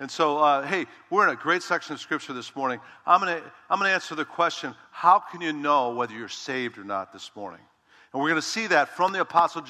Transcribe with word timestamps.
And 0.00 0.10
so, 0.10 0.38
uh, 0.38 0.66
hey, 0.66 0.86
we're 1.08 1.28
in 1.28 1.32
a 1.32 1.40
great 1.40 1.62
section 1.62 1.94
of 1.94 2.00
Scripture 2.00 2.32
this 2.32 2.56
morning. 2.56 2.80
I'm 3.06 3.20
going 3.20 3.40
to 3.40 3.52
I'm 3.70 3.78
going 3.78 3.88
to 3.88 3.94
answer 3.94 4.14
the 4.14 4.24
question 4.24 4.74
how 4.90 5.18
can 5.18 5.40
you 5.40 5.52
know 5.52 5.94
whether 5.94 6.12
you're 6.12 6.28
saved 6.28 6.78
or 6.78 6.84
not 6.84 7.12
this 7.12 7.30
morning? 7.36 7.60
And 8.14 8.22
we're 8.22 8.28
going 8.28 8.40
to 8.40 8.46
see 8.46 8.68
that 8.68 8.90
from 8.90 9.12
the 9.12 9.20
Apostle 9.20 9.60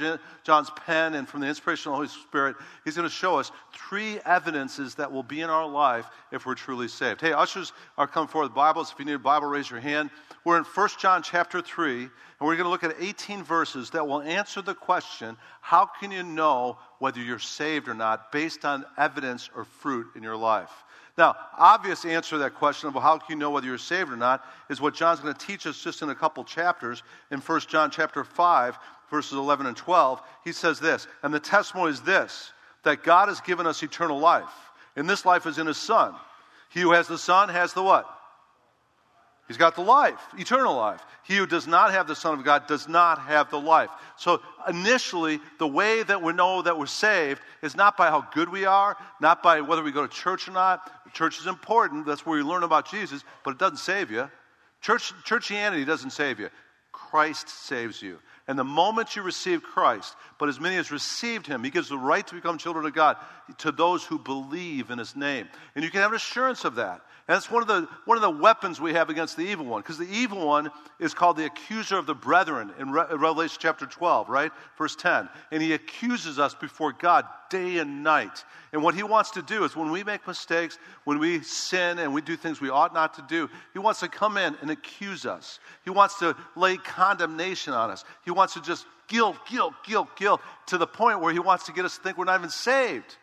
John's 0.43 0.71
pen 0.85 1.15
and 1.15 1.27
from 1.27 1.41
the 1.41 1.47
inspiration 1.47 1.89
of 1.89 1.93
the 1.93 1.97
Holy 1.97 2.09
Spirit. 2.09 2.57
He's 2.85 2.95
going 2.95 3.09
to 3.09 3.15
show 3.15 3.39
us 3.39 3.51
three 3.73 4.19
evidences 4.27 4.97
that 4.97 5.11
will 5.11 5.23
be 5.23 5.41
in 5.41 5.49
our 5.49 5.67
life 5.67 6.05
if 6.31 6.45
we're 6.45 6.55
truly 6.55 6.89
saved. 6.89 7.23
Hey, 7.23 7.33
ushers 7.33 7.73
are 7.97 8.07
coming 8.07 8.29
forward 8.29 8.49
with 8.49 8.55
Bibles. 8.55 8.93
If 8.93 8.99
you 8.99 9.07
need 9.07 9.15
a 9.15 9.19
Bible, 9.19 9.49
raise 9.49 9.71
your 9.71 9.81
hand. 9.81 10.11
We're 10.45 10.59
in 10.59 10.65
1 10.65 10.89
John 10.99 11.23
chapter 11.23 11.63
3, 11.63 12.03
and 12.03 12.11
we're 12.39 12.57
going 12.57 12.65
to 12.65 12.69
look 12.69 12.85
at 12.85 12.97
18 13.01 13.43
verses 13.43 13.89
that 13.91 14.07
will 14.07 14.21
answer 14.21 14.61
the 14.61 14.75
question 14.75 15.39
how 15.63 15.87
can 15.87 16.13
you 16.13 16.23
know 16.23 16.77
whether 16.99 17.23
you're 17.23 17.39
saved 17.39 17.89
or 17.89 17.95
not 17.95 18.31
based 18.31 18.67
on 18.67 18.85
evidence 18.99 19.49
or 19.57 19.65
fruit 19.65 20.09
in 20.17 20.23
your 20.23 20.37
life? 20.37 20.85
Now, 21.17 21.37
obvious 21.57 22.05
answer 22.05 22.31
to 22.31 22.39
that 22.39 22.55
question 22.55 22.89
of 22.89 22.95
well, 22.95 23.03
how 23.03 23.19
can 23.19 23.27
you 23.31 23.37
know 23.37 23.51
whether 23.51 23.67
you're 23.67 23.79
saved 23.79 24.11
or 24.11 24.17
not 24.17 24.45
is 24.69 24.81
what 24.81 24.95
John's 24.95 25.21
going 25.21 25.35
to 25.35 25.47
teach 25.47 25.67
us 25.67 25.81
just 25.81 26.03
in 26.03 26.11
a 26.11 26.15
couple 26.15 26.43
chapters. 26.43 27.03
In 27.31 27.41
1 27.41 27.61
John 27.69 27.91
chapter 27.91 28.25
5, 28.25 28.79
verses 29.11 29.35
11 29.35 29.67
and 29.67 29.77
12, 29.77 30.21
he 30.43 30.53
says 30.53 30.81
this, 30.81 31.07
and 31.23 31.33
the 31.33 31.39
testimony 31.39 31.93
is 31.93 32.01
this, 32.01 32.53
that 32.83 33.05
God 33.05 33.29
has 33.29 33.41
given 33.41 33.67
us 33.67 33.83
eternal 33.83 34.19
life. 34.19 34.45
And 34.97 35.09
this 35.09 35.25
life 35.25 35.47
is 35.47 35.59
in 35.59 35.67
his 35.67 35.77
Son. 35.77 36.15
He 36.69 36.81
who 36.81 36.93
has 36.93 37.07
the 37.07 37.19
Son 37.19 37.49
has 37.49 37.73
the 37.73 37.83
what? 37.83 38.09
He's 39.47 39.59
got 39.59 39.75
the 39.75 39.83
life, 39.83 40.21
eternal 40.39 40.75
life. 40.75 41.03
He 41.23 41.37
who 41.37 41.47
does 41.47 41.67
not 41.67 41.93
have 41.93 42.07
the 42.07 42.17
Son 42.17 42.39
of 42.39 42.45
God 42.45 42.67
does 42.67 42.89
not 42.89 43.19
have 43.21 43.51
the 43.51 43.61
life. 43.61 43.91
So, 44.17 44.41
initially, 44.69 45.39
the 45.59 45.67
way 45.67 46.03
that 46.03 46.23
we 46.23 46.33
know 46.33 46.63
that 46.63 46.79
we're 46.79 46.87
saved 46.87 47.43
is 47.61 47.77
not 47.77 47.97
by 47.97 48.09
how 48.09 48.27
good 48.33 48.49
we 48.49 48.65
are, 48.65 48.97
not 49.21 49.43
by 49.43 49.61
whether 49.61 49.83
we 49.83 49.93
go 49.93 50.07
to 50.07 50.13
church 50.13 50.49
or 50.49 50.53
not. 50.53 50.91
Church 51.13 51.39
is 51.39 51.47
important, 51.47 52.07
that's 52.07 52.25
where 52.25 52.39
you 52.39 52.47
learn 52.47 52.63
about 52.63 52.91
Jesus, 52.91 53.23
but 53.45 53.51
it 53.51 53.59
doesn't 53.59 53.77
save 53.77 54.11
you. 54.11 54.31
Church, 54.81 55.13
churchianity 55.25 55.87
doesn't 55.87 56.11
save 56.11 56.41
you. 56.41 56.49
Christ 56.91 57.49
saves 57.49 58.01
you. 58.01 58.19
And 58.47 58.59
the 58.59 58.65
moment 58.65 59.17
you 59.17 59.23
receive 59.23 59.63
Christ, 59.63 60.17
but 60.39 60.49
as 60.49 60.61
many 60.61 60.77
as 60.77 60.91
received 60.91 61.47
him, 61.47 61.65
he 61.65 61.71
gives 61.71 61.89
the 61.89 61.99
right 61.99 62.27
to 62.27 62.35
become 62.35 62.59
children 62.59 62.85
of 62.85 62.93
God 62.93 63.17
to 63.59 63.73
those 63.73 64.05
who 64.05 64.19
believe 64.19 64.91
in 64.91 64.99
his 64.99 65.17
name. 65.17 65.49
And 65.75 65.85
you 65.85 65.91
can 65.91 66.01
have 66.01 66.11
an 66.11 66.17
assurance 66.17 66.65
of 66.65 66.75
that. 66.75 67.01
And 67.27 67.35
that's 67.35 67.51
one 67.51 67.63
of 67.63 67.69
the, 67.69 67.89
one 68.05 68.19
of 68.19 68.23
the 68.23 68.31
weapons 68.31 68.79
we 68.79 68.93
have 68.93 69.09
against 69.09 69.39
the 69.39 69.45
evil 69.45 69.65
one, 69.65 69.81
because 69.81 69.97
the 69.97 70.11
evil 70.11 70.47
one 70.47 70.71
is 71.01 71.15
called 71.15 71.39
the 71.39 71.47
accuser 71.47 71.97
of 71.97 72.05
the 72.05 72.15
brethren 72.15 72.71
in 72.79 72.91
Re- 72.91 73.07
Revelation 73.13 73.57
chapter 73.59 73.87
12, 73.87 74.29
right? 74.29 74.53
Verse 74.77 74.95
10. 74.95 75.31
And 75.51 75.63
he 75.63 75.73
accuses 75.73 76.39
us 76.39 76.55
before 76.55 76.93
God 76.93 77.25
day 77.49 77.79
and 77.79 78.03
night. 78.03 78.45
And 78.75 78.83
what 78.83 78.95
he 78.95 79.03
wants 79.03 79.31
to 79.33 79.43
do 79.43 79.65
is 79.65 79.75
when 79.75 79.91
we 79.91 80.05
make 80.05 80.27
mistakes, 80.27 80.79
when 81.05 81.19
we 81.19 81.41
sin 81.41 81.99
and 81.99 82.13
we 82.13 82.21
do 82.21 82.37
things 82.37 82.61
we 82.61 82.69
ought 82.69 82.93
not 82.93 83.15
to 83.15 83.25
do, 83.27 83.49
he 83.73 83.79
wants 83.79 84.01
to 84.01 84.09
come 84.09 84.37
in 84.37 84.55
and 84.61 84.71
accuse 84.71 85.25
us. 85.25 85.61
He 85.85 85.91
wants 85.91 86.19
to 86.19 86.37
lay 86.57 86.77
condemnation 86.77 87.73
on 87.73 87.91
us. 87.91 88.05
He 88.27 88.33
wants 88.33 88.53
to 88.53 88.61
just 88.61 88.85
guilt, 89.09 89.37
guilt, 89.51 89.73
guilt, 89.87 90.09
guilt 90.17 90.43
to 90.67 90.77
the 90.77 90.87
point 90.87 91.21
where 91.21 91.33
he 91.33 91.39
wants 91.39 91.65
to 91.67 91.73
get 91.73 91.87
us 91.87 91.97
to 91.97 92.03
think 92.03 92.19
we're 92.19 92.25
not 92.27 92.39
even 92.39 92.51
saved. 92.51 93.17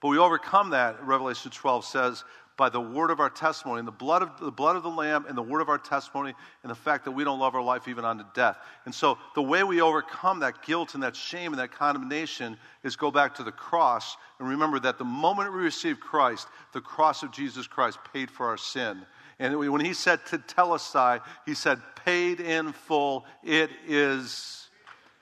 But 0.00 0.08
we 0.08 0.18
overcome 0.18 0.70
that, 0.70 1.04
Revelation 1.04 1.50
12 1.50 1.84
says, 1.84 2.24
by 2.58 2.68
the 2.68 2.80
word 2.80 3.10
of 3.10 3.20
our 3.20 3.30
testimony 3.30 3.78
and 3.78 3.88
the 3.88 3.92
blood 3.92 4.20
of 4.20 4.38
the 4.40 4.50
blood 4.50 4.74
of 4.74 4.82
the 4.82 4.90
lamb 4.90 5.24
and 5.28 5.38
the 5.38 5.42
word 5.42 5.60
of 5.60 5.68
our 5.68 5.78
testimony 5.78 6.34
and 6.64 6.70
the 6.70 6.74
fact 6.74 7.04
that 7.04 7.12
we 7.12 7.22
don't 7.22 7.38
love 7.38 7.54
our 7.54 7.62
life 7.62 7.86
even 7.86 8.04
unto 8.04 8.24
death. 8.34 8.58
And 8.84 8.94
so 8.94 9.16
the 9.36 9.40
way 9.40 9.62
we 9.62 9.80
overcome 9.80 10.40
that 10.40 10.62
guilt 10.62 10.94
and 10.94 11.02
that 11.04 11.14
shame 11.14 11.52
and 11.52 11.60
that 11.60 11.70
condemnation 11.70 12.58
is 12.82 12.96
go 12.96 13.12
back 13.12 13.36
to 13.36 13.44
the 13.44 13.52
cross 13.52 14.16
and 14.40 14.48
remember 14.48 14.80
that 14.80 14.98
the 14.98 15.04
moment 15.04 15.54
we 15.54 15.60
receive 15.60 16.00
christ 16.00 16.48
the 16.72 16.80
cross 16.80 17.22
of 17.22 17.30
jesus 17.30 17.66
christ 17.66 17.98
paid 18.12 18.30
for 18.30 18.46
our 18.46 18.58
sin. 18.58 19.06
And 19.38 19.56
when 19.56 19.84
he 19.84 19.94
said 19.94 20.26
to 20.26 20.38
tetelestai 20.38 21.20
he 21.46 21.54
said 21.54 21.80
paid 22.04 22.40
in 22.40 22.72
full 22.72 23.24
it 23.44 23.70
is 23.86 24.66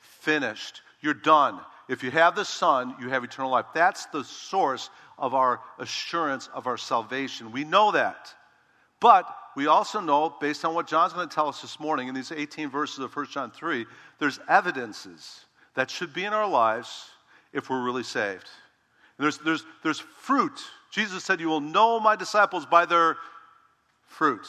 finished. 0.00 0.80
You're 1.02 1.12
done. 1.12 1.60
If 1.86 2.02
you 2.02 2.10
have 2.12 2.34
the 2.34 2.46
son 2.46 2.96
you 2.98 3.10
have 3.10 3.24
eternal 3.24 3.50
life. 3.50 3.66
That's 3.74 4.06
the 4.06 4.24
source 4.24 4.88
of 5.18 5.34
our 5.34 5.60
assurance 5.78 6.48
of 6.54 6.66
our 6.66 6.76
salvation. 6.76 7.52
We 7.52 7.64
know 7.64 7.92
that. 7.92 8.32
But 9.00 9.26
we 9.54 9.66
also 9.66 10.00
know, 10.00 10.34
based 10.40 10.64
on 10.64 10.74
what 10.74 10.86
John's 10.86 11.12
going 11.12 11.28
to 11.28 11.34
tell 11.34 11.48
us 11.48 11.62
this 11.62 11.80
morning 11.80 12.08
in 12.08 12.14
these 12.14 12.32
18 12.32 12.70
verses 12.70 12.98
of 12.98 13.14
1 13.14 13.26
John 13.26 13.50
3, 13.50 13.86
there's 14.18 14.40
evidences 14.48 15.44
that 15.74 15.90
should 15.90 16.12
be 16.12 16.24
in 16.24 16.32
our 16.32 16.48
lives 16.48 17.10
if 17.52 17.70
we're 17.70 17.82
really 17.82 18.02
saved. 18.02 18.48
And 19.18 19.24
there's, 19.24 19.38
there's, 19.38 19.64
there's 19.82 19.98
fruit. 19.98 20.60
Jesus 20.90 21.24
said, 21.24 21.40
You 21.40 21.48
will 21.48 21.60
know 21.60 22.00
my 22.00 22.16
disciples 22.16 22.66
by 22.66 22.86
their 22.86 23.16
fruit. 24.06 24.46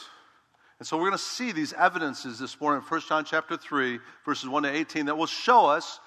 And 0.80 0.88
so 0.88 0.98
we're 0.98 1.08
going 1.08 1.14
to 1.14 1.18
see 1.18 1.52
these 1.52 1.74
evidences 1.74 2.38
this 2.38 2.60
morning 2.62 2.82
in 2.82 2.88
1 2.88 3.02
John 3.08 3.26
chapter 3.26 3.58
3, 3.58 4.00
verses 4.26 4.48
1 4.48 4.64
to 4.64 4.70
18, 4.70 5.08
that 5.08 5.18
will 5.18 5.26
show 5.26 5.66
us 5.66 6.00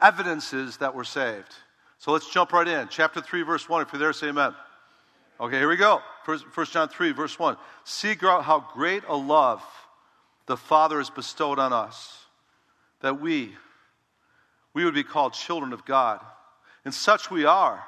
evidences 0.00 0.78
that 0.78 0.94
we're 0.94 1.04
saved. 1.04 1.54
So 2.00 2.12
let's 2.12 2.30
jump 2.30 2.54
right 2.54 2.66
in. 2.66 2.88
Chapter 2.88 3.20
3, 3.20 3.42
verse 3.42 3.68
1. 3.68 3.82
If 3.82 3.92
you're 3.92 4.00
there, 4.00 4.14
say 4.14 4.28
amen. 4.28 4.54
Okay, 5.38 5.58
here 5.58 5.68
we 5.68 5.76
go. 5.76 6.00
First, 6.24 6.72
John 6.72 6.88
3, 6.88 7.12
verse 7.12 7.38
1. 7.38 7.58
See 7.84 8.14
how 8.14 8.66
great 8.72 9.02
a 9.06 9.14
love 9.14 9.62
the 10.46 10.56
Father 10.56 10.96
has 10.96 11.10
bestowed 11.10 11.58
on 11.58 11.74
us, 11.74 12.24
that 13.02 13.20
we, 13.20 13.52
we 14.72 14.86
would 14.86 14.94
be 14.94 15.04
called 15.04 15.34
children 15.34 15.74
of 15.74 15.84
God. 15.84 16.20
And 16.86 16.94
such 16.94 17.30
we 17.30 17.44
are. 17.44 17.84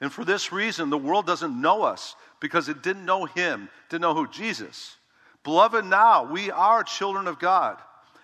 And 0.00 0.12
for 0.12 0.24
this 0.24 0.50
reason, 0.50 0.90
the 0.90 0.98
world 0.98 1.24
doesn't 1.24 1.60
know 1.60 1.82
us 1.82 2.16
because 2.40 2.68
it 2.68 2.82
didn't 2.82 3.04
know 3.04 3.26
Him, 3.26 3.68
didn't 3.90 4.02
know 4.02 4.14
who? 4.14 4.26
Jesus. 4.26 4.96
Beloved, 5.44 5.84
now 5.84 6.24
we 6.24 6.50
are 6.50 6.82
children 6.82 7.28
of 7.28 7.38
God. 7.38 7.78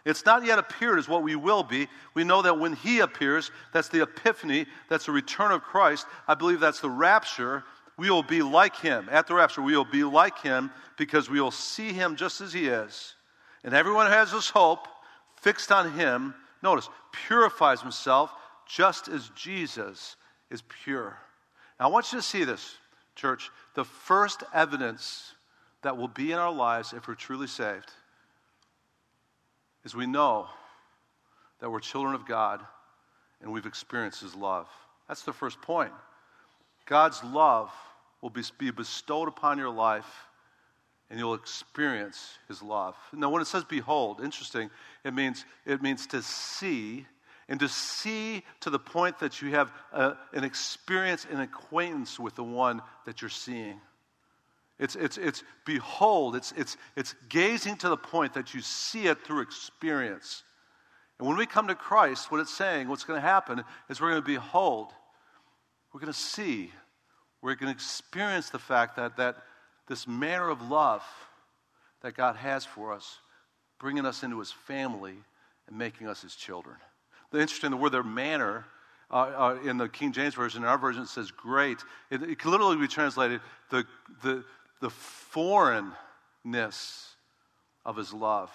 It's 0.08 0.24
not 0.24 0.42
yet 0.42 0.58
appeared 0.58 0.98
as 0.98 1.06
what 1.06 1.22
we 1.22 1.36
will 1.36 1.62
be. 1.62 1.86
We 2.14 2.24
know 2.24 2.40
that 2.40 2.58
when 2.58 2.72
He 2.72 3.00
appears, 3.00 3.50
that's 3.74 3.90
the 3.90 4.00
epiphany, 4.00 4.64
that's 4.88 5.04
the 5.04 5.12
return 5.12 5.50
of 5.50 5.60
Christ. 5.60 6.06
I 6.26 6.34
believe 6.34 6.60
that's 6.60 6.80
the 6.80 6.88
rapture. 6.88 7.62
We 7.98 8.08
will 8.08 8.22
be 8.22 8.40
like 8.40 8.74
Him. 8.74 9.10
At 9.10 9.26
the 9.26 9.34
rapture, 9.34 9.60
we 9.60 9.76
will 9.76 9.84
be 9.84 10.04
like 10.04 10.40
Him 10.40 10.70
because 10.96 11.28
we 11.28 11.42
will 11.42 11.50
see 11.50 11.92
Him 11.92 12.16
just 12.16 12.40
as 12.40 12.54
He 12.54 12.68
is. 12.68 13.16
And 13.62 13.74
everyone 13.74 14.06
has 14.06 14.32
this 14.32 14.48
hope 14.48 14.88
fixed 15.42 15.70
on 15.70 15.92
Him. 15.92 16.34
Notice, 16.62 16.88
purifies 17.12 17.82
himself 17.82 18.32
just 18.66 19.08
as 19.08 19.30
Jesus 19.36 20.16
is 20.50 20.62
pure. 20.84 21.18
Now, 21.78 21.84
I 21.84 21.88
want 21.90 22.14
you 22.14 22.18
to 22.18 22.24
see 22.24 22.44
this, 22.44 22.78
church. 23.14 23.50
The 23.74 23.84
first 23.84 24.42
evidence 24.54 25.34
that 25.82 25.98
will 25.98 26.08
be 26.08 26.32
in 26.32 26.38
our 26.38 26.50
lives 26.50 26.94
if 26.94 27.06
we're 27.08 27.14
truly 27.14 27.46
saved 27.46 27.92
is 29.88 29.94
we 29.94 30.04
know 30.04 30.46
that 31.60 31.70
we're 31.70 31.80
children 31.80 32.14
of 32.14 32.26
God 32.26 32.60
and 33.40 33.50
we've 33.50 33.64
experienced 33.64 34.20
His 34.20 34.34
love. 34.34 34.68
That's 35.08 35.22
the 35.22 35.32
first 35.32 35.62
point. 35.62 35.92
God's 36.84 37.24
love 37.24 37.72
will 38.20 38.28
be, 38.28 38.42
be 38.58 38.70
bestowed 38.70 39.28
upon 39.28 39.56
your 39.56 39.70
life 39.70 40.04
and 41.08 41.18
you'll 41.18 41.32
experience 41.32 42.36
His 42.48 42.62
love. 42.62 42.96
Now, 43.14 43.30
when 43.30 43.40
it 43.40 43.46
says 43.46 43.64
behold, 43.64 44.20
interesting, 44.22 44.68
it 45.04 45.14
means, 45.14 45.46
it 45.64 45.80
means 45.80 46.06
to 46.08 46.20
see 46.20 47.06
and 47.48 47.58
to 47.60 47.68
see 47.68 48.42
to 48.60 48.68
the 48.68 48.78
point 48.78 49.18
that 49.20 49.40
you 49.40 49.52
have 49.52 49.72
a, 49.94 50.16
an 50.34 50.44
experience 50.44 51.26
and 51.30 51.40
acquaintance 51.40 52.20
with 52.20 52.34
the 52.34 52.44
one 52.44 52.82
that 53.06 53.22
you're 53.22 53.30
seeing. 53.30 53.80
It's, 54.78 54.94
it's, 54.94 55.18
it's 55.18 55.42
behold, 55.64 56.36
it's, 56.36 56.52
it's, 56.56 56.76
it's 56.96 57.14
gazing 57.28 57.76
to 57.78 57.88
the 57.88 57.96
point 57.96 58.34
that 58.34 58.54
you 58.54 58.60
see 58.60 59.06
it 59.06 59.24
through 59.24 59.40
experience. 59.42 60.44
And 61.18 61.26
when 61.26 61.36
we 61.36 61.46
come 61.46 61.66
to 61.66 61.74
Christ, 61.74 62.30
what 62.30 62.40
it's 62.40 62.54
saying, 62.54 62.88
what's 62.88 63.04
going 63.04 63.20
to 63.20 63.26
happen 63.26 63.64
is 63.90 64.00
we're 64.00 64.10
going 64.10 64.22
to 64.22 64.26
behold, 64.26 64.92
we're 65.92 66.00
going 66.00 66.12
to 66.12 66.18
see, 66.18 66.70
we're 67.42 67.56
going 67.56 67.72
to 67.72 67.76
experience 67.76 68.50
the 68.50 68.58
fact 68.58 68.96
that, 68.96 69.16
that 69.16 69.36
this 69.88 70.06
manner 70.06 70.48
of 70.48 70.62
love 70.70 71.02
that 72.02 72.14
God 72.14 72.36
has 72.36 72.64
for 72.64 72.92
us, 72.92 73.18
bringing 73.80 74.06
us 74.06 74.22
into 74.22 74.38
his 74.38 74.52
family 74.52 75.16
and 75.66 75.76
making 75.76 76.06
us 76.06 76.22
his 76.22 76.36
children. 76.36 76.76
The 77.32 77.40
interesting, 77.40 77.70
the 77.70 77.76
word 77.76 77.90
their 77.90 78.04
manner 78.04 78.64
uh, 79.10 79.14
uh, 79.14 79.58
in 79.64 79.78
the 79.78 79.88
King 79.88 80.12
James 80.12 80.34
Version, 80.34 80.62
in 80.62 80.68
our 80.68 80.78
version, 80.78 81.02
it 81.02 81.08
says 81.08 81.30
great. 81.30 81.78
It, 82.10 82.22
it 82.22 82.38
can 82.38 82.50
literally 82.50 82.76
be 82.76 82.86
translated 82.86 83.40
the, 83.70 83.84
the, 84.22 84.44
the 84.80 84.90
foreignness 84.90 85.94
of 87.84 87.96
his 87.96 88.12
love. 88.12 88.50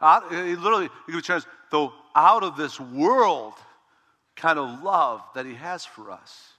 Out, 0.00 0.30
he 0.30 0.56
literally, 0.56 0.88
he 1.06 1.12
could 1.12 1.24
translate 1.24 1.52
the 1.70 1.88
out 2.14 2.42
of 2.42 2.56
this 2.56 2.78
world 2.78 3.54
kind 4.36 4.58
of 4.58 4.82
love 4.82 5.22
that 5.34 5.46
he 5.46 5.54
has 5.54 5.84
for 5.84 6.10
us. 6.10 6.54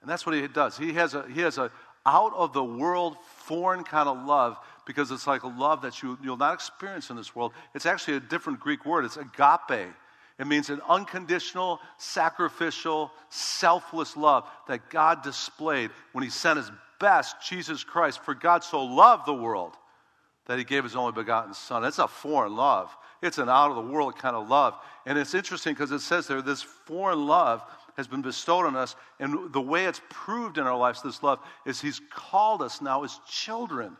And 0.00 0.10
that's 0.10 0.26
what 0.26 0.34
he 0.34 0.46
does. 0.46 0.76
He 0.76 0.92
has 0.94 1.14
a, 1.14 1.26
he 1.28 1.40
has 1.40 1.58
a 1.58 1.70
out 2.04 2.32
of 2.34 2.52
the 2.52 2.62
world, 2.62 3.16
foreign 3.38 3.82
kind 3.82 4.08
of 4.08 4.24
love 4.24 4.56
because 4.86 5.10
it's 5.10 5.26
like 5.26 5.42
a 5.42 5.48
love 5.48 5.82
that 5.82 6.02
you, 6.02 6.16
you'll 6.22 6.36
not 6.36 6.54
experience 6.54 7.10
in 7.10 7.16
this 7.16 7.34
world. 7.34 7.52
It's 7.74 7.86
actually 7.86 8.18
a 8.18 8.20
different 8.20 8.60
Greek 8.60 8.86
word. 8.86 9.04
It's 9.04 9.16
agape. 9.16 9.92
It 10.38 10.46
means 10.46 10.70
an 10.70 10.80
unconditional, 10.88 11.80
sacrificial, 11.98 13.10
selfless 13.30 14.16
love 14.16 14.46
that 14.68 14.90
God 14.90 15.22
displayed 15.22 15.90
when 16.12 16.22
He 16.22 16.30
sent 16.30 16.58
His 16.58 16.70
best, 16.98 17.36
Jesus 17.46 17.84
Christ. 17.84 18.24
For 18.24 18.34
God 18.34 18.64
so 18.64 18.84
loved 18.84 19.26
the 19.26 19.34
world 19.34 19.74
that 20.46 20.58
He 20.58 20.64
gave 20.64 20.84
His 20.84 20.96
only 20.96 21.12
begotten 21.12 21.54
Son. 21.54 21.84
It's 21.84 21.98
a 21.98 22.08
foreign 22.08 22.56
love, 22.56 22.94
it's 23.22 23.38
an 23.38 23.48
out 23.48 23.70
of 23.70 23.76
the 23.76 23.92
world 23.92 24.18
kind 24.18 24.36
of 24.36 24.48
love. 24.48 24.74
And 25.04 25.18
it's 25.18 25.34
interesting 25.34 25.74
because 25.74 25.92
it 25.92 26.00
says 26.00 26.26
there, 26.26 26.42
this 26.42 26.62
foreign 26.62 27.26
love 27.26 27.62
has 27.96 28.06
been 28.06 28.22
bestowed 28.22 28.66
on 28.66 28.76
us. 28.76 28.94
And 29.18 29.52
the 29.52 29.60
way 29.60 29.86
it's 29.86 30.00
proved 30.10 30.58
in 30.58 30.66
our 30.66 30.76
lives, 30.76 31.02
this 31.02 31.22
love, 31.22 31.40
is 31.64 31.80
He's 31.80 32.00
called 32.10 32.62
us 32.62 32.80
now 32.80 33.04
as 33.04 33.18
children. 33.28 33.96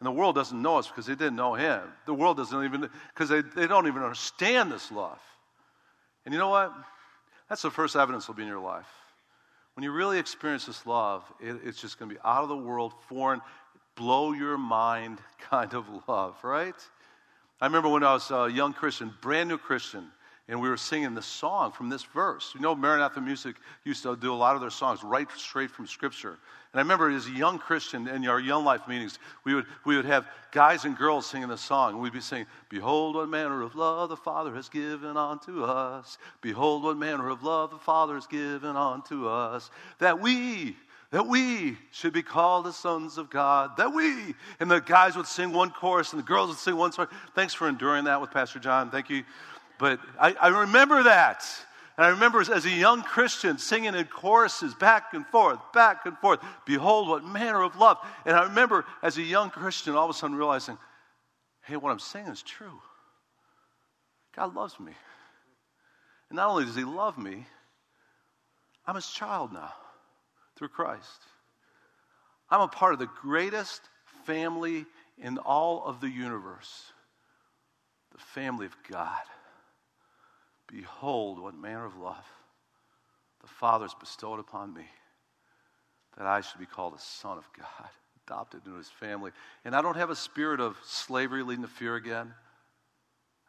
And 0.00 0.06
the 0.06 0.10
world 0.10 0.34
doesn't 0.34 0.60
know 0.60 0.78
us 0.78 0.88
because 0.88 1.06
they 1.06 1.14
didn't 1.14 1.36
know 1.36 1.54
him. 1.54 1.82
The 2.06 2.14
world 2.14 2.38
doesn't 2.38 2.64
even, 2.64 2.88
because 3.12 3.28
they, 3.28 3.42
they 3.42 3.66
don't 3.66 3.86
even 3.86 4.02
understand 4.02 4.72
this 4.72 4.90
love. 4.90 5.18
And 6.24 6.32
you 6.32 6.40
know 6.40 6.48
what? 6.48 6.72
That's 7.48 7.62
the 7.62 7.70
first 7.70 7.96
evidence 7.96 8.26
will 8.26 8.34
be 8.34 8.42
in 8.42 8.48
your 8.48 8.60
life. 8.60 8.88
When 9.80 9.84
you 9.84 9.92
really 9.92 10.18
experience 10.18 10.66
this 10.66 10.84
love, 10.84 11.24
it, 11.40 11.58
it's 11.64 11.80
just 11.80 11.98
going 11.98 12.10
to 12.10 12.14
be 12.14 12.20
out 12.22 12.42
of 12.42 12.50
the 12.50 12.56
world, 12.58 12.92
foreign, 13.08 13.40
blow 13.94 14.32
your 14.32 14.58
mind 14.58 15.20
kind 15.50 15.72
of 15.72 15.86
love, 16.06 16.36
right? 16.42 16.74
I 17.62 17.64
remember 17.64 17.88
when 17.88 18.04
I 18.04 18.12
was 18.12 18.30
a 18.30 18.50
young 18.52 18.74
Christian, 18.74 19.14
brand 19.22 19.48
new 19.48 19.56
Christian, 19.56 20.08
and 20.50 20.60
we 20.60 20.68
were 20.68 20.76
singing 20.76 21.14
the 21.14 21.22
song 21.22 21.70
from 21.70 21.88
this 21.88 22.02
verse. 22.02 22.50
You 22.56 22.60
know, 22.60 22.74
Maranatha 22.74 23.20
Music 23.20 23.54
used 23.84 24.02
to 24.02 24.16
do 24.16 24.32
a 24.32 24.34
lot 24.34 24.56
of 24.56 24.60
their 24.60 24.70
songs 24.70 25.04
right 25.04 25.28
straight 25.36 25.70
from 25.70 25.86
Scripture. 25.86 26.38
And 26.72 26.80
I 26.80 26.82
remember 26.82 27.08
as 27.08 27.28
a 27.28 27.30
young 27.30 27.56
Christian 27.56 28.08
in 28.08 28.26
our 28.26 28.40
young 28.40 28.64
life 28.64 28.88
meetings, 28.88 29.20
we 29.44 29.54
would, 29.54 29.66
we 29.86 29.94
would 29.94 30.04
have 30.04 30.26
guys 30.50 30.84
and 30.84 30.98
girls 30.98 31.26
singing 31.26 31.48
the 31.48 31.56
song. 31.56 31.92
And 31.92 32.02
we'd 32.02 32.12
be 32.12 32.20
saying, 32.20 32.46
Behold, 32.68 33.14
what 33.14 33.28
manner 33.28 33.62
of 33.62 33.76
love 33.76 34.08
the 34.08 34.16
Father 34.16 34.52
has 34.56 34.68
given 34.68 35.16
unto 35.16 35.62
us. 35.62 36.18
Behold, 36.42 36.82
what 36.82 36.96
manner 36.96 37.30
of 37.30 37.44
love 37.44 37.70
the 37.70 37.78
Father 37.78 38.14
has 38.14 38.26
given 38.26 38.76
unto 38.76 39.28
us. 39.28 39.70
That 40.00 40.20
we, 40.20 40.76
that 41.12 41.28
we 41.28 41.78
should 41.92 42.12
be 42.12 42.22
called 42.22 42.66
the 42.66 42.72
sons 42.72 43.18
of 43.18 43.30
God. 43.30 43.76
That 43.76 43.94
we. 43.94 44.34
And 44.58 44.68
the 44.68 44.80
guys 44.80 45.16
would 45.16 45.26
sing 45.26 45.52
one 45.52 45.70
chorus 45.70 46.12
and 46.12 46.18
the 46.20 46.26
girls 46.26 46.48
would 46.48 46.58
sing 46.58 46.76
one 46.76 46.90
song. 46.90 47.06
Thanks 47.36 47.54
for 47.54 47.68
enduring 47.68 48.04
that 48.04 48.20
with 48.20 48.32
Pastor 48.32 48.58
John. 48.58 48.90
Thank 48.90 49.10
you. 49.10 49.22
But 49.80 49.98
I, 50.20 50.34
I 50.34 50.48
remember 50.48 51.04
that. 51.04 51.42
And 51.96 52.06
I 52.06 52.10
remember 52.10 52.40
as 52.40 52.66
a 52.66 52.70
young 52.70 53.02
Christian 53.02 53.58
singing 53.58 53.94
in 53.94 54.04
choruses 54.04 54.74
back 54.74 55.14
and 55.14 55.26
forth, 55.26 55.58
back 55.72 56.06
and 56.06 56.16
forth. 56.18 56.40
Behold, 56.66 57.08
what 57.08 57.24
manner 57.24 57.62
of 57.62 57.76
love. 57.76 57.98
And 58.26 58.36
I 58.36 58.44
remember 58.44 58.84
as 59.02 59.16
a 59.16 59.22
young 59.22 59.50
Christian 59.50 59.96
all 59.96 60.04
of 60.04 60.10
a 60.10 60.14
sudden 60.14 60.36
realizing, 60.36 60.78
hey, 61.62 61.76
what 61.76 61.90
I'm 61.90 61.98
saying 61.98 62.26
is 62.26 62.42
true. 62.42 62.80
God 64.36 64.54
loves 64.54 64.78
me. 64.78 64.92
And 66.28 66.36
not 66.36 66.50
only 66.50 66.66
does 66.66 66.76
He 66.76 66.84
love 66.84 67.18
me, 67.18 67.46
I'm 68.86 68.94
His 68.94 69.08
child 69.08 69.52
now 69.52 69.72
through 70.56 70.68
Christ. 70.68 71.20
I'm 72.50 72.60
a 72.60 72.68
part 72.68 72.92
of 72.92 72.98
the 72.98 73.08
greatest 73.22 73.80
family 74.24 74.84
in 75.18 75.38
all 75.38 75.84
of 75.84 76.00
the 76.00 76.10
universe 76.10 76.92
the 78.12 78.18
family 78.18 78.66
of 78.66 78.76
God. 78.90 79.20
Behold, 80.70 81.40
what 81.40 81.54
manner 81.54 81.84
of 81.84 81.96
love 81.96 82.24
the 83.40 83.48
Father 83.48 83.84
has 83.84 83.94
bestowed 83.94 84.38
upon 84.38 84.72
me, 84.74 84.84
that 86.16 86.26
I 86.26 86.40
should 86.42 86.60
be 86.60 86.66
called 86.66 86.94
a 86.94 87.00
son 87.00 87.38
of 87.38 87.48
God, 87.56 87.88
adopted 88.26 88.64
into 88.64 88.76
his 88.78 88.88
family. 88.88 89.32
And 89.64 89.74
I 89.74 89.82
don't 89.82 89.96
have 89.96 90.10
a 90.10 90.16
spirit 90.16 90.60
of 90.60 90.76
slavery 90.84 91.42
leading 91.42 91.62
to 91.62 91.70
fear 91.70 91.96
again. 91.96 92.32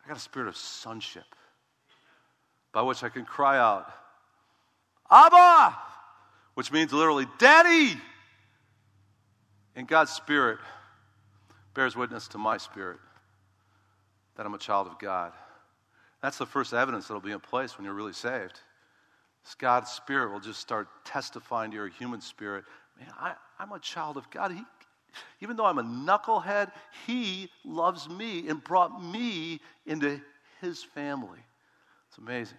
I 0.04 0.08
got 0.08 0.18
a 0.18 0.22
spirit 0.22 0.48
of 0.48 0.58
sonship 0.58 1.26
by 2.74 2.82
which 2.82 3.04
I 3.04 3.10
can 3.10 3.26
cry 3.26 3.58
out, 3.58 3.92
Abba, 5.10 5.78
which 6.56 6.72
means 6.72 6.94
literally, 6.94 7.28
Daddy. 7.38 8.00
And 9.76 9.88
God's 9.88 10.12
Spirit 10.12 10.60
bears 11.74 11.96
witness 11.96 12.30
to 12.30 12.38
my 12.38 12.58
spirit 12.58 13.00
that 14.36 14.46
I'm 14.46 14.54
a 14.54 14.58
child 14.58 14.88
of 14.88 14.98
God. 15.00 15.34
That's 16.22 16.38
the 16.38 16.46
first 16.46 16.74
evidence 16.74 17.08
that'll 17.08 17.22
be 17.22 17.32
in 17.32 17.40
place 17.40 17.78
when 17.78 17.86
you're 17.86 17.94
really 17.94 18.14
saved. 18.14 18.60
This 19.44 19.56
God's 19.56 19.90
Spirit 19.90 20.32
will 20.32 20.40
just 20.40 20.60
start 20.60 20.88
testifying 21.04 21.72
to 21.72 21.78
your 21.78 21.88
human 21.88 22.22
spirit. 22.22 22.64
Man, 23.00 23.10
I, 23.20 23.34
I'm 23.60 23.72
a 23.72 23.80
child 23.80 24.18
of 24.18 24.30
God. 24.30 24.52
He, 24.52 24.62
even 25.42 25.58
though 25.58 25.66
I'm 25.66 25.80
a 25.80 25.84
knucklehead, 25.84 26.72
He 27.08 27.50
loves 27.66 28.08
me 28.08 28.48
and 28.48 28.64
brought 28.64 29.04
me 29.04 29.60
into 29.86 30.22
His 30.62 30.84
family. 30.84 31.40
It's 32.10 32.18
amazing. 32.18 32.58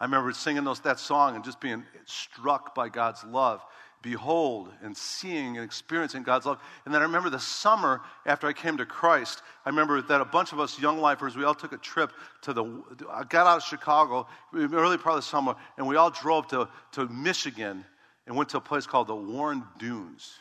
I 0.00 0.04
remember 0.04 0.32
singing 0.32 0.64
those, 0.64 0.80
that 0.80 0.98
song 0.98 1.36
and 1.36 1.44
just 1.44 1.60
being 1.60 1.84
struck 2.06 2.74
by 2.74 2.88
God's 2.88 3.22
love 3.24 3.62
behold 4.04 4.68
and 4.82 4.94
seeing 4.94 5.56
and 5.56 5.64
experiencing 5.64 6.22
God's 6.22 6.44
love. 6.44 6.60
And 6.84 6.94
then 6.94 7.00
I 7.00 7.06
remember 7.06 7.30
the 7.30 7.40
summer 7.40 8.02
after 8.26 8.46
I 8.46 8.52
came 8.52 8.76
to 8.76 8.84
Christ, 8.84 9.42
I 9.64 9.70
remember 9.70 10.02
that 10.02 10.20
a 10.20 10.26
bunch 10.26 10.52
of 10.52 10.60
us 10.60 10.78
young 10.78 10.98
lifers, 10.98 11.36
we 11.36 11.44
all 11.44 11.54
took 11.54 11.72
a 11.72 11.78
trip 11.78 12.12
to 12.42 12.52
the, 12.52 12.82
I 13.10 13.24
got 13.24 13.46
out 13.46 13.56
of 13.56 13.62
Chicago, 13.64 14.28
early 14.54 14.98
part 14.98 15.16
of 15.16 15.22
the 15.24 15.28
summer, 15.28 15.56
and 15.78 15.88
we 15.88 15.96
all 15.96 16.10
drove 16.10 16.46
to, 16.48 16.68
to 16.92 17.08
Michigan 17.08 17.84
and 18.26 18.36
went 18.36 18.50
to 18.50 18.58
a 18.58 18.60
place 18.60 18.86
called 18.86 19.08
the 19.08 19.14
Warren 19.16 19.64
Dunes. 19.78 20.34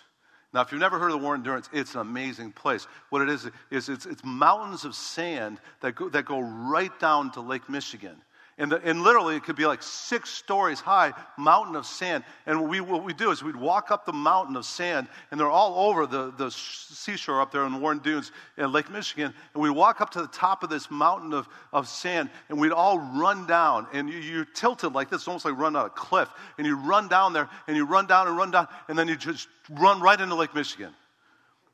Now, 0.53 0.61
if 0.61 0.71
you've 0.71 0.81
never 0.81 0.99
heard 0.99 1.11
of 1.11 1.19
the 1.19 1.23
Warren 1.23 1.41
Dunes, 1.41 1.69
it's 1.73 1.95
an 1.95 2.01
amazing 2.01 2.51
place. 2.51 2.85
What 3.09 3.21
it 3.21 3.29
is, 3.29 3.49
is 3.71 3.89
it's, 3.89 4.05
it's 4.05 4.23
mountains 4.23 4.83
of 4.83 4.93
sand 4.93 5.59
that 5.79 5.95
go, 5.95 6.09
that 6.09 6.25
go 6.25 6.41
right 6.41 6.91
down 6.99 7.31
to 7.31 7.41
Lake 7.41 7.67
Michigan. 7.69 8.21
And, 8.59 8.71
the, 8.71 8.79
and, 8.83 9.01
literally, 9.01 9.35
it 9.35 9.43
could 9.43 9.55
be 9.55 9.65
like 9.65 9.81
six 9.81 10.29
stories 10.29 10.79
high, 10.79 11.13
mountain 11.37 11.75
of 11.75 11.87
sand. 11.87 12.23
And 12.45 12.69
we, 12.69 12.81
what 12.81 13.03
we 13.03 13.11
do 13.11 13.31
is 13.31 13.41
we'd 13.41 13.55
walk 13.55 13.89
up 13.89 14.05
the 14.05 14.13
mountain 14.13 14.55
of 14.55 14.65
sand, 14.65 15.07
and 15.31 15.39
they're 15.39 15.49
all 15.49 15.89
over 15.89 16.05
the, 16.05 16.31
the 16.37 16.51
seashore 16.51 17.41
up 17.41 17.51
there 17.51 17.65
in 17.65 17.81
Warren 17.81 17.97
Dunes 17.97 18.31
in 18.57 18.71
Lake 18.71 18.91
Michigan. 18.91 19.33
And 19.53 19.63
we'd 19.63 19.71
walk 19.71 20.01
up 20.01 20.11
to 20.11 20.21
the 20.21 20.27
top 20.27 20.61
of 20.61 20.69
this 20.69 20.91
mountain 20.91 21.33
of, 21.33 21.47
of 21.71 21.87
sand, 21.87 22.29
and 22.49 22.59
we'd 22.59 22.71
all 22.71 22.99
run 22.99 23.47
down. 23.47 23.87
And 23.91 24.07
you, 24.07 24.19
you're 24.19 24.45
tilted 24.45 24.93
like 24.93 25.09
this, 25.09 25.27
almost 25.27 25.45
like 25.45 25.57
run 25.57 25.73
down 25.73 25.87
a 25.87 25.89
cliff. 25.89 26.29
And 26.59 26.67
you 26.67 26.77
run 26.77 27.07
down 27.07 27.33
there, 27.33 27.49
and 27.67 27.75
you 27.75 27.85
run 27.85 28.05
down 28.05 28.27
and 28.27 28.37
run 28.37 28.51
down, 28.51 28.67
and 28.87 28.97
then 28.97 29.07
you 29.07 29.15
just 29.15 29.47
run 29.71 29.99
right 29.99 30.19
into 30.19 30.35
Lake 30.35 30.53
Michigan. 30.53 30.93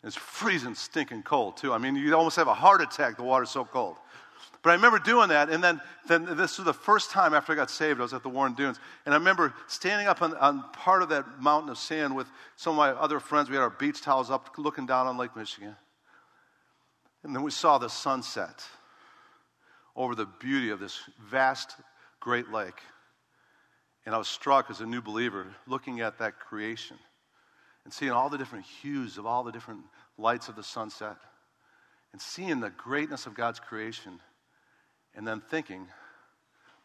It's 0.01 0.15
freezing, 0.15 0.75
stinking 0.75 1.23
cold, 1.23 1.57
too. 1.57 1.73
I 1.73 1.77
mean, 1.77 1.97
you 1.97 2.15
almost 2.15 2.37
have 2.37 2.47
a 2.47 2.53
heart 2.53 2.79
attack, 2.81 3.17
the 3.17 3.23
water's 3.23 3.49
so 3.49 3.65
cold. 3.65 3.97
But 4.61 4.71
I 4.71 4.73
remember 4.73 4.99
doing 4.99 5.29
that, 5.29 5.49
and 5.49 5.63
then, 5.63 5.79
then 6.07 6.25
this 6.35 6.57
was 6.57 6.65
the 6.65 6.73
first 6.73 7.11
time 7.11 7.33
after 7.33 7.53
I 7.53 7.55
got 7.55 7.69
saved, 7.69 7.99
I 7.99 8.03
was 8.03 8.13
at 8.13 8.23
the 8.23 8.29
Warren 8.29 8.53
Dunes. 8.53 8.77
And 9.05 9.13
I 9.13 9.17
remember 9.17 9.53
standing 9.67 10.07
up 10.07 10.21
on, 10.21 10.35
on 10.35 10.63
part 10.73 11.01
of 11.01 11.09
that 11.09 11.41
mountain 11.41 11.69
of 11.69 11.77
sand 11.77 12.15
with 12.15 12.27
some 12.57 12.71
of 12.71 12.77
my 12.77 12.89
other 12.89 13.21
friends. 13.21 13.49
We 13.49 13.55
had 13.55 13.61
our 13.61 13.69
beach 13.69 14.01
towels 14.01 14.29
up, 14.29 14.57
looking 14.57 14.85
down 14.85 15.07
on 15.07 15.17
Lake 15.17 15.35
Michigan. 15.35 15.75
And 17.23 17.33
then 17.33 17.43
we 17.43 17.51
saw 17.51 17.77
the 17.77 17.87
sunset 17.87 18.63
over 19.95 20.13
the 20.13 20.25
beauty 20.25 20.69
of 20.71 20.79
this 20.79 20.99
vast 21.29 21.75
Great 22.19 22.49
Lake. 22.51 22.81
And 24.05 24.13
I 24.13 24.17
was 24.17 24.27
struck 24.27 24.69
as 24.69 24.81
a 24.81 24.85
new 24.85 25.01
believer 25.01 25.47
looking 25.67 26.01
at 26.01 26.17
that 26.19 26.39
creation 26.39 26.97
and 27.85 27.93
seeing 27.93 28.11
all 28.11 28.29
the 28.29 28.37
different 28.37 28.65
hues 28.65 29.17
of 29.17 29.25
all 29.25 29.43
the 29.43 29.51
different 29.51 29.81
lights 30.17 30.49
of 30.49 30.55
the 30.55 30.63
sunset 30.63 31.17
and 32.11 32.21
seeing 32.21 32.59
the 32.59 32.71
greatness 32.71 33.25
of 33.25 33.35
God's 33.35 33.59
creation 33.59 34.19
and 35.19 35.27
then 35.27 35.41
thinking, 35.51 35.85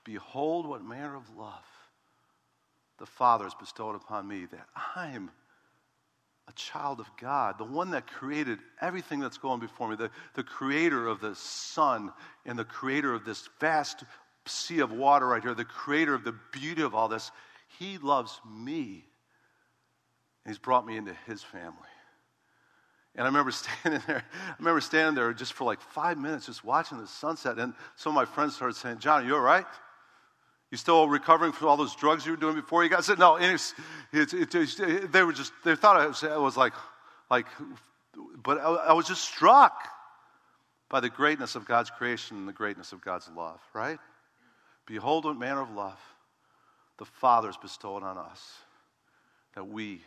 Behold, 0.02 0.66
what 0.66 0.84
manner 0.84 1.14
of 1.14 1.22
love 1.36 1.64
the 2.98 3.06
Father 3.06 3.44
has 3.44 3.54
bestowed 3.54 3.94
upon 3.94 4.26
me, 4.26 4.46
that 4.46 4.66
I'm 4.96 5.30
a 6.48 6.52
child 6.54 6.98
of 6.98 7.08
God, 7.20 7.58
the 7.58 7.64
one 7.64 7.92
that 7.92 8.08
created 8.08 8.58
everything 8.80 9.20
that's 9.20 9.38
going 9.38 9.60
before 9.60 9.88
me, 9.88 9.94
the, 9.94 10.10
the 10.34 10.42
creator 10.42 11.06
of 11.06 11.20
the 11.20 11.36
sun 11.36 12.12
and 12.44 12.58
the 12.58 12.64
creator 12.64 13.14
of 13.14 13.24
this 13.24 13.48
vast 13.60 14.02
sea 14.46 14.80
of 14.80 14.90
water 14.90 15.28
right 15.28 15.42
here, 15.42 15.54
the 15.54 15.64
creator 15.64 16.12
of 16.12 16.24
the 16.24 16.34
beauty 16.50 16.82
of 16.82 16.92
all 16.92 17.06
this. 17.06 17.30
He 17.78 17.98
loves 17.98 18.40
me. 18.44 19.04
And 20.44 20.52
he's 20.52 20.58
brought 20.58 20.84
me 20.84 20.96
into 20.96 21.14
his 21.28 21.44
family. 21.44 21.93
And 23.16 23.24
I 23.24 23.26
remember 23.26 23.50
standing 23.52 24.02
there, 24.06 24.24
I 24.32 24.54
remember 24.58 24.80
standing 24.80 25.14
there 25.14 25.32
just 25.32 25.52
for 25.52 25.64
like 25.64 25.80
five 25.80 26.18
minutes, 26.18 26.46
just 26.46 26.64
watching 26.64 26.98
the 26.98 27.06
sunset. 27.06 27.58
And 27.58 27.74
some 27.96 28.10
of 28.10 28.14
my 28.14 28.24
friends 28.24 28.56
started 28.56 28.76
saying, 28.76 28.98
John, 28.98 29.22
are 29.22 29.26
you 29.26 29.34
all 29.34 29.40
right? 29.40 29.66
You 30.70 30.78
still 30.78 31.08
recovering 31.08 31.52
from 31.52 31.68
all 31.68 31.76
those 31.76 31.94
drugs 31.94 32.26
you 32.26 32.32
were 32.32 32.36
doing 32.36 32.56
before 32.56 32.82
you 32.82 32.90
got 32.90 33.04
sick? 33.04 33.18
No, 33.18 33.36
it's, 33.36 33.74
it's, 34.12 34.34
it's, 34.34 34.74
they 34.76 35.22
were 35.22 35.32
just, 35.32 35.52
they 35.64 35.76
thought 35.76 35.96
I 35.96 36.06
was, 36.06 36.24
I 36.24 36.36
was 36.36 36.56
like, 36.56 36.72
like, 37.30 37.46
but 38.42 38.58
I, 38.58 38.70
I 38.88 38.92
was 38.92 39.06
just 39.06 39.22
struck 39.22 39.88
by 40.88 41.00
the 41.00 41.08
greatness 41.10 41.54
of 41.54 41.64
God's 41.64 41.90
creation 41.90 42.36
and 42.36 42.48
the 42.48 42.52
greatness 42.52 42.92
of 42.92 43.00
God's 43.00 43.30
love, 43.36 43.60
right? 43.72 43.98
Behold, 44.86 45.24
what 45.24 45.36
manner 45.36 45.62
of 45.62 45.70
love 45.70 45.98
the 46.98 47.04
Father's 47.04 47.56
bestowed 47.56 48.02
on 48.02 48.18
us, 48.18 48.58
that 49.54 49.66
we 49.66 50.00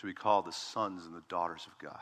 should 0.00 0.06
be 0.06 0.14
called 0.14 0.46
the 0.46 0.52
sons 0.52 1.04
and 1.04 1.14
the 1.14 1.22
daughters 1.28 1.66
of 1.66 1.78
God. 1.78 1.98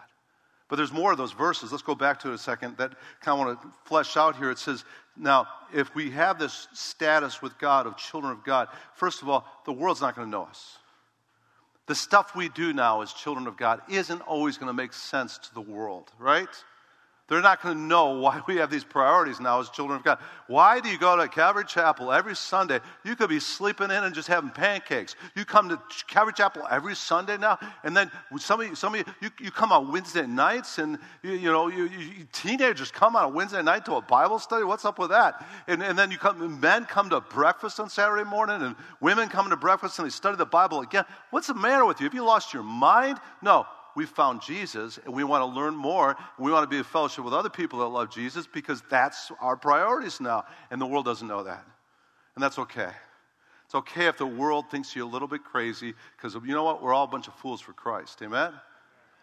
But 0.69 0.77
there's 0.77 0.93
more 0.93 1.11
of 1.11 1.19
those 1.19 1.33
verses. 1.33 1.73
Let's 1.73 1.83
go 1.83 1.97
back 1.97 2.21
to 2.21 2.29
it 2.31 2.35
a 2.35 2.39
second 2.39 2.77
that 2.77 2.93
kind 3.21 3.41
of 3.41 3.47
want 3.47 3.61
to 3.63 3.69
flesh 3.87 4.17
out 4.17 4.37
here. 4.37 4.51
It 4.51 4.59
says, 4.59 4.85
now, 5.17 5.49
if 5.75 5.95
we 5.95 6.11
have 6.11 6.39
this 6.39 6.69
status 6.73 7.43
with 7.43 7.59
God 7.59 7.87
of 7.87 7.97
children 7.97 8.33
of 8.33 8.45
God, 8.45 8.69
first 8.95 9.23
of 9.23 9.29
all, 9.29 9.47
the 9.65 9.73
world's 9.73 10.01
not 10.01 10.15
going 10.15 10.27
to 10.27 10.31
know 10.31 10.45
us. 10.45 10.77
The 11.87 11.95
stuff 11.95 12.37
we 12.37 12.51
do 12.51 12.73
now 12.73 13.01
as 13.01 13.13
children 13.13 13.47
of 13.47 13.57
God 13.57 13.81
isn't 13.89 14.21
always 14.21 14.59
going 14.59 14.69
to 14.69 14.75
make 14.75 14.93
sense 14.93 15.39
to 15.39 15.55
the 15.55 15.61
world, 15.61 16.13
right? 16.19 16.49
They're 17.29 17.43
not 17.43 17.63
going 17.63 17.77
to 17.77 17.81
know 17.81 18.19
why 18.19 18.41
we 18.47 18.57
have 18.57 18.71
these 18.71 18.85
priorities 18.85 19.39
now 19.39 19.61
as 19.61 19.69
children 19.69 19.99
of 19.99 20.05
God. 20.05 20.19
Why 20.47 20.81
do 20.81 20.89
you 20.89 20.99
go 20.99 21.15
to 21.15 21.29
Calvary 21.29 21.65
Chapel 21.67 22.11
every 22.11 22.35
Sunday? 22.35 22.81
You 23.05 23.17
could 23.17 23.29
be 23.29 23.39
sleeping 23.39 23.91
in 23.91 24.03
and 24.03 24.15
just 24.15 24.29
having 24.29 24.49
pancakes. 24.49 25.15
You 25.37 25.45
come 25.45 25.69
to 25.69 25.79
Calvary 26.07 26.33
Chapel 26.33 26.67
every 26.71 26.97
Sunday 26.97 27.37
now, 27.37 27.59
and 27.85 27.95
then 27.95 28.11
some 28.39 28.63
of 28.63 28.67
you, 28.67 28.75
some 28.75 28.95
of 28.95 29.01
you, 29.01 29.13
you, 29.21 29.31
you 29.41 29.51
come 29.51 29.73
on 29.73 29.93
Wednesday 29.93 30.27
nights, 30.27 30.79
and 30.79 30.99
you, 31.23 31.33
you 31.33 31.53
know, 31.53 31.69
you, 31.69 31.85
you, 31.85 32.27
teenagers 32.33 32.91
come 32.91 33.15
on 33.15 33.25
a 33.25 33.29
Wednesday 33.29 33.63
night 33.63 33.85
to 33.85 33.97
a 33.97 34.03
Bible 34.03 34.39
study. 34.39 34.65
What's 34.65 34.87
up 34.87 34.99
with 34.99 35.11
that? 35.11 35.47
And, 35.67 35.83
and 35.83 35.99
then 35.99 36.11
you 36.11 36.17
come, 36.17 36.59
men 36.61 36.87
come 36.87 37.11
to 37.11 37.21
breakfast 37.21 37.79
on 37.79 37.91
Saturday 37.91 38.25
morning, 38.25 38.63
and 38.63 38.75
women 39.03 39.29
come 39.29 39.51
to 39.51 39.57
breakfast 39.57 39.99
and 39.99 40.07
they 40.07 40.11
study 40.11 40.39
the 40.39 40.47
Bible 40.47 40.81
again. 40.81 41.05
What's 41.29 41.49
the 41.49 41.55
matter 41.55 41.85
with 41.85 42.01
you? 42.01 42.05
Have 42.05 42.15
you 42.15 42.25
lost 42.25 42.55
your 42.55 42.63
mind? 42.63 43.19
No, 43.43 43.67
we 43.99 44.07
found 44.07 44.41
Jesus 44.43 45.01
and 45.05 45.13
we 45.13 45.25
want 45.25 45.43
to 45.43 45.61
learn 45.61 45.75
more. 45.75 46.17
We 46.39 46.53
want 46.53 46.63
to 46.63 46.69
be 46.69 46.79
a 46.79 46.85
fellowship 46.85 47.25
with 47.25 47.35
other 47.35 47.51
people 47.51 47.81
that 47.81 47.87
love 47.87 48.11
Jesus 48.11 48.47
because 48.47 48.81
that's 48.89 49.33
our 49.41 49.57
priorities 49.57 50.21
now. 50.21 50.45
And 50.71 50.81
the 50.81 50.87
world 50.87 51.05
doesn't 51.05 51.27
know 51.27 51.43
that. 51.43 51.65
And 52.37 52.43
that's 52.45 52.61
okay. 52.61 52.91
It's 53.65 53.75
okay 53.75 54.07
if 54.07 54.17
the 54.17 54.25
world 54.25 54.71
thinks 54.71 54.95
you're 54.95 55.05
a 55.05 55.09
little 55.09 55.27
bit 55.27 55.43
crazy 55.43 55.95
because 56.17 56.35
you 56.35 56.55
know 56.55 56.63
what? 56.63 56.81
We're 56.81 56.95
all 56.95 57.07
a 57.07 57.09
bunch 57.09 57.27
of 57.27 57.35
fools 57.35 57.61
for 57.61 57.73
Christ. 57.73 58.23
Amen? 58.23 58.53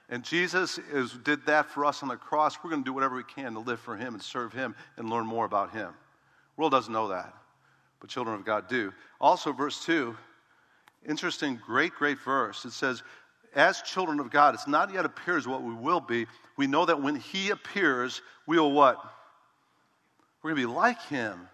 And 0.09 0.25
Jesus 0.25 0.77
is, 0.91 1.13
did 1.23 1.45
that 1.45 1.67
for 1.67 1.85
us 1.85 2.03
on 2.03 2.09
the 2.09 2.17
cross. 2.17 2.57
We're 2.61 2.71
going 2.71 2.83
to 2.83 2.89
do 2.89 2.93
whatever 2.93 3.15
we 3.15 3.23
can 3.23 3.53
to 3.53 3.59
live 3.59 3.79
for 3.79 3.95
Him 3.95 4.13
and 4.13 4.21
serve 4.21 4.51
Him 4.51 4.75
and 4.97 5.09
learn 5.09 5.25
more 5.25 5.45
about 5.45 5.71
Him. 5.71 5.87
The 5.87 6.61
world 6.61 6.73
doesn't 6.73 6.91
know 6.91 7.07
that, 7.07 7.33
but 8.01 8.09
children 8.09 8.35
of 8.35 8.43
God 8.43 8.67
do. 8.67 8.91
Also, 9.21 9.53
verse 9.53 9.85
2, 9.85 10.17
interesting, 11.07 11.61
great, 11.65 11.93
great 11.93 12.19
verse. 12.19 12.65
It 12.65 12.73
says, 12.73 13.03
as 13.55 13.81
children 13.81 14.19
of 14.19 14.29
God, 14.29 14.53
it's 14.53 14.67
not 14.67 14.93
yet 14.93 15.05
appears 15.05 15.47
what 15.47 15.63
we 15.63 15.73
will 15.73 16.01
be. 16.01 16.27
We 16.57 16.67
know 16.67 16.85
that 16.85 17.01
when 17.01 17.15
He 17.15 17.49
appears, 17.49 18.21
we 18.45 18.59
will 18.59 18.71
what? 18.71 18.97
We're 20.43 20.51
going 20.51 20.61
to 20.61 20.67
be 20.67 20.73
like 20.73 21.01
Him 21.03 21.47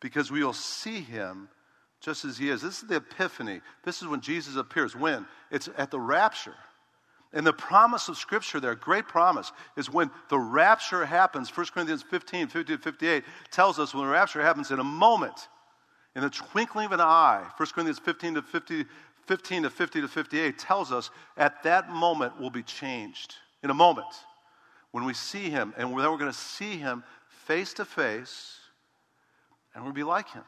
because 0.00 0.30
we 0.30 0.44
will 0.44 0.52
see 0.52 1.00
Him 1.00 1.48
just 2.00 2.24
as 2.24 2.38
He 2.38 2.50
is. 2.50 2.62
This 2.62 2.82
is 2.82 2.88
the 2.88 2.96
epiphany. 2.96 3.60
This 3.84 4.02
is 4.02 4.08
when 4.08 4.20
Jesus 4.20 4.56
appears. 4.56 4.94
When? 4.94 5.26
It's 5.50 5.68
at 5.76 5.90
the 5.90 5.98
rapture. 5.98 6.54
And 7.32 7.46
the 7.46 7.52
promise 7.52 8.08
of 8.08 8.16
Scripture 8.16 8.58
there, 8.58 8.74
great 8.74 9.06
promise, 9.06 9.52
is 9.76 9.90
when 9.90 10.10
the 10.30 10.38
rapture 10.38 11.04
happens. 11.04 11.54
1 11.54 11.66
Corinthians 11.74 12.02
15, 12.02 12.48
50 12.48 12.76
to 12.76 12.82
58 12.82 13.24
tells 13.50 13.78
us 13.78 13.92
when 13.92 14.04
the 14.04 14.10
rapture 14.10 14.40
happens 14.40 14.70
in 14.70 14.78
a 14.78 14.84
moment, 14.84 15.48
in 16.16 16.22
the 16.22 16.30
twinkling 16.30 16.86
of 16.86 16.92
an 16.92 17.00
eye. 17.00 17.44
1 17.56 17.68
Corinthians 17.74 17.98
15 17.98 18.34
to 18.34 18.42
50, 18.42 18.84
15 19.28 19.64
to 19.64 19.70
50 19.70 20.00
to 20.00 20.08
58 20.08 20.58
tells 20.58 20.90
us 20.90 21.10
at 21.36 21.62
that 21.62 21.90
moment 21.90 22.32
we'll 22.40 22.50
be 22.50 22.62
changed. 22.62 23.34
In 23.62 23.70
a 23.70 23.74
moment. 23.74 24.06
When 24.90 25.04
we 25.04 25.12
see 25.14 25.50
him, 25.50 25.74
and 25.76 25.90
then 25.90 25.94
we're 25.94 26.16
going 26.16 26.30
to 26.30 26.32
see 26.32 26.76
him 26.76 27.04
face 27.44 27.74
to 27.74 27.84
face, 27.84 28.58
and 29.74 29.84
we'll 29.84 29.92
be 29.92 30.02
like 30.02 30.30
him. 30.30 30.44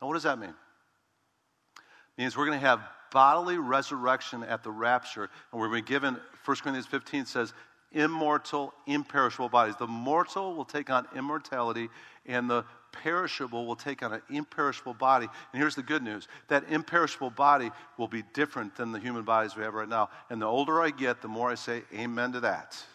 Now, 0.00 0.08
what 0.08 0.14
does 0.14 0.24
that 0.24 0.38
mean? 0.38 0.50
It 0.50 2.22
means 2.22 2.36
we're 2.36 2.46
going 2.46 2.58
to 2.58 2.66
have 2.66 2.80
bodily 3.12 3.58
resurrection 3.58 4.42
at 4.42 4.64
the 4.64 4.70
rapture, 4.70 5.30
and 5.52 5.60
we're 5.60 5.68
going 5.68 5.82
to 5.82 5.86
be 5.86 5.88
given, 5.88 6.16
1 6.44 6.56
Corinthians 6.56 6.86
15 6.86 7.26
says, 7.26 7.52
immortal, 7.92 8.74
imperishable 8.86 9.48
bodies. 9.48 9.76
The 9.78 9.86
mortal 9.86 10.54
will 10.54 10.64
take 10.64 10.90
on 10.90 11.06
immortality, 11.14 11.88
and 12.26 12.50
the 12.50 12.64
perishable 12.92 13.66
will 13.66 13.76
take 13.76 14.02
on 14.02 14.12
an 14.12 14.22
imperishable 14.30 14.94
body. 14.94 15.26
And 15.52 15.60
here's 15.60 15.74
the 15.74 15.82
good 15.82 16.02
news 16.02 16.28
that 16.48 16.64
imperishable 16.68 17.30
body 17.30 17.70
will 17.96 18.08
be 18.08 18.22
different 18.34 18.76
than 18.76 18.92
the 18.92 18.98
human 18.98 19.22
bodies 19.22 19.56
we 19.56 19.62
have 19.62 19.74
right 19.74 19.88
now. 19.88 20.10
And 20.30 20.40
the 20.40 20.46
older 20.46 20.80
I 20.80 20.90
get, 20.90 21.22
the 21.22 21.28
more 21.28 21.50
I 21.50 21.54
say 21.54 21.82
amen 21.94 22.32
to 22.32 22.40
that. 22.40 22.76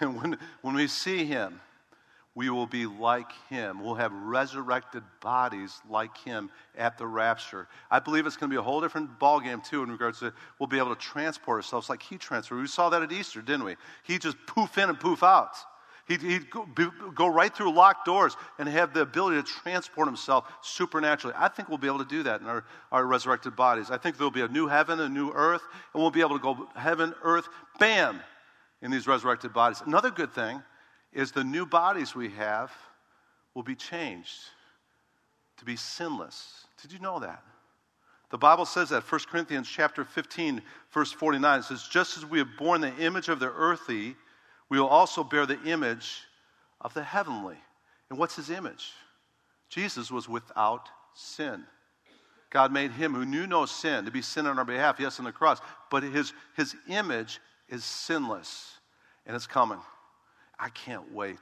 And 0.00 0.20
when, 0.20 0.36
when 0.62 0.74
we 0.74 0.88
see 0.88 1.24
him, 1.24 1.60
we 2.36 2.50
will 2.50 2.66
be 2.66 2.84
like 2.84 3.30
him. 3.48 3.82
We'll 3.82 3.94
have 3.94 4.12
resurrected 4.12 5.02
bodies 5.22 5.80
like 5.88 6.16
him 6.18 6.50
at 6.76 6.98
the 6.98 7.06
rapture. 7.06 7.66
I 7.90 7.98
believe 7.98 8.26
it's 8.26 8.36
going 8.36 8.50
to 8.50 8.54
be 8.54 8.58
a 8.58 8.62
whole 8.62 8.82
different 8.82 9.18
ballgame, 9.18 9.66
too, 9.66 9.82
in 9.82 9.90
regards 9.90 10.18
to 10.20 10.34
we'll 10.58 10.66
be 10.66 10.76
able 10.76 10.94
to 10.94 11.00
transport 11.00 11.56
ourselves 11.56 11.88
like 11.88 12.02
he 12.02 12.18
transferred. 12.18 12.60
We 12.60 12.66
saw 12.66 12.90
that 12.90 13.00
at 13.00 13.10
Easter, 13.10 13.40
didn't 13.40 13.64
we? 13.64 13.76
He 14.02 14.18
just 14.18 14.36
poof 14.46 14.76
in 14.76 14.90
and 14.90 15.00
poof 15.00 15.22
out. 15.22 15.56
He'd, 16.06 16.22
he'd 16.22 16.50
go, 16.50 16.66
go, 17.14 17.26
right 17.26 17.54
through 17.54 17.72
locked 17.72 18.04
doors 18.04 18.36
and 18.58 18.68
have 18.68 18.94
the 18.94 19.00
ability 19.00 19.42
to 19.42 19.42
transport 19.42 20.06
himself 20.06 20.44
supernaturally. 20.62 21.34
I 21.36 21.48
think 21.48 21.68
we'll 21.68 21.78
be 21.78 21.88
able 21.88 21.98
to 21.98 22.04
do 22.04 22.22
that 22.22 22.40
in 22.40 22.46
our, 22.46 22.64
our 22.92 23.04
resurrected 23.04 23.56
bodies. 23.56 23.90
I 23.90 23.98
think 23.98 24.16
there'll 24.16 24.30
be 24.30 24.42
a 24.42 24.48
new 24.48 24.68
heaven, 24.68 25.00
a 25.00 25.08
new 25.08 25.32
earth, 25.32 25.62
and 25.92 26.00
we'll 26.00 26.12
be 26.12 26.20
able 26.20 26.38
to 26.38 26.42
go 26.42 26.68
heaven, 26.76 27.12
earth, 27.24 27.48
bam, 27.80 28.20
in 28.82 28.92
these 28.92 29.08
resurrected 29.08 29.52
bodies. 29.52 29.82
Another 29.84 30.10
good 30.10 30.32
thing 30.32 30.62
is 31.12 31.32
the 31.32 31.42
new 31.42 31.66
bodies 31.66 32.14
we 32.14 32.28
have 32.30 32.70
will 33.54 33.64
be 33.64 33.74
changed 33.74 34.38
to 35.56 35.64
be 35.64 35.74
sinless. 35.74 36.66
Did 36.80 36.92
you 36.92 37.00
know 37.00 37.18
that? 37.18 37.42
The 38.30 38.38
Bible 38.38 38.66
says 38.66 38.90
that 38.90 39.10
1 39.10 39.20
Corinthians 39.30 39.68
chapter 39.68 40.04
15 40.04 40.60
verse 40.92 41.12
49 41.12 41.60
it 41.60 41.62
says 41.64 41.88
just 41.90 42.16
as 42.16 42.26
we 42.26 42.38
have 42.38 42.48
borne 42.58 42.80
the 42.80 42.94
image 42.96 43.28
of 43.28 43.38
the 43.38 43.50
earthly 43.50 44.16
we 44.68 44.78
will 44.78 44.88
also 44.88 45.22
bear 45.22 45.46
the 45.46 45.62
image 45.62 46.22
of 46.80 46.94
the 46.94 47.02
heavenly. 47.02 47.56
And 48.10 48.18
what's 48.18 48.36
his 48.36 48.50
image? 48.50 48.92
Jesus 49.68 50.10
was 50.10 50.28
without 50.28 50.88
sin. 51.14 51.64
God 52.50 52.72
made 52.72 52.92
him 52.92 53.12
who 53.14 53.24
knew 53.24 53.46
no 53.46 53.66
sin 53.66 54.04
to 54.04 54.10
be 54.10 54.22
sin 54.22 54.46
on 54.46 54.58
our 54.58 54.64
behalf, 54.64 54.96
yes, 54.98 55.18
on 55.18 55.24
the 55.24 55.32
cross. 55.32 55.60
But 55.90 56.02
his, 56.04 56.32
his 56.56 56.76
image 56.88 57.40
is 57.68 57.84
sinless, 57.84 58.78
and 59.26 59.34
it's 59.34 59.46
coming. 59.46 59.80
I 60.58 60.68
can't 60.70 61.12
wait. 61.12 61.40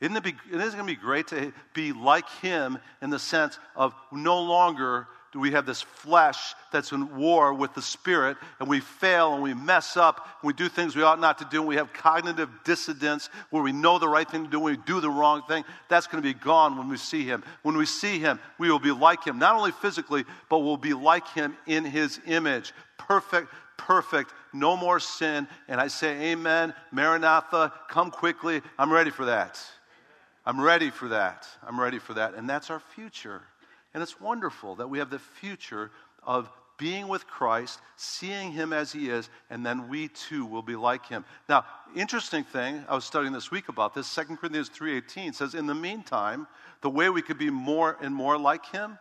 Isn't 0.00 0.16
it, 0.16 0.34
isn't 0.50 0.60
it 0.60 0.72
going 0.72 0.78
to 0.78 0.84
be 0.84 0.96
great 0.96 1.28
to 1.28 1.52
be 1.72 1.92
like 1.92 2.28
him 2.40 2.78
in 3.00 3.10
the 3.10 3.18
sense 3.18 3.58
of 3.76 3.94
no 4.12 4.42
longer 4.42 5.06
we 5.34 5.52
have 5.52 5.66
this 5.66 5.82
flesh 5.82 6.54
that's 6.70 6.92
in 6.92 7.16
war 7.16 7.52
with 7.54 7.74
the 7.74 7.82
spirit, 7.82 8.36
and 8.60 8.68
we 8.68 8.80
fail 8.80 9.34
and 9.34 9.42
we 9.42 9.54
mess 9.54 9.96
up, 9.96 10.26
and 10.40 10.46
we 10.46 10.52
do 10.52 10.68
things 10.68 10.94
we 10.94 11.02
ought 11.02 11.20
not 11.20 11.38
to 11.38 11.44
do, 11.50 11.60
and 11.60 11.68
we 11.68 11.76
have 11.76 11.92
cognitive 11.92 12.48
dissidence 12.64 13.28
where 13.50 13.62
we 13.62 13.72
know 13.72 13.98
the 13.98 14.08
right 14.08 14.28
thing 14.28 14.44
to 14.44 14.50
do, 14.50 14.56
and 14.58 14.64
we 14.64 14.84
do 14.84 15.00
the 15.00 15.10
wrong 15.10 15.42
thing. 15.48 15.64
That's 15.88 16.06
going 16.06 16.22
to 16.22 16.26
be 16.26 16.38
gone 16.38 16.76
when 16.76 16.88
we 16.88 16.96
see 16.96 17.24
him. 17.24 17.42
When 17.62 17.76
we 17.76 17.86
see 17.86 18.18
him, 18.18 18.38
we 18.58 18.70
will 18.70 18.78
be 18.78 18.92
like 18.92 19.24
him, 19.24 19.38
not 19.38 19.56
only 19.56 19.72
physically, 19.72 20.24
but 20.48 20.60
we'll 20.60 20.76
be 20.76 20.94
like 20.94 21.28
him 21.28 21.56
in 21.66 21.84
his 21.84 22.20
image. 22.26 22.72
Perfect, 22.98 23.48
perfect, 23.76 24.32
no 24.52 24.76
more 24.76 25.00
sin. 25.00 25.48
And 25.68 25.80
I 25.80 25.88
say, 25.88 26.32
Amen, 26.32 26.74
Maranatha, 26.92 27.72
come 27.88 28.10
quickly. 28.10 28.62
I'm 28.78 28.92
ready 28.92 29.10
for 29.10 29.26
that. 29.26 29.60
I'm 30.46 30.60
ready 30.60 30.90
for 30.90 31.08
that. 31.08 31.46
I'm 31.66 31.80
ready 31.80 31.98
for 31.98 32.14
that. 32.14 32.34
And 32.34 32.48
that's 32.48 32.70
our 32.70 32.80
future. 32.80 33.42
And 33.94 34.02
it's 34.02 34.20
wonderful 34.20 34.74
that 34.76 34.90
we 34.90 34.98
have 34.98 35.08
the 35.08 35.18
future 35.18 35.92
of 36.22 36.50
being 36.76 37.06
with 37.06 37.26
Christ, 37.28 37.80
seeing 37.96 38.50
him 38.50 38.72
as 38.72 38.90
he 38.90 39.08
is, 39.08 39.30
and 39.48 39.64
then 39.64 39.88
we 39.88 40.08
too 40.08 40.44
will 40.44 40.62
be 40.62 40.74
like 40.74 41.06
him. 41.06 41.24
Now, 41.48 41.64
interesting 41.94 42.42
thing, 42.42 42.84
I 42.88 42.96
was 42.96 43.04
studying 43.04 43.32
this 43.32 43.52
week 43.52 43.68
about 43.68 43.94
this. 43.94 44.08
2 44.08 44.38
Corinthians 44.38 44.68
3:18 44.68 45.32
says, 45.32 45.54
"In 45.54 45.66
the 45.66 45.74
meantime, 45.74 46.48
the 46.80 46.90
way 46.90 47.08
we 47.10 47.22
could 47.22 47.38
be 47.38 47.50
more 47.50 47.96
and 48.00 48.12
more 48.12 48.36
like 48.36 48.66
him 48.66 48.98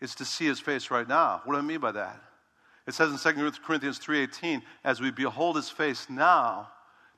is 0.00 0.14
to 0.14 0.24
see 0.24 0.46
his 0.46 0.60
face 0.60 0.92
right 0.92 1.08
now." 1.08 1.42
What 1.44 1.54
do 1.54 1.58
I 1.58 1.62
mean 1.62 1.80
by 1.80 1.92
that? 1.92 2.22
It 2.86 2.94
says 2.94 3.10
in 3.10 3.18
2 3.18 3.62
Corinthians 3.64 3.98
3:18, 3.98 4.64
"As 4.84 5.00
we 5.00 5.10
behold 5.10 5.56
his 5.56 5.70
face 5.70 6.08
now, 6.08 6.70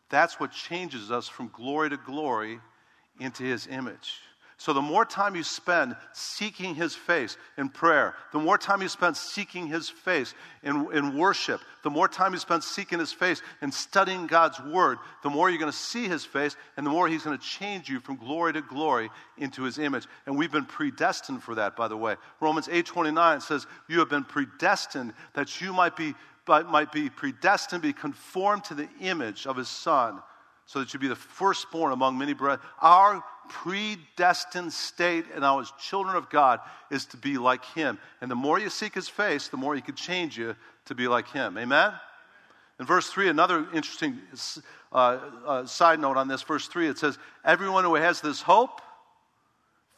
that's 0.08 0.40
what 0.40 0.52
changes 0.52 1.10
us 1.10 1.28
from 1.28 1.48
glory 1.48 1.90
to 1.90 1.98
glory 1.98 2.62
into 3.18 3.42
his 3.42 3.66
image." 3.66 4.22
So, 4.62 4.72
the 4.72 4.80
more 4.80 5.04
time 5.04 5.34
you 5.34 5.42
spend 5.42 5.96
seeking 6.12 6.76
His 6.76 6.94
face 6.94 7.36
in 7.58 7.68
prayer, 7.68 8.14
the 8.32 8.38
more 8.38 8.56
time 8.56 8.80
you 8.80 8.86
spend 8.86 9.16
seeking 9.16 9.66
His 9.66 9.88
face 9.88 10.34
in, 10.62 10.88
in 10.92 11.18
worship, 11.18 11.60
the 11.82 11.90
more 11.90 12.06
time 12.06 12.32
you 12.32 12.38
spend 12.38 12.62
seeking 12.62 13.00
His 13.00 13.12
face 13.12 13.42
and 13.60 13.74
studying 13.74 14.28
God's 14.28 14.60
Word, 14.60 14.98
the 15.24 15.30
more 15.30 15.50
you're 15.50 15.58
going 15.58 15.72
to 15.72 15.76
see 15.76 16.06
His 16.06 16.24
face 16.24 16.54
and 16.76 16.86
the 16.86 16.90
more 16.90 17.08
He's 17.08 17.24
going 17.24 17.36
to 17.36 17.44
change 17.44 17.88
you 17.88 17.98
from 17.98 18.14
glory 18.14 18.52
to 18.52 18.62
glory 18.62 19.10
into 19.36 19.64
His 19.64 19.80
image. 19.80 20.06
And 20.26 20.38
we've 20.38 20.52
been 20.52 20.64
predestined 20.64 21.42
for 21.42 21.56
that, 21.56 21.74
by 21.74 21.88
the 21.88 21.96
way. 21.96 22.14
Romans 22.38 22.68
8 22.70 22.86
29 22.86 23.40
says, 23.40 23.66
You 23.88 23.98
have 23.98 24.10
been 24.10 24.22
predestined 24.22 25.12
that 25.34 25.60
you 25.60 25.72
might 25.72 25.96
be, 25.96 26.14
might 26.46 26.92
be 26.92 27.10
predestined, 27.10 27.82
be 27.82 27.92
conformed 27.92 28.62
to 28.66 28.74
the 28.74 28.88
image 29.00 29.44
of 29.44 29.56
His 29.56 29.68
Son 29.68 30.22
so 30.72 30.78
that 30.78 30.94
you 30.94 30.98
be 30.98 31.08
the 31.08 31.14
firstborn 31.14 31.92
among 31.92 32.16
many 32.16 32.32
brethren. 32.32 32.66
Our 32.80 33.22
predestined 33.50 34.72
state 34.72 35.26
and 35.34 35.44
as 35.44 35.70
children 35.78 36.16
of 36.16 36.30
God 36.30 36.60
is 36.90 37.04
to 37.06 37.18
be 37.18 37.36
like 37.36 37.62
Him. 37.66 37.98
And 38.22 38.30
the 38.30 38.36
more 38.36 38.58
you 38.58 38.70
seek 38.70 38.94
His 38.94 39.06
face, 39.06 39.48
the 39.48 39.58
more 39.58 39.74
He 39.74 39.82
can 39.82 39.96
change 39.96 40.38
you 40.38 40.56
to 40.86 40.94
be 40.94 41.08
like 41.08 41.28
Him. 41.28 41.58
Amen? 41.58 41.92
In 42.80 42.86
verse 42.86 43.06
3, 43.10 43.28
another 43.28 43.66
interesting 43.74 44.18
uh, 44.92 45.18
uh, 45.46 45.66
side 45.66 46.00
note 46.00 46.16
on 46.16 46.26
this, 46.26 46.40
verse 46.40 46.66
3, 46.68 46.88
it 46.88 46.96
says, 46.96 47.18
Everyone 47.44 47.84
who 47.84 47.96
has 47.96 48.22
this 48.22 48.40
hope 48.40 48.80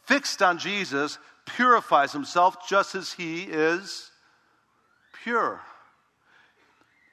fixed 0.03 0.41
on 0.41 0.57
Jesus 0.57 1.17
purifies 1.45 2.11
himself 2.11 2.67
just 2.67 2.95
as 2.95 3.13
he 3.13 3.43
is 3.43 4.11
pure. 5.23 5.61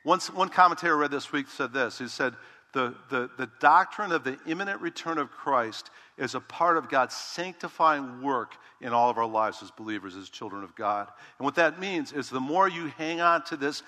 Once, 0.04 0.32
one 0.32 0.48
commentator 0.48 0.96
read 0.96 1.12
this 1.12 1.30
week 1.30 1.46
said 1.48 1.72
this. 1.72 1.98
He 1.98 2.08
said, 2.08 2.34
the, 2.72 2.94
the, 3.10 3.30
the 3.36 3.50
doctrine 3.60 4.12
of 4.12 4.24
the 4.24 4.38
imminent 4.46 4.80
return 4.80 5.18
of 5.18 5.30
Christ 5.30 5.90
is 6.16 6.34
a 6.34 6.40
part 6.40 6.76
of 6.76 6.88
God's 6.88 7.14
sanctifying 7.14 8.22
work 8.22 8.54
in 8.80 8.92
all 8.92 9.10
of 9.10 9.18
our 9.18 9.26
lives 9.26 9.62
as 9.62 9.70
believers, 9.70 10.16
as 10.16 10.28
children 10.28 10.64
of 10.64 10.74
God. 10.74 11.08
And 11.38 11.44
what 11.44 11.54
that 11.56 11.78
means 11.78 12.12
is 12.12 12.30
the 12.30 12.40
more 12.40 12.68
you 12.68 12.86
hang 12.98 13.20
on 13.20 13.44
to 13.44 13.56
this 13.56 13.82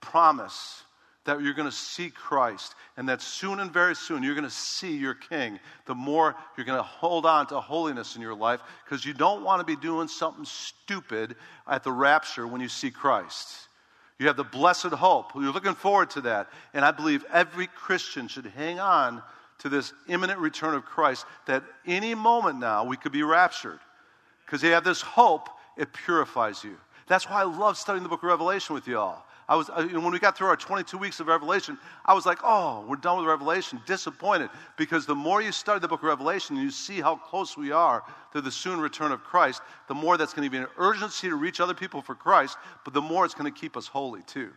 promise 0.00 0.82
that 1.24 1.40
you're 1.40 1.54
going 1.54 1.68
to 1.68 1.74
see 1.74 2.08
Christ, 2.08 2.74
and 2.96 3.08
that 3.08 3.20
soon 3.20 3.60
and 3.60 3.72
very 3.72 3.94
soon 3.94 4.22
you're 4.22 4.34
going 4.34 4.44
to 4.44 4.50
see 4.50 4.96
your 4.96 5.14
King, 5.14 5.58
the 5.86 5.94
more 5.94 6.36
you're 6.56 6.64
going 6.64 6.78
to 6.78 6.84
hold 6.84 7.26
on 7.26 7.48
to 7.48 7.60
holiness 7.60 8.16
in 8.16 8.22
your 8.22 8.34
life 8.34 8.60
because 8.84 9.04
you 9.04 9.12
don't 9.12 9.42
want 9.42 9.60
to 9.60 9.64
be 9.64 9.80
doing 9.80 10.08
something 10.08 10.44
stupid 10.44 11.34
at 11.66 11.82
the 11.82 11.92
rapture 11.92 12.46
when 12.46 12.60
you 12.60 12.68
see 12.68 12.90
Christ. 12.90 13.65
You 14.18 14.28
have 14.28 14.36
the 14.36 14.44
blessed 14.44 14.86
hope. 14.86 15.34
You're 15.34 15.52
looking 15.52 15.74
forward 15.74 16.10
to 16.10 16.22
that. 16.22 16.48
And 16.72 16.84
I 16.84 16.90
believe 16.90 17.24
every 17.32 17.66
Christian 17.66 18.28
should 18.28 18.46
hang 18.46 18.80
on 18.80 19.22
to 19.58 19.68
this 19.68 19.92
imminent 20.08 20.38
return 20.38 20.74
of 20.74 20.84
Christ 20.84 21.26
that 21.46 21.62
any 21.86 22.14
moment 22.14 22.58
now 22.58 22.84
we 22.84 22.96
could 22.96 23.12
be 23.12 23.22
raptured. 23.22 23.78
Because 24.44 24.62
you 24.62 24.70
have 24.70 24.84
this 24.84 25.02
hope, 25.02 25.48
it 25.76 25.92
purifies 25.92 26.64
you. 26.64 26.76
That's 27.08 27.28
why 27.28 27.40
I 27.40 27.44
love 27.44 27.76
studying 27.76 28.02
the 28.02 28.08
book 28.08 28.22
of 28.22 28.28
Revelation 28.28 28.74
with 28.74 28.88
you 28.88 28.98
all. 28.98 29.25
I 29.48 29.54
was, 29.54 29.70
uh, 29.70 29.74
I, 29.74 29.84
when 29.98 30.10
we 30.10 30.18
got 30.18 30.36
through 30.36 30.48
our 30.48 30.56
22 30.56 30.98
weeks 30.98 31.20
of 31.20 31.28
Revelation, 31.28 31.78
I 32.04 32.14
was 32.14 32.26
like, 32.26 32.38
oh, 32.42 32.84
we're 32.88 32.96
done 32.96 33.18
with 33.18 33.26
Revelation. 33.26 33.80
Disappointed. 33.86 34.50
Because 34.76 35.06
the 35.06 35.14
more 35.14 35.40
you 35.40 35.52
study 35.52 35.78
the 35.78 35.88
book 35.88 36.00
of 36.00 36.08
Revelation 36.08 36.56
and 36.56 36.64
you 36.64 36.70
see 36.70 37.00
how 37.00 37.16
close 37.16 37.56
we 37.56 37.70
are 37.70 38.02
to 38.32 38.40
the 38.40 38.50
soon 38.50 38.80
return 38.80 39.12
of 39.12 39.22
Christ, 39.22 39.62
the 39.86 39.94
more 39.94 40.16
that's 40.16 40.34
going 40.34 40.46
to 40.46 40.50
be 40.50 40.58
an 40.58 40.66
urgency 40.78 41.28
to 41.28 41.36
reach 41.36 41.60
other 41.60 41.74
people 41.74 42.02
for 42.02 42.14
Christ, 42.14 42.56
but 42.84 42.92
the 42.92 43.00
more 43.00 43.24
it's 43.24 43.34
going 43.34 43.52
to 43.52 43.60
keep 43.60 43.76
us 43.76 43.86
holy 43.86 44.22
too. 44.22 44.50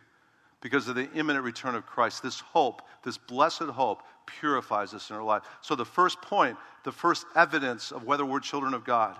Because 0.60 0.88
of 0.88 0.96
the 0.96 1.10
imminent 1.12 1.44
return 1.44 1.74
of 1.74 1.86
Christ. 1.86 2.22
This 2.22 2.40
hope, 2.40 2.82
this 3.04 3.16
blessed 3.16 3.62
hope, 3.62 4.02
purifies 4.26 4.92
us 4.92 5.08
in 5.08 5.16
our 5.16 5.22
life. 5.22 5.42
So, 5.62 5.74
the 5.74 5.86
first 5.86 6.20
point, 6.20 6.56
the 6.84 6.92
first 6.92 7.24
evidence 7.34 7.92
of 7.92 8.04
whether 8.04 8.26
we're 8.26 8.40
children 8.40 8.74
of 8.74 8.84
God 8.84 9.16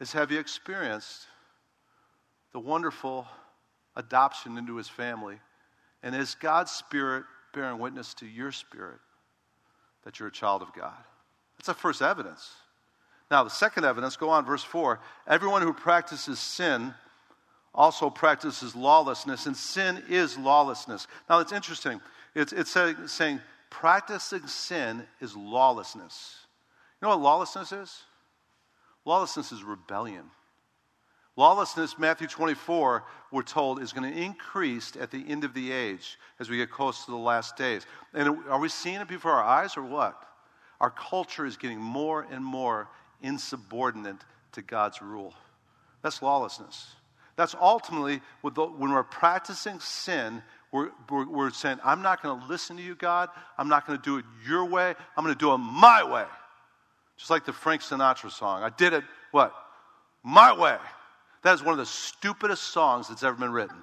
is 0.00 0.12
have 0.12 0.30
you 0.30 0.38
experienced 0.38 1.26
the 2.52 2.60
wonderful 2.60 3.26
adoption 3.98 4.56
into 4.56 4.76
his 4.76 4.88
family? 4.88 5.38
And 6.02 6.14
is 6.14 6.34
God's 6.36 6.70
Spirit 6.70 7.24
bearing 7.52 7.78
witness 7.78 8.14
to 8.14 8.26
your 8.26 8.52
spirit 8.52 9.00
that 10.04 10.18
you're 10.18 10.28
a 10.28 10.32
child 10.32 10.62
of 10.62 10.72
God? 10.72 10.94
That's 11.58 11.66
the 11.66 11.74
first 11.74 12.00
evidence. 12.00 12.50
Now, 13.30 13.44
the 13.44 13.50
second 13.50 13.84
evidence, 13.84 14.16
go 14.16 14.30
on, 14.30 14.46
verse 14.46 14.64
4. 14.64 15.00
Everyone 15.26 15.60
who 15.60 15.74
practices 15.74 16.38
sin 16.38 16.94
also 17.74 18.08
practices 18.08 18.74
lawlessness, 18.74 19.46
and 19.46 19.56
sin 19.56 20.02
is 20.08 20.38
lawlessness. 20.38 21.06
Now, 21.28 21.40
it's 21.40 21.52
interesting. 21.52 22.00
It's, 22.34 22.52
it's 22.52 22.76
saying 23.06 23.40
practicing 23.70 24.46
sin 24.46 25.06
is 25.20 25.36
lawlessness. 25.36 26.36
You 27.00 27.06
know 27.06 27.16
what 27.16 27.22
lawlessness 27.22 27.72
is? 27.72 28.02
Lawlessness 29.04 29.52
is 29.52 29.62
rebellion. 29.62 30.24
Lawlessness, 31.38 32.00
Matthew 32.00 32.26
24, 32.26 33.04
we're 33.30 33.42
told, 33.42 33.80
is 33.80 33.92
going 33.92 34.12
to 34.12 34.20
increase 34.20 34.96
at 34.96 35.12
the 35.12 35.24
end 35.28 35.44
of 35.44 35.54
the 35.54 35.70
age 35.70 36.18
as 36.40 36.50
we 36.50 36.56
get 36.56 36.68
close 36.68 37.04
to 37.04 37.12
the 37.12 37.16
last 37.16 37.56
days. 37.56 37.86
And 38.12 38.44
are 38.48 38.58
we 38.58 38.68
seeing 38.68 38.96
it 38.96 39.06
before 39.06 39.30
our 39.30 39.44
eyes 39.44 39.76
or 39.76 39.84
what? 39.84 40.20
Our 40.80 40.90
culture 40.90 41.46
is 41.46 41.56
getting 41.56 41.78
more 41.78 42.26
and 42.28 42.44
more 42.44 42.88
insubordinate 43.22 44.16
to 44.50 44.62
God's 44.62 45.00
rule. 45.00 45.32
That's 46.02 46.22
lawlessness. 46.22 46.88
That's 47.36 47.54
ultimately 47.54 48.20
when 48.42 48.90
we're 48.90 49.04
practicing 49.04 49.78
sin, 49.78 50.42
we're, 50.72 50.90
we're, 51.08 51.28
we're 51.28 51.50
saying, 51.52 51.78
I'm 51.84 52.02
not 52.02 52.20
going 52.20 52.40
to 52.40 52.46
listen 52.48 52.76
to 52.78 52.82
you, 52.82 52.96
God. 52.96 53.28
I'm 53.56 53.68
not 53.68 53.86
going 53.86 53.96
to 53.96 54.04
do 54.04 54.16
it 54.16 54.24
your 54.44 54.64
way. 54.64 54.92
I'm 55.16 55.22
going 55.22 55.36
to 55.36 55.38
do 55.38 55.54
it 55.54 55.58
my 55.58 56.02
way. 56.02 56.24
Just 57.16 57.30
like 57.30 57.44
the 57.44 57.52
Frank 57.52 57.82
Sinatra 57.82 58.32
song. 58.32 58.64
I 58.64 58.70
did 58.70 58.92
it, 58.92 59.04
what? 59.30 59.54
My 60.24 60.52
way. 60.52 60.78
That 61.42 61.54
is 61.54 61.62
one 61.62 61.72
of 61.72 61.78
the 61.78 61.86
stupidest 61.86 62.64
songs 62.64 63.08
that's 63.08 63.22
ever 63.22 63.36
been 63.36 63.52
written. 63.52 63.76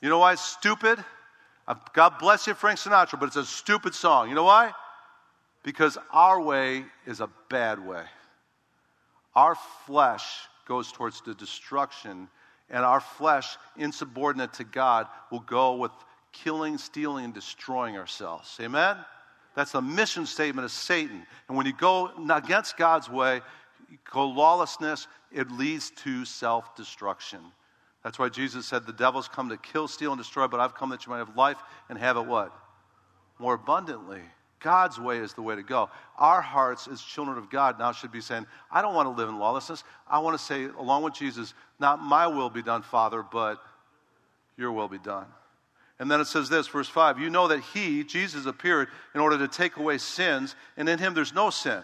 You 0.00 0.08
know 0.08 0.18
why 0.18 0.32
it's 0.32 0.44
stupid? 0.44 0.98
Uh, 1.68 1.74
God 1.92 2.18
bless 2.18 2.46
you, 2.46 2.54
Frank 2.54 2.78
Sinatra, 2.78 3.20
but 3.20 3.26
it's 3.26 3.36
a 3.36 3.44
stupid 3.44 3.94
song. 3.94 4.28
You 4.28 4.34
know 4.34 4.44
why? 4.44 4.72
Because 5.62 5.98
our 6.10 6.40
way 6.40 6.84
is 7.06 7.20
a 7.20 7.28
bad 7.48 7.84
way. 7.84 8.04
Our 9.34 9.54
flesh 9.86 10.26
goes 10.66 10.90
towards 10.90 11.20
the 11.20 11.34
destruction, 11.34 12.28
and 12.70 12.84
our 12.84 13.00
flesh, 13.00 13.56
insubordinate 13.76 14.54
to 14.54 14.64
God, 14.64 15.06
will 15.30 15.40
go 15.40 15.74
with 15.76 15.92
killing, 16.32 16.78
stealing, 16.78 17.26
and 17.26 17.34
destroying 17.34 17.96
ourselves. 17.96 18.56
Amen? 18.60 18.96
That's 19.54 19.72
the 19.72 19.82
mission 19.82 20.26
statement 20.26 20.64
of 20.64 20.70
Satan. 20.70 21.26
And 21.48 21.56
when 21.56 21.66
you 21.66 21.72
go 21.72 22.10
against 22.32 22.76
God's 22.76 23.10
way, 23.10 23.42
you 23.90 23.98
go 24.10 24.26
lawlessness, 24.28 25.06
it 25.32 25.50
leads 25.50 25.90
to 26.02 26.24
self 26.24 26.74
destruction. 26.76 27.40
That's 28.02 28.18
why 28.18 28.28
Jesus 28.28 28.66
said, 28.66 28.86
The 28.86 28.92
devil's 28.92 29.28
come 29.28 29.48
to 29.50 29.56
kill, 29.56 29.88
steal, 29.88 30.12
and 30.12 30.20
destroy, 30.20 30.48
but 30.48 30.60
I've 30.60 30.74
come 30.74 30.90
that 30.90 31.06
you 31.06 31.10
might 31.10 31.18
have 31.18 31.36
life 31.36 31.58
and 31.88 31.98
have 31.98 32.16
it 32.16 32.26
what? 32.26 32.52
More 33.38 33.54
abundantly. 33.54 34.22
God's 34.60 35.00
way 35.00 35.18
is 35.18 35.32
the 35.32 35.42
way 35.42 35.56
to 35.56 35.62
go. 35.62 35.88
Our 36.18 36.42
hearts, 36.42 36.86
as 36.86 37.00
children 37.00 37.38
of 37.38 37.48
God, 37.48 37.78
now 37.78 37.92
should 37.92 38.12
be 38.12 38.20
saying, 38.20 38.46
I 38.70 38.82
don't 38.82 38.94
want 38.94 39.06
to 39.06 39.10
live 39.10 39.30
in 39.30 39.38
lawlessness. 39.38 39.84
I 40.06 40.18
want 40.18 40.38
to 40.38 40.44
say, 40.44 40.64
along 40.64 41.02
with 41.02 41.14
Jesus, 41.14 41.54
not 41.78 42.02
my 42.02 42.26
will 42.26 42.50
be 42.50 42.62
done, 42.62 42.82
Father, 42.82 43.22
but 43.22 43.58
your 44.58 44.70
will 44.72 44.88
be 44.88 44.98
done. 44.98 45.26
And 45.98 46.10
then 46.10 46.20
it 46.20 46.26
says 46.26 46.48
this, 46.48 46.68
verse 46.68 46.88
5 46.88 47.18
You 47.18 47.30
know 47.30 47.48
that 47.48 47.60
he, 47.60 48.04
Jesus, 48.04 48.46
appeared 48.46 48.88
in 49.14 49.20
order 49.20 49.38
to 49.38 49.48
take 49.48 49.76
away 49.76 49.96
sins, 49.96 50.54
and 50.76 50.88
in 50.88 50.98
him 50.98 51.14
there's 51.14 51.34
no 51.34 51.48
sin. 51.50 51.82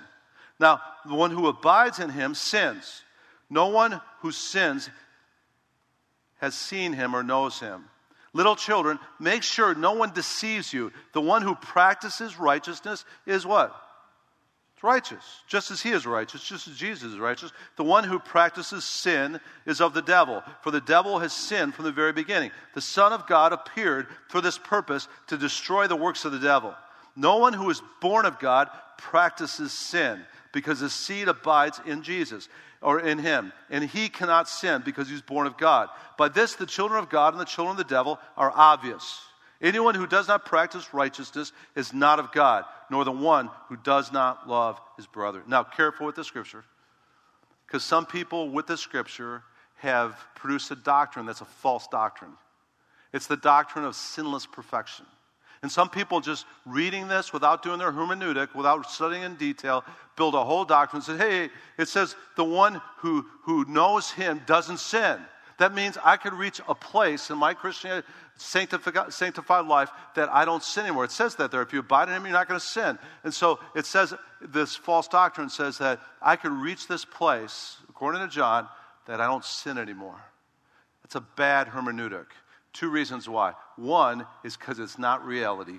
Now, 0.61 0.81
the 1.07 1.15
one 1.15 1.31
who 1.31 1.49
abides 1.49 1.99
in 1.99 2.11
him 2.11 2.35
sins. 2.35 3.03
No 3.49 3.69
one 3.69 4.01
who 4.21 4.33
sins 4.33 4.91
has 6.41 6.55
seen 6.55 6.93
him 6.93 7.15
or 7.15 7.23
knows 7.23 7.61
him. 7.61 7.85
Little 8.33 8.57
children, 8.57 8.99
make 9.19 9.43
sure 9.43 9.75
no 9.75 9.93
one 9.93 10.13
deceives 10.13 10.73
you. 10.73 10.93
The 11.13 11.21
one 11.21 11.43
who 11.43 11.55
practices 11.55 12.39
righteousness 12.39 13.05
is 13.25 13.47
what? 13.47 13.75
It's 14.75 14.83
righteous, 14.83 15.25
just 15.49 15.71
as 15.71 15.81
he 15.81 15.91
is 15.91 16.05
righteous, 16.05 16.45
just 16.45 16.69
as 16.69 16.77
Jesus 16.77 17.13
is 17.13 17.19
righteous. 17.19 17.51
The 17.77 17.85
one 17.85 18.05
who 18.05 18.19
practices 18.19 18.85
sin 18.85 19.41
is 19.65 19.81
of 19.81 19.95
the 19.95 20.03
devil, 20.03 20.43
for 20.63 20.71
the 20.71 20.83
devil 20.83 21.19
has 21.19 21.33
sinned 21.33 21.75
from 21.75 21.87
the 21.87 21.93
very 21.93 22.13
beginning. 22.13 22.51
The 22.75 22.83
Son 22.83 23.15
of 23.15 23.27
God 23.27 23.55
appeared 23.55 24.07
for 24.29 24.43
this 24.43 24.59
purpose 24.59 25.09
to 25.29 25.39
destroy 25.39 25.87
the 25.87 25.97
works 25.97 26.27
of 26.27 26.33
the 26.33 26.39
devil. 26.39 26.75
No 27.17 27.39
one 27.39 27.55
who 27.55 27.71
is 27.71 27.81
born 28.03 28.27
of 28.27 28.39
God 28.39 28.69
practices 28.99 29.73
sin 29.73 30.27
because 30.57 30.81
his 30.81 30.95
seed 30.95 31.29
abides 31.29 31.83
in 31.85 32.03
Jesus 32.03 32.49
or 32.81 32.99
in 32.99 33.19
him, 33.19 33.53
and 33.69 33.85
he 33.85 34.09
cannot 34.09 34.49
sin 34.49 34.81
because 34.87 35.07
he's 35.07 35.21
born 35.21 35.47
of 35.47 35.59
God. 35.59 35.91
By 36.17 36.31
this, 36.31 36.55
the 36.55 36.65
children 36.65 36.99
of 36.99 37.11
God 37.11 37.35
and 37.35 37.41
the 37.43 37.45
children 37.45 37.73
of 37.73 37.77
the 37.77 37.95
devil 37.95 38.19
are 38.39 38.51
obvious. 38.55 39.21
Anyone 39.61 39.95
who 39.95 40.07
does 40.07 40.29
not 40.29 40.47
practice 40.47 40.95
righteousness 40.95 41.53
is 41.75 41.93
not 41.93 42.19
of 42.19 42.33
God, 42.33 42.65
nor 42.91 43.05
the 43.05 43.13
one 43.13 43.51
who 43.69 43.77
does 43.77 44.13
not 44.13 44.49
love 44.49 44.81
his 44.97 45.07
brother. 45.07 45.43
Now, 45.47 45.63
careful 45.63 46.07
with 46.07 46.17
the 46.17 46.25
scripture, 46.25 46.65
because 47.67 47.85
some 47.85 48.07
people 48.07 48.49
with 48.49 48.67
the 48.67 48.79
scripture 48.79 49.43
have 49.81 50.17
produced 50.37 50.71
a 50.71 50.77
doctrine 50.77 51.27
that's 51.27 51.43
a 51.43 51.45
false 51.45 51.87
doctrine. 51.89 52.33
It's 53.13 53.27
the 53.27 53.37
doctrine 53.37 53.85
of 53.85 53.95
sinless 53.95 54.47
perfection. 54.47 55.05
And 55.67 55.73
some 55.73 55.89
people 55.89 56.21
just 56.21 56.47
reading 56.65 57.09
this 57.09 57.33
without 57.33 57.61
doing 57.61 57.81
their 57.81 57.91
hermeneutic, 57.91 58.55
without 58.55 58.89
studying 58.89 59.25
in 59.25 59.35
detail, 59.35 59.85
build 60.15 60.37
a 60.37 60.45
whole 60.45 60.65
doctrine 60.65 61.03
and 61.05 61.19
say, 61.19 61.29
hey, 61.29 61.51
it 61.77 61.89
says 61.89 62.15
the 62.37 62.45
one 62.45 62.81
who, 62.99 63.27
who 63.43 63.65
knows 63.65 64.09
him 64.13 64.41
doesn't 64.47 64.79
sin. 64.79 65.19
That 65.59 65.75
means 65.75 65.99
I 66.05 66.19
could 66.19 66.35
reach 66.35 66.61
a 66.69 66.75
place 66.77 67.31
in 67.31 67.39
my 67.39 67.53
Christian 67.53 68.05
sanctified, 68.37 69.13
sanctified 69.13 69.67
life 69.67 69.91
that 70.15 70.29
I 70.29 70.45
don't 70.45 70.63
sin 70.63 70.85
anymore. 70.85 71.07
It 71.07 71.11
says 71.11 71.35
that 71.35 71.51
there. 71.51 71.63
If 71.63 71.73
you 71.73 71.81
abide 71.81 72.09
in 72.11 72.15
him, 72.15 72.23
you're 72.23 72.33
not 72.33 72.47
going 72.47 72.61
to 72.61 72.65
sin. 72.65 72.97
And 73.25 73.35
so 73.35 73.59
it 73.75 73.87
says, 73.87 74.15
this 74.41 74.77
false 74.77 75.09
doctrine 75.09 75.49
says 75.49 75.79
that 75.79 75.99
I 76.23 76.37
could 76.37 76.53
reach 76.53 76.87
this 76.87 77.05
place, 77.05 77.79
according 77.89 78.21
to 78.21 78.29
John, 78.29 78.69
that 79.09 79.21
I 79.21 79.27
don't 79.27 79.45
sin 79.45 79.79
anymore. 79.79 80.23
That's 81.03 81.17
a 81.17 81.23
bad 81.23 81.67
hermeneutic. 81.67 82.27
Two 82.77 82.91
reasons 82.91 83.27
why. 83.27 83.55
One 83.77 84.27
is 84.45 84.55
because 84.55 84.79
it's 84.79 84.99
not 84.99 85.25
reality. 85.25 85.79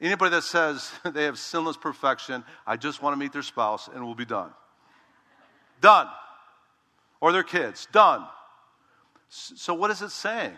Anybody 0.00 0.30
that 0.30 0.42
says 0.42 0.90
they 1.04 1.24
have 1.24 1.38
sinless 1.38 1.76
perfection, 1.76 2.44
I 2.66 2.78
just 2.78 3.02
want 3.02 3.12
to 3.12 3.18
meet 3.18 3.32
their 3.34 3.42
spouse 3.42 3.90
and 3.92 4.02
we'll 4.02 4.14
be 4.14 4.24
done. 4.24 4.50
Done. 5.82 6.08
Or 7.20 7.30
their 7.30 7.42
kids, 7.42 7.86
done. 7.92 8.26
So, 9.28 9.74
what 9.74 9.90
is 9.90 10.00
it 10.00 10.10
saying? 10.10 10.56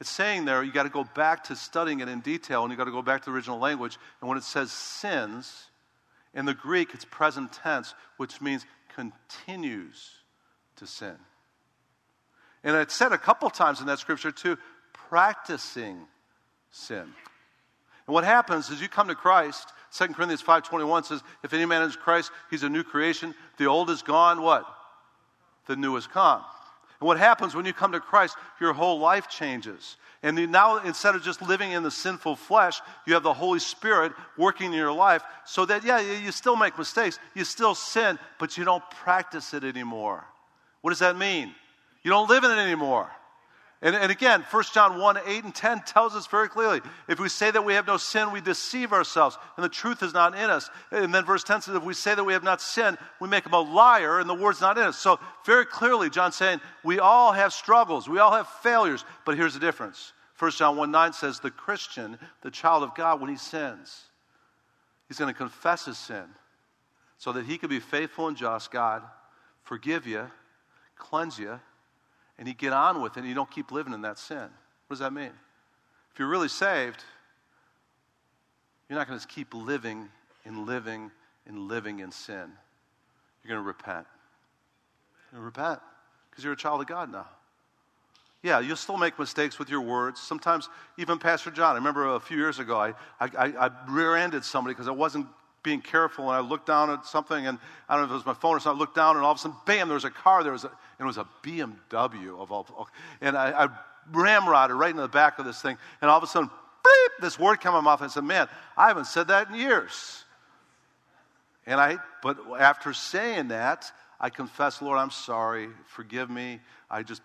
It's 0.00 0.10
saying 0.10 0.46
there 0.46 0.62
you 0.62 0.72
got 0.72 0.82
to 0.84 0.88
go 0.88 1.04
back 1.14 1.44
to 1.44 1.56
studying 1.56 2.00
it 2.00 2.08
in 2.08 2.20
detail 2.20 2.62
and 2.62 2.70
you 2.70 2.78
got 2.78 2.84
to 2.84 2.92
go 2.92 3.02
back 3.02 3.22
to 3.22 3.30
the 3.30 3.36
original 3.36 3.58
language. 3.58 3.98
And 4.20 4.28
when 4.28 4.38
it 4.38 4.44
says 4.44 4.72
sins, 4.72 5.66
in 6.32 6.46
the 6.46 6.54
Greek 6.54 6.94
it's 6.94 7.04
present 7.04 7.52
tense, 7.52 7.94
which 8.16 8.40
means 8.40 8.64
continues 8.94 10.10
to 10.76 10.86
sin. 10.86 11.16
And 12.64 12.76
it's 12.76 12.94
said 12.94 13.12
a 13.12 13.18
couple 13.18 13.50
times 13.50 13.80
in 13.80 13.86
that 13.86 13.98
scripture 13.98 14.30
too, 14.30 14.56
practicing 15.08 15.98
sin. 16.70 17.02
And 18.06 18.14
what 18.14 18.24
happens 18.24 18.70
is 18.70 18.80
you 18.80 18.88
come 18.88 19.08
to 19.08 19.14
Christ, 19.14 19.72
2 19.96 20.08
Corinthians 20.08 20.42
5.21 20.42 21.04
says, 21.04 21.22
if 21.44 21.52
any 21.52 21.66
man 21.66 21.82
is 21.82 21.96
Christ, 21.96 22.30
he's 22.50 22.62
a 22.62 22.68
new 22.68 22.82
creation. 22.82 23.34
The 23.58 23.66
old 23.66 23.90
is 23.90 24.02
gone, 24.02 24.40
what? 24.40 24.64
The 25.66 25.76
new 25.76 25.96
is 25.96 26.06
come. 26.06 26.42
And 27.00 27.06
what 27.06 27.18
happens 27.18 27.54
when 27.54 27.66
you 27.66 27.72
come 27.72 27.92
to 27.92 28.00
Christ, 28.00 28.36
your 28.60 28.72
whole 28.72 29.00
life 29.00 29.28
changes. 29.28 29.96
And 30.22 30.52
now, 30.52 30.78
instead 30.78 31.16
of 31.16 31.24
just 31.24 31.42
living 31.42 31.72
in 31.72 31.82
the 31.82 31.90
sinful 31.90 32.36
flesh, 32.36 32.80
you 33.06 33.14
have 33.14 33.24
the 33.24 33.34
Holy 33.34 33.58
Spirit 33.58 34.12
working 34.38 34.68
in 34.68 34.78
your 34.78 34.92
life 34.92 35.22
so 35.44 35.66
that, 35.66 35.84
yeah, 35.84 36.00
you 36.00 36.30
still 36.30 36.54
make 36.54 36.78
mistakes, 36.78 37.18
you 37.34 37.44
still 37.44 37.74
sin, 37.74 38.20
but 38.38 38.56
you 38.56 38.64
don't 38.64 38.88
practice 38.90 39.52
it 39.52 39.64
anymore. 39.64 40.24
What 40.80 40.90
does 40.90 41.00
that 41.00 41.18
mean? 41.18 41.52
You 42.02 42.10
don't 42.10 42.28
live 42.28 42.44
in 42.44 42.50
it 42.50 42.58
anymore. 42.58 43.10
And, 43.84 43.96
and 43.96 44.12
again, 44.12 44.44
1 44.48 44.62
John 44.72 45.00
1 45.00 45.18
8 45.26 45.44
and 45.44 45.54
10 45.54 45.82
tells 45.82 46.14
us 46.14 46.28
very 46.28 46.48
clearly 46.48 46.80
if 47.08 47.18
we 47.18 47.28
say 47.28 47.50
that 47.50 47.64
we 47.64 47.74
have 47.74 47.86
no 47.86 47.96
sin, 47.96 48.30
we 48.30 48.40
deceive 48.40 48.92
ourselves, 48.92 49.36
and 49.56 49.64
the 49.64 49.68
truth 49.68 50.04
is 50.04 50.14
not 50.14 50.36
in 50.36 50.50
us. 50.50 50.70
And 50.92 51.12
then 51.12 51.24
verse 51.24 51.42
10 51.42 51.62
says, 51.62 51.74
if 51.74 51.82
we 51.82 51.92
say 51.92 52.14
that 52.14 52.22
we 52.22 52.32
have 52.32 52.44
not 52.44 52.60
sinned, 52.60 52.96
we 53.20 53.28
make 53.28 53.44
him 53.44 53.54
a 53.54 53.60
liar, 53.60 54.20
and 54.20 54.30
the 54.30 54.34
word's 54.34 54.60
not 54.60 54.78
in 54.78 54.84
us. 54.84 54.96
So, 54.96 55.18
very 55.44 55.66
clearly, 55.66 56.10
John's 56.10 56.36
saying 56.36 56.60
we 56.84 57.00
all 57.00 57.32
have 57.32 57.52
struggles, 57.52 58.08
we 58.08 58.20
all 58.20 58.32
have 58.32 58.46
failures, 58.62 59.04
but 59.26 59.36
here's 59.36 59.54
the 59.54 59.60
difference. 59.60 60.12
1 60.38 60.52
John 60.52 60.76
1 60.76 60.90
9 60.92 61.12
says, 61.12 61.40
the 61.40 61.50
Christian, 61.50 62.18
the 62.42 62.52
child 62.52 62.84
of 62.84 62.94
God, 62.94 63.20
when 63.20 63.30
he 63.30 63.36
sins, 63.36 64.04
he's 65.08 65.18
going 65.18 65.32
to 65.32 65.38
confess 65.38 65.86
his 65.86 65.98
sin 65.98 66.24
so 67.18 67.32
that 67.32 67.46
he 67.46 67.58
can 67.58 67.68
be 67.68 67.80
faithful 67.80 68.28
and 68.28 68.36
just, 68.36 68.70
God, 68.70 69.02
forgive 69.64 70.06
you, 70.06 70.30
cleanse 70.96 71.36
you 71.36 71.58
and 72.38 72.48
you 72.48 72.54
get 72.54 72.72
on 72.72 73.02
with 73.02 73.16
it 73.16 73.20
and 73.20 73.28
you 73.28 73.34
don't 73.34 73.50
keep 73.50 73.70
living 73.70 73.92
in 73.92 74.02
that 74.02 74.18
sin. 74.18 74.48
What 74.86 74.90
does 74.90 74.98
that 75.00 75.12
mean? 75.12 75.32
If 76.12 76.18
you're 76.18 76.28
really 76.28 76.48
saved, 76.48 77.02
you're 78.88 78.98
not 78.98 79.08
going 79.08 79.18
to 79.18 79.26
keep 79.26 79.54
living 79.54 80.08
and 80.44 80.66
living 80.66 81.10
and 81.46 81.68
living 81.68 82.00
in 82.00 82.10
sin. 82.10 82.52
You're 83.42 83.48
going 83.54 83.62
to 83.62 83.66
repent. 83.66 84.06
You're 85.32 85.40
going 85.40 85.52
to 85.52 85.60
repent 85.60 85.80
because 86.30 86.44
you're 86.44 86.52
a 86.52 86.56
child 86.56 86.80
of 86.80 86.86
God 86.86 87.10
now. 87.10 87.26
Yeah, 88.42 88.58
you'll 88.58 88.76
still 88.76 88.96
make 88.96 89.18
mistakes 89.18 89.58
with 89.58 89.70
your 89.70 89.82
words. 89.82 90.20
Sometimes, 90.20 90.68
even 90.98 91.18
Pastor 91.18 91.50
John, 91.50 91.72
I 91.72 91.78
remember 91.78 92.16
a 92.16 92.20
few 92.20 92.36
years 92.36 92.58
ago, 92.58 92.76
I, 92.76 92.92
I, 93.20 93.28
I 93.36 93.70
rear 93.88 94.16
ended 94.16 94.44
somebody 94.44 94.74
because 94.74 94.88
I 94.88 94.92
wasn't 94.92 95.28
being 95.62 95.80
careful 95.80 96.28
and 96.28 96.36
I 96.36 96.40
looked 96.40 96.66
down 96.66 96.90
at 96.90 97.06
something 97.06 97.46
and 97.46 97.58
I 97.88 97.94
don't 97.94 98.02
know 98.02 98.06
if 98.06 98.10
it 98.10 98.14
was 98.14 98.26
my 98.26 98.34
phone 98.34 98.56
or 98.56 98.60
something. 98.60 98.78
I 98.78 98.80
looked 98.80 98.96
down 98.96 99.16
and 99.16 99.24
all 99.24 99.32
of 99.32 99.38
a 99.38 99.40
sudden, 99.40 99.56
bam, 99.64 99.88
there 99.88 99.94
was 99.94 100.04
a 100.04 100.10
car. 100.10 100.42
There 100.42 100.52
was 100.52 100.64
a, 100.64 100.68
and 100.68 101.00
it 101.00 101.04
was 101.04 101.18
a 101.18 101.26
BMW 101.42 102.40
of 102.40 102.50
all. 102.52 102.88
And 103.20 103.36
I, 103.36 103.64
I 103.64 103.68
ramrodded 104.10 104.76
right 104.76 104.90
into 104.90 105.02
the 105.02 105.08
back 105.08 105.38
of 105.38 105.44
this 105.44 105.60
thing. 105.60 105.76
And 106.00 106.10
all 106.10 106.18
of 106.18 106.24
a 106.24 106.26
sudden, 106.26 106.50
beep, 106.84 107.12
this 107.20 107.38
word 107.38 107.60
came 107.60 107.72
out 107.72 107.78
of 107.78 107.84
my 107.84 107.92
mouth. 107.92 108.02
I 108.02 108.08
said, 108.08 108.24
man, 108.24 108.48
I 108.76 108.88
haven't 108.88 109.06
said 109.06 109.28
that 109.28 109.48
in 109.48 109.54
years. 109.54 110.24
And 111.66 111.80
I, 111.80 111.98
but 112.22 112.38
after 112.58 112.92
saying 112.92 113.48
that, 113.48 113.90
I 114.20 114.30
confessed, 114.30 114.82
Lord, 114.82 114.98
I'm 114.98 115.10
sorry. 115.10 115.68
Forgive 115.86 116.28
me. 116.30 116.60
I 116.90 117.02
just 117.02 117.22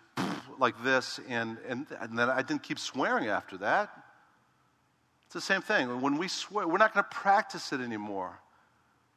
like 0.60 0.84
this. 0.84 1.20
And, 1.28 1.58
and, 1.68 1.88
and 2.00 2.18
then 2.18 2.30
I 2.30 2.42
didn't 2.42 2.64
keep 2.64 2.80
swearing 2.80 3.28
after 3.28 3.58
that. 3.58 3.90
It's 5.28 5.34
the 5.34 5.42
same 5.42 5.62
thing. 5.62 6.02
When 6.02 6.18
we 6.18 6.30
swear, 6.30 6.68
we're 6.68 6.78
not 6.78 6.94
going 6.94 7.04
to 7.04 7.16
practice 7.16 7.74
it 7.74 7.82
anymore. 7.82 8.40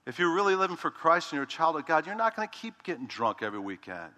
If 0.06 0.18
you're 0.18 0.34
really 0.34 0.56
living 0.56 0.76
for 0.76 0.90
Christ 0.90 1.30
and 1.30 1.36
you're 1.36 1.44
a 1.44 1.46
child 1.46 1.76
of 1.76 1.86
God, 1.86 2.04
you're 2.04 2.16
not 2.16 2.34
going 2.34 2.48
to 2.48 2.54
keep 2.54 2.82
getting 2.82 3.06
drunk 3.06 3.42
every 3.42 3.60
weekend 3.60 4.10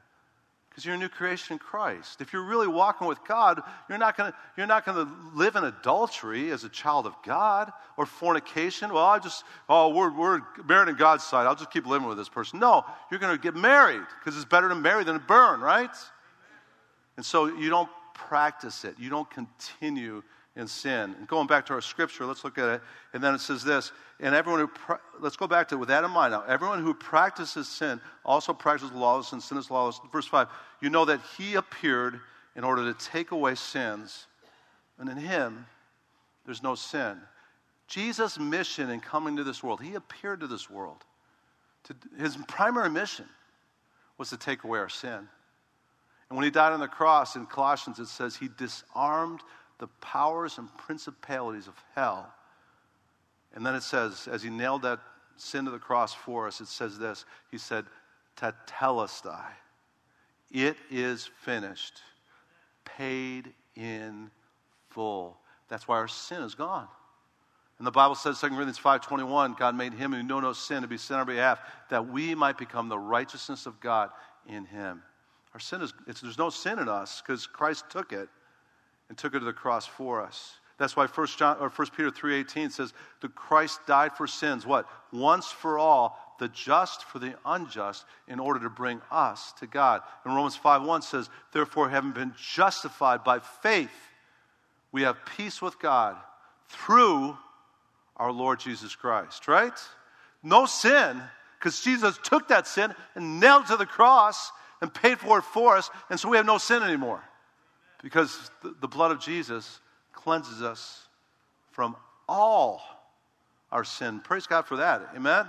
because 0.72 0.86
you're 0.86 0.94
a 0.94 0.98
new 0.98 1.10
creation 1.10 1.52
in 1.52 1.58
Christ. 1.58 2.22
If 2.22 2.32
you're 2.32 2.44
really 2.44 2.66
walking 2.66 3.06
with 3.06 3.22
God, 3.28 3.60
you're 3.90 3.98
not 3.98 4.16
going 4.16 4.32
to 4.56 5.08
live 5.34 5.54
in 5.56 5.64
adultery 5.64 6.50
as 6.50 6.64
a 6.64 6.70
child 6.70 7.04
of 7.06 7.14
God 7.22 7.70
or 7.98 8.06
fornication. 8.06 8.90
Well, 8.90 9.04
I 9.04 9.18
just 9.18 9.44
oh 9.68 9.90
we're 9.90 10.10
we're 10.10 10.40
married 10.66 10.88
in 10.88 10.96
God's 10.96 11.24
sight. 11.24 11.46
I'll 11.46 11.54
just 11.54 11.70
keep 11.70 11.86
living 11.86 12.08
with 12.08 12.16
this 12.16 12.30
person. 12.30 12.58
No, 12.58 12.86
you're 13.10 13.20
going 13.20 13.36
to 13.36 13.42
get 13.42 13.54
married 13.54 14.00
because 14.18 14.34
it's 14.34 14.46
better 14.46 14.70
to 14.70 14.74
marry 14.74 15.04
than 15.04 15.14
to 15.14 15.20
burn, 15.20 15.60
right? 15.60 15.94
And 17.18 17.26
so 17.26 17.54
you 17.54 17.68
don't 17.68 17.90
practice 18.14 18.86
it. 18.86 18.94
You 18.98 19.10
don't 19.10 19.28
continue 19.28 20.22
in 20.56 20.66
sin. 20.66 21.14
And 21.18 21.26
going 21.26 21.46
back 21.46 21.66
to 21.66 21.72
our 21.72 21.80
scripture, 21.80 22.26
let's 22.26 22.44
look 22.44 22.58
at 22.58 22.68
it. 22.68 22.82
And 23.14 23.22
then 23.22 23.34
it 23.34 23.40
says 23.40 23.64
this, 23.64 23.92
and 24.20 24.34
everyone 24.34 24.60
who, 24.60 24.68
pra- 24.68 25.00
let's 25.20 25.36
go 25.36 25.46
back 25.46 25.68
to 25.68 25.76
it 25.76 25.78
with 25.78 25.88
that 25.88 26.04
in 26.04 26.10
mind 26.10 26.32
now. 26.32 26.44
Everyone 26.46 26.82
who 26.82 26.94
practices 26.94 27.68
sin 27.68 28.00
also 28.24 28.52
practices 28.52 28.94
lawlessness, 28.94 29.32
and 29.32 29.42
sin 29.42 29.58
is 29.58 29.70
lawless. 29.70 30.00
Verse 30.12 30.26
5, 30.26 30.48
you 30.80 30.90
know 30.90 31.04
that 31.04 31.20
he 31.36 31.54
appeared 31.54 32.20
in 32.54 32.64
order 32.64 32.92
to 32.92 33.06
take 33.06 33.30
away 33.30 33.54
sins, 33.54 34.26
and 34.98 35.08
in 35.08 35.16
him 35.16 35.66
there's 36.44 36.62
no 36.62 36.74
sin. 36.74 37.18
Jesus' 37.88 38.38
mission 38.38 38.90
in 38.90 39.00
coming 39.00 39.36
to 39.36 39.44
this 39.44 39.62
world, 39.62 39.80
he 39.80 39.94
appeared 39.94 40.40
to 40.40 40.46
this 40.46 40.68
world. 40.70 41.04
To, 41.84 41.96
his 42.18 42.36
primary 42.46 42.90
mission 42.90 43.26
was 44.18 44.30
to 44.30 44.36
take 44.36 44.64
away 44.64 44.78
our 44.78 44.88
sin. 44.88 45.28
And 46.28 46.36
when 46.36 46.44
he 46.44 46.50
died 46.50 46.72
on 46.72 46.80
the 46.80 46.88
cross 46.88 47.36
in 47.36 47.44
Colossians, 47.46 47.98
it 47.98 48.06
says 48.06 48.36
he 48.36 48.48
disarmed 48.56 49.40
the 49.82 49.88
powers 50.00 50.58
and 50.58 50.68
principalities 50.78 51.66
of 51.66 51.74
hell. 51.96 52.32
And 53.52 53.66
then 53.66 53.74
it 53.74 53.82
says, 53.82 54.28
as 54.30 54.40
he 54.40 54.48
nailed 54.48 54.82
that 54.82 55.00
sin 55.36 55.64
to 55.64 55.72
the 55.72 55.78
cross 55.80 56.14
for 56.14 56.46
us, 56.46 56.60
it 56.60 56.68
says 56.68 57.00
this 57.00 57.24
He 57.50 57.58
said, 57.58 57.86
Tetelestai. 58.36 59.42
It 60.52 60.76
is 60.88 61.28
finished, 61.40 62.00
paid 62.84 63.52
in 63.74 64.30
full. 64.90 65.36
That's 65.66 65.88
why 65.88 65.96
our 65.96 66.06
sin 66.06 66.42
is 66.42 66.54
gone. 66.54 66.86
And 67.78 67.86
the 67.86 67.90
Bible 67.90 68.14
says, 68.14 68.38
2 68.40 68.50
Corinthians 68.50 68.78
5.21, 68.78 69.58
God 69.58 69.74
made 69.74 69.94
him 69.94 70.12
who 70.12 70.22
knew 70.22 70.40
no 70.40 70.52
sin 70.52 70.82
to 70.82 70.88
be 70.88 70.96
sin 70.96 71.14
on 71.14 71.20
our 71.20 71.26
behalf, 71.26 71.58
that 71.90 72.06
we 72.06 72.36
might 72.36 72.56
become 72.56 72.88
the 72.88 72.98
righteousness 72.98 73.66
of 73.66 73.80
God 73.80 74.10
in 74.46 74.64
him. 74.64 75.02
Our 75.54 75.60
sin 75.60 75.82
is, 75.82 75.92
there's 76.06 76.38
no 76.38 76.50
sin 76.50 76.78
in 76.78 76.88
us 76.88 77.20
because 77.20 77.48
Christ 77.48 77.86
took 77.90 78.12
it 78.12 78.28
and 79.08 79.18
took 79.18 79.34
it 79.34 79.40
to 79.40 79.44
the 79.44 79.52
cross 79.52 79.86
for 79.86 80.22
us. 80.22 80.58
That's 80.78 80.96
why 80.96 81.06
1, 81.06 81.26
John, 81.36 81.58
or 81.60 81.68
1 81.68 81.88
Peter 81.96 82.10
3.18 82.10 82.72
says, 82.72 82.92
the 83.20 83.28
Christ 83.28 83.80
died 83.86 84.12
for 84.16 84.26
sins, 84.26 84.66
what? 84.66 84.88
Once 85.12 85.46
for 85.46 85.78
all, 85.78 86.18
the 86.40 86.48
just 86.48 87.04
for 87.04 87.18
the 87.18 87.34
unjust, 87.44 88.04
in 88.26 88.40
order 88.40 88.58
to 88.60 88.70
bring 88.70 89.00
us 89.10 89.52
to 89.60 89.66
God. 89.66 90.00
And 90.24 90.34
Romans 90.34 90.58
5.1 90.58 91.04
says, 91.04 91.30
therefore, 91.52 91.88
having 91.88 92.12
been 92.12 92.34
justified 92.36 93.22
by 93.22 93.38
faith, 93.38 93.92
we 94.90 95.02
have 95.02 95.24
peace 95.36 95.62
with 95.62 95.78
God 95.78 96.16
through 96.68 97.36
our 98.16 98.32
Lord 98.32 98.58
Jesus 98.58 98.96
Christ, 98.96 99.46
right? 99.46 99.78
No 100.42 100.66
sin, 100.66 101.22
because 101.60 101.80
Jesus 101.80 102.18
took 102.24 102.48
that 102.48 102.66
sin 102.66 102.92
and 103.14 103.38
nailed 103.38 103.66
to 103.66 103.76
the 103.76 103.86
cross 103.86 104.50
and 104.80 104.92
paid 104.92 105.18
for 105.18 105.38
it 105.38 105.44
for 105.44 105.76
us, 105.76 105.90
and 106.10 106.18
so 106.18 106.28
we 106.28 106.38
have 106.38 106.46
no 106.46 106.58
sin 106.58 106.82
anymore 106.82 107.22
because 108.02 108.50
the 108.80 108.88
blood 108.88 109.12
of 109.12 109.20
Jesus 109.20 109.80
cleanses 110.12 110.62
us 110.62 111.06
from 111.70 111.96
all 112.28 112.82
our 113.70 113.84
sin. 113.84 114.20
Praise 114.20 114.46
God 114.46 114.66
for 114.66 114.76
that. 114.76 115.10
Amen? 115.14 115.46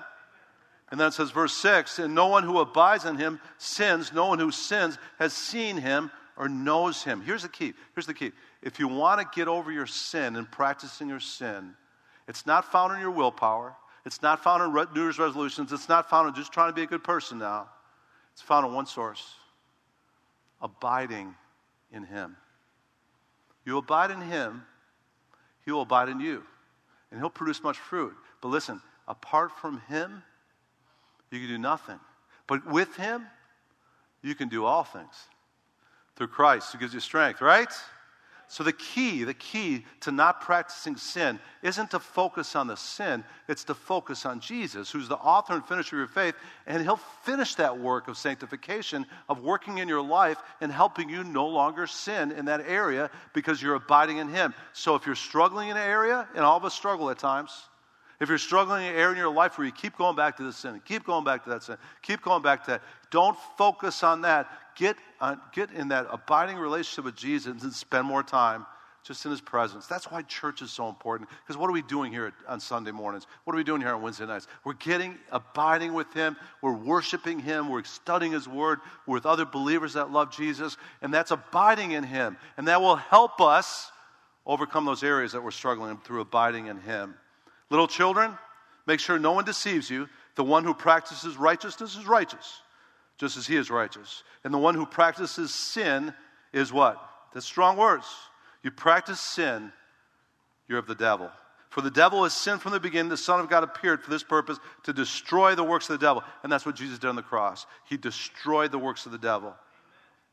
And 0.92 1.00
then 1.00 1.08
it 1.08 1.14
says, 1.14 1.32
verse 1.32 1.54
6 1.54 2.00
And 2.00 2.14
no 2.14 2.28
one 2.28 2.44
who 2.44 2.60
abides 2.60 3.06
in 3.06 3.18
him 3.18 3.40
sins. 3.58 4.14
No 4.14 4.28
one 4.28 4.40
who 4.40 4.52
sins 4.52 4.98
has 5.20 5.34
seen 5.34 5.78
him 5.78 6.12
or 6.38 6.48
knows 6.48 7.04
him. 7.04 7.22
Here's 7.22 7.44
the 7.44 7.50
key. 7.50 7.74
Here's 7.96 8.06
the 8.06 8.14
key. 8.14 8.32
If 8.62 8.80
you 8.80 8.88
want 8.88 9.20
to 9.20 9.28
get 9.38 9.48
over 9.48 9.72
your 9.72 9.88
sin 9.88 10.36
and 10.36 10.50
practicing 10.50 11.10
your 11.10 11.20
sin, 11.20 11.74
it's 12.28 12.46
not 12.46 12.72
found 12.72 12.94
in 12.94 13.00
your 13.00 13.12
willpower. 13.12 13.76
It's 14.06 14.22
not 14.22 14.44
found 14.44 14.64
in 14.64 14.94
New 14.94 15.02
Year's 15.02 15.20
resolutions. 15.20 15.72
It's 15.72 15.90
not 15.90 16.10
found 16.10 16.30
in 16.30 16.36
just 16.36 16.52
trying 16.52 16.70
to 16.70 16.76
be 16.76 16.84
a 16.84 16.88
good 16.88 17.04
person 17.04 17.40
now. 17.40 17.70
It's 18.34 18.42
found 18.42 18.66
in 18.66 18.74
one 18.74 18.86
source 18.86 19.36
abiding 20.62 21.36
in 21.92 22.04
him. 22.04 22.36
You 23.66 23.78
abide 23.78 24.12
in 24.12 24.22
him, 24.22 24.64
he 25.66 25.72
will 25.72 25.84
abide 25.84 26.10
in 26.10 26.20
you. 26.20 26.44
And 27.12 27.20
he'll 27.20 27.30
produce 27.30 27.64
much 27.64 27.78
fruit. 27.78 28.14
But 28.42 28.50
listen, 28.50 28.82
apart 29.08 29.52
from 29.52 29.82
him, 29.88 30.24
you 31.32 31.40
can 31.40 31.48
do 31.48 31.58
nothing. 31.58 32.00
But 32.48 32.66
with 32.66 32.96
him, 32.96 33.26
you 34.22 34.36
can 34.36 34.50
do 34.50 34.66
all 34.66 34.84
things. 34.84 35.28
Through 36.16 36.28
Christ 36.28 36.72
who 36.72 36.80
gives 36.80 36.94
you 36.94 37.00
strength, 37.00 37.42
right? 37.42 37.72
So, 38.54 38.64
the 38.64 38.72
key, 38.72 39.24
the 39.24 39.34
key 39.34 39.84
to 40.02 40.12
not 40.12 40.42
practicing 40.42 40.96
sin 40.96 41.40
isn't 41.64 41.90
to 41.90 42.00
focus 42.00 42.56
on 42.56 42.68
the 42.68 42.78
sin, 42.78 43.24
it's 43.48 43.64
to 43.64 43.74
focus 43.74 44.28
on 44.28 44.42
Jesus, 44.42 44.92
who's 44.92 45.08
the 45.08 45.16
author 45.16 45.56
and 45.56 45.66
finisher 45.66 45.96
of 45.96 46.00
your 46.02 46.08
faith, 46.08 46.36
and 46.68 46.84
He'll 46.84 46.98
finish 47.24 47.56
that 47.56 47.80
work 47.80 48.08
of 48.08 48.16
sanctification, 48.16 49.08
of 49.28 49.42
working 49.42 49.80
in 49.80 49.88
your 49.88 50.04
life 50.04 50.38
and 50.62 50.72
helping 50.72 51.10
you 51.10 51.24
no 51.24 51.48
longer 51.48 51.88
sin 51.88 52.32
in 52.32 52.46
that 52.46 52.62
area 52.68 53.10
because 53.34 53.60
you're 53.60 53.74
abiding 53.74 54.18
in 54.18 54.30
Him. 54.30 54.54
So, 54.74 54.94
if 54.94 55.08
you're 55.08 55.16
struggling 55.16 55.70
in 55.70 55.78
an 55.78 55.82
area, 55.82 56.28
and 56.36 56.46
all 56.46 56.58
of 56.58 56.64
us 56.64 56.76
struggle 56.76 57.10
at 57.10 57.18
times, 57.18 57.60
if 58.20 58.30
you're 58.30 58.38
struggling 58.38 58.86
in 58.86 58.94
an 58.94 59.00
area 59.00 59.14
in 59.14 59.18
your 59.18 59.34
life 59.34 59.58
where 59.58 59.66
you 59.66 59.74
keep 59.74 59.98
going 59.98 60.16
back 60.16 60.38
to 60.38 60.44
the 60.44 60.54
sin, 60.54 60.80
keep 60.86 61.06
going 61.06 61.24
back 61.24 61.44
to 61.46 61.50
that 61.50 61.64
sin, 61.64 61.78
keep 62.04 62.22
going 62.22 62.44
back 62.44 62.66
to 62.66 62.72
that, 62.72 62.84
don't 63.10 63.38
focus 63.58 64.04
on 64.04 64.22
that. 64.22 64.48
Get, 64.76 64.98
uh, 65.22 65.36
get 65.54 65.72
in 65.72 65.90
that 65.90 66.08
abiding 66.12 66.58
relationship 66.58 67.06
with 67.06 67.16
Jesus 67.16 67.62
and 67.64 67.74
spend 67.74 68.06
more 68.06 68.24
time 68.24 68.66
just 69.04 69.26
in 69.26 69.32
his 69.32 69.42
presence. 69.42 69.86
That's 69.86 70.10
why 70.10 70.22
church 70.22 70.62
is 70.62 70.72
so 70.72 70.88
important. 70.88 71.30
Because 71.46 71.58
what 71.58 71.70
are 71.70 71.74
we 71.74 71.82
doing 71.82 72.12
here 72.12 72.34
on 72.48 72.60
Sunday 72.60 72.92
mornings? 72.92 73.28
What 73.44 73.54
are 73.54 73.58
we 73.58 73.64
doing 73.64 73.82
here 73.82 73.94
on 73.94 74.02
Wednesday 74.02 74.26
nights? 74.26 74.48
We're 74.64 74.74
getting, 74.74 75.18
abiding 75.32 75.94
with 75.94 76.12
him. 76.14 76.38
We're 76.62 76.74
worshiping 76.74 77.40
him. 77.40 77.70
We're 77.70 77.84
studying 77.84 78.32
his 78.32 78.48
word. 78.48 78.80
We're 79.06 79.16
with 79.16 79.26
other 79.26 79.46
believers 79.46 79.94
that 79.94 80.12
love 80.12 80.32
Jesus. 80.32 80.78
And 81.02 81.14
that's 81.14 81.32
abiding 81.32 81.92
in 81.92 82.04
him. 82.04 82.38
And 82.56 82.68
that 82.70 82.82
will 82.82 82.96
help 82.96 83.42
us 83.42 83.92
overcome 84.46 84.86
those 84.86 85.04
areas 85.04 85.34
that 85.34 85.44
we're 85.44 85.52
struggling 85.52 85.98
through 85.98 86.22
abiding 86.22 86.68
in 86.68 86.80
him. 86.80 87.16
Little 87.70 87.88
children, 87.88 88.38
make 88.88 89.02
sure 89.02 89.20
no 89.20 89.34
one 89.34 89.46
deceives 89.46 89.90
you. 89.90 90.08
The 90.36 90.44
one 90.44 90.64
who 90.64 90.74
practices 90.74 91.38
righteousness 91.38 91.96
is 91.96 92.06
righteous 92.06 92.63
just 93.24 93.38
as 93.38 93.48
he 93.48 93.56
is 93.56 93.70
righteous. 93.70 94.22
And 94.44 94.54
the 94.54 94.58
one 94.58 94.76
who 94.76 94.86
practices 94.86 95.54
sin 95.54 96.14
is 96.52 96.74
what? 96.74 97.02
That's 97.34 97.46
strong 97.46 97.78
words. 97.78 98.06
You 98.64 98.72
practice 98.72 99.22
sin, 99.22 99.72
you're 100.68 100.80
of 100.80 100.88
the 100.88 100.96
devil. 100.96 101.30
For 101.70 101.80
the 101.80 101.90
devil 101.90 102.24
has 102.24 102.34
sinned 102.34 102.62
from 102.62 102.74
the 102.74 102.82
beginning. 102.82 103.10
The 103.10 103.16
Son 103.16 103.40
of 103.40 103.50
God 103.50 103.64
appeared 103.64 104.04
for 104.04 104.10
this 104.10 104.24
purpose 104.24 104.60
to 104.84 104.92
destroy 104.92 105.56
the 105.56 105.64
works 105.64 105.90
of 105.90 105.98
the 105.98 106.06
devil. 106.06 106.22
And 106.44 106.52
that's 106.52 106.66
what 106.66 106.76
Jesus 106.76 107.00
did 107.00 107.08
on 107.08 107.16
the 107.16 107.22
cross. 107.22 107.66
He 107.86 107.96
destroyed 107.96 108.74
the 108.74 108.78
works 108.78 109.06
of 109.06 109.14
the 109.14 109.18
devil. 109.18 109.56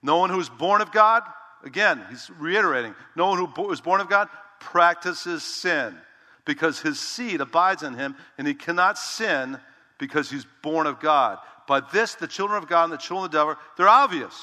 No 0.03 0.19
one 0.19 0.31
who's 0.31 0.49
born 0.49 0.81
of 0.81 0.91
God, 0.91 1.23
again, 1.65 2.05
he's 2.11 2.29
reiterating, 2.41 2.97
no 3.15 3.29
one 3.29 3.39
who 3.39 3.71
is 3.71 3.81
born 3.81 4.01
of 4.01 4.11
God 4.11 4.29
practices 4.59 5.45
sin 5.45 5.97
because 6.45 6.81
his 6.81 6.99
seed 6.99 7.41
abides 7.41 7.85
in 7.85 7.95
him 7.95 8.17
and 8.37 8.49
he 8.49 8.55
cannot 8.55 8.99
sin 8.99 9.61
because 10.01 10.29
he's 10.29 10.47
born 10.63 10.89
of 10.89 10.99
God. 10.99 11.39
By 11.71 11.79
this, 11.79 12.17
the 12.17 12.27
children 12.27 12.61
of 12.61 12.69
God 12.69 12.83
and 12.83 12.93
the 12.93 12.97
children 12.97 13.27
of 13.27 13.31
the 13.31 13.39
devil, 13.39 13.55
they're 13.77 13.89
obvious. 13.89 14.35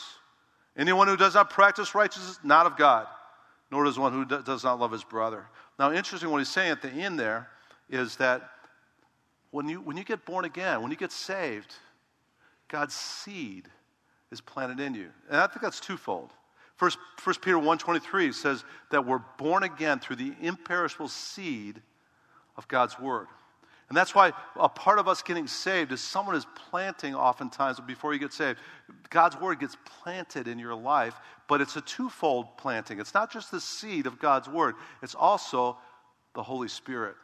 Anyone 0.77 1.09
who 1.09 1.17
does 1.17 1.35
not 1.35 1.49
practice 1.49 1.93
righteousness, 1.93 2.39
not 2.41 2.65
of 2.65 2.77
God, 2.77 3.05
nor 3.69 3.83
does 3.83 3.99
one 3.99 4.13
who 4.13 4.23
does 4.43 4.63
not 4.63 4.79
love 4.79 4.93
his 4.93 5.03
brother. 5.03 5.45
Now, 5.77 5.91
interesting 5.91 6.29
what 6.29 6.37
he's 6.37 6.47
saying 6.47 6.71
at 6.71 6.81
the 6.81 6.87
end 6.87 7.19
there 7.19 7.49
is 7.89 8.15
that 8.15 8.49
when 9.51 9.67
you, 9.67 9.81
when 9.81 9.97
you 9.97 10.05
get 10.05 10.23
born 10.23 10.45
again, 10.45 10.81
when 10.81 10.89
you 10.89 10.95
get 10.95 11.11
saved, 11.11 11.75
God's 12.69 12.95
seed 12.95 13.67
is 14.31 14.39
planted 14.39 14.79
in 14.79 14.95
you. 14.95 15.09
And 15.29 15.41
I 15.41 15.47
think 15.47 15.61
that's 15.61 15.81
twofold. 15.81 16.31
First, 16.77 16.97
First 17.17 17.41
Peter 17.41 17.57
1.23 17.57 18.33
says 18.33 18.63
that 18.89 19.05
we're 19.05 19.21
born 19.37 19.63
again 19.63 19.99
through 19.99 20.15
the 20.15 20.31
imperishable 20.39 21.09
seed 21.09 21.81
of 22.55 22.69
God's 22.69 22.97
word. 22.97 23.27
And 23.89 23.95
that's 23.95 24.13
why 24.13 24.33
a 24.57 24.67
part 24.67 24.99
of 24.99 25.07
us 25.07 25.21
getting 25.21 25.47
saved 25.47 25.93
is 25.93 26.01
someone 26.01 26.35
is 26.35 26.45
planting 26.69 27.15
oftentimes 27.15 27.79
before 27.79 28.13
you 28.13 28.19
get 28.19 28.33
saved. 28.33 28.59
God's 29.09 29.39
word 29.39 29.61
gets 29.61 29.77
planted 30.03 30.47
in 30.47 30.59
your 30.59 30.75
life, 30.75 31.15
but 31.47 31.61
it's 31.61 31.77
a 31.77 31.81
twofold 31.81 32.57
planting. 32.57 32.99
It's 32.99 33.13
not 33.13 33.31
just 33.31 33.49
the 33.49 33.61
seed 33.61 34.05
of 34.05 34.19
God's 34.19 34.49
word, 34.49 34.75
it's 35.01 35.15
also 35.15 35.77
the 36.35 36.43
Holy 36.43 36.67
Spirit. 36.67 37.15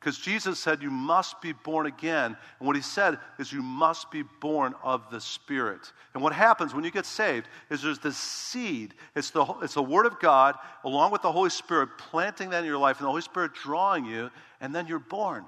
Because 0.00 0.18
Jesus 0.18 0.58
said 0.58 0.82
you 0.82 0.90
must 0.90 1.40
be 1.40 1.52
born 1.52 1.86
again. 1.86 2.36
And 2.58 2.66
what 2.66 2.74
he 2.74 2.82
said 2.82 3.18
is 3.38 3.52
you 3.52 3.62
must 3.62 4.10
be 4.10 4.24
born 4.40 4.74
of 4.82 5.08
the 5.12 5.20
Spirit. 5.20 5.92
And 6.14 6.22
what 6.22 6.32
happens 6.32 6.74
when 6.74 6.82
you 6.82 6.90
get 6.90 7.06
saved 7.06 7.46
is 7.70 7.82
there's 7.82 8.00
this 8.00 8.16
seed. 8.16 8.94
It's 9.14 9.30
the, 9.30 9.44
it's 9.62 9.74
the 9.74 9.82
Word 9.82 10.06
of 10.06 10.18
God 10.18 10.56
along 10.82 11.12
with 11.12 11.22
the 11.22 11.30
Holy 11.30 11.50
Spirit 11.50 11.90
planting 11.98 12.50
that 12.50 12.60
in 12.60 12.64
your 12.64 12.78
life 12.78 12.98
and 12.98 13.04
the 13.04 13.10
Holy 13.10 13.22
Spirit 13.22 13.52
drawing 13.54 14.04
you, 14.04 14.30
and 14.60 14.74
then 14.74 14.88
you're 14.88 14.98
born 14.98 15.44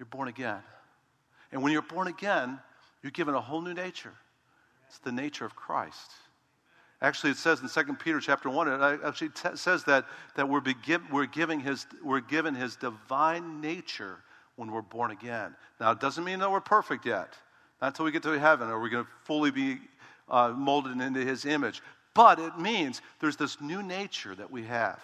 you're 0.00 0.06
born 0.06 0.28
again. 0.28 0.62
And 1.52 1.62
when 1.62 1.72
you're 1.72 1.82
born 1.82 2.08
again, 2.08 2.58
you're 3.02 3.12
given 3.12 3.34
a 3.34 3.40
whole 3.40 3.60
new 3.60 3.74
nature. 3.74 4.14
It's 4.88 4.98
the 4.98 5.12
nature 5.12 5.44
of 5.44 5.54
Christ. 5.54 6.10
Actually, 7.02 7.32
it 7.32 7.36
says 7.36 7.60
in 7.60 7.68
2 7.68 7.94
Peter 7.94 8.18
chapter 8.18 8.48
1, 8.48 8.68
it 8.68 9.00
actually 9.04 9.28
t- 9.28 9.56
says 9.56 9.84
that, 9.84 10.06
that 10.36 10.48
we're, 10.48 10.60
begin, 10.60 11.02
we're, 11.12 11.26
giving 11.26 11.60
his, 11.60 11.86
we're 12.02 12.20
given 12.20 12.54
his 12.54 12.76
divine 12.76 13.60
nature 13.60 14.16
when 14.56 14.70
we're 14.70 14.80
born 14.80 15.10
again. 15.10 15.54
Now, 15.78 15.90
it 15.90 16.00
doesn't 16.00 16.24
mean 16.24 16.38
that 16.38 16.50
we're 16.50 16.60
perfect 16.60 17.04
yet. 17.04 17.34
Not 17.82 17.88
until 17.88 18.06
we 18.06 18.10
get 18.10 18.22
to 18.22 18.38
heaven 18.38 18.68
are 18.68 18.80
we 18.80 18.88
going 18.88 19.04
to 19.04 19.10
fully 19.24 19.50
be 19.50 19.78
uh, 20.30 20.48
molded 20.56 20.98
into 20.98 21.20
his 21.20 21.44
image. 21.44 21.82
But 22.14 22.38
it 22.38 22.58
means 22.58 23.02
there's 23.20 23.36
this 23.36 23.60
new 23.60 23.82
nature 23.82 24.34
that 24.34 24.50
we 24.50 24.64
have 24.64 24.98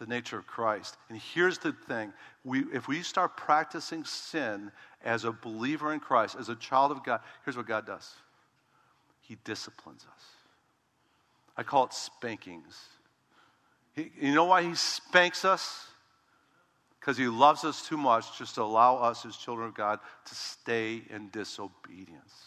the 0.00 0.06
nature 0.06 0.38
of 0.38 0.46
Christ. 0.46 0.96
And 1.08 1.18
here's 1.18 1.58
the 1.58 1.72
thing 1.72 2.12
we, 2.42 2.64
if 2.72 2.88
we 2.88 3.02
start 3.02 3.36
practicing 3.36 4.02
sin 4.04 4.72
as 5.04 5.24
a 5.24 5.30
believer 5.30 5.92
in 5.92 6.00
Christ, 6.00 6.36
as 6.40 6.48
a 6.48 6.56
child 6.56 6.90
of 6.90 7.04
God, 7.04 7.20
here's 7.44 7.56
what 7.56 7.66
God 7.66 7.86
does 7.86 8.10
He 9.20 9.36
disciplines 9.44 10.06
us. 10.12 10.24
I 11.56 11.62
call 11.62 11.84
it 11.84 11.92
spankings. 11.92 12.80
He, 13.94 14.10
you 14.18 14.34
know 14.34 14.46
why 14.46 14.62
He 14.62 14.74
spanks 14.74 15.44
us? 15.44 15.86
Because 16.98 17.18
He 17.18 17.28
loves 17.28 17.64
us 17.64 17.86
too 17.86 17.98
much 17.98 18.38
just 18.38 18.54
to 18.54 18.62
allow 18.62 18.96
us, 18.96 19.26
as 19.26 19.36
children 19.36 19.68
of 19.68 19.74
God, 19.74 20.00
to 20.24 20.34
stay 20.34 21.02
in 21.10 21.28
disobedience. 21.28 22.46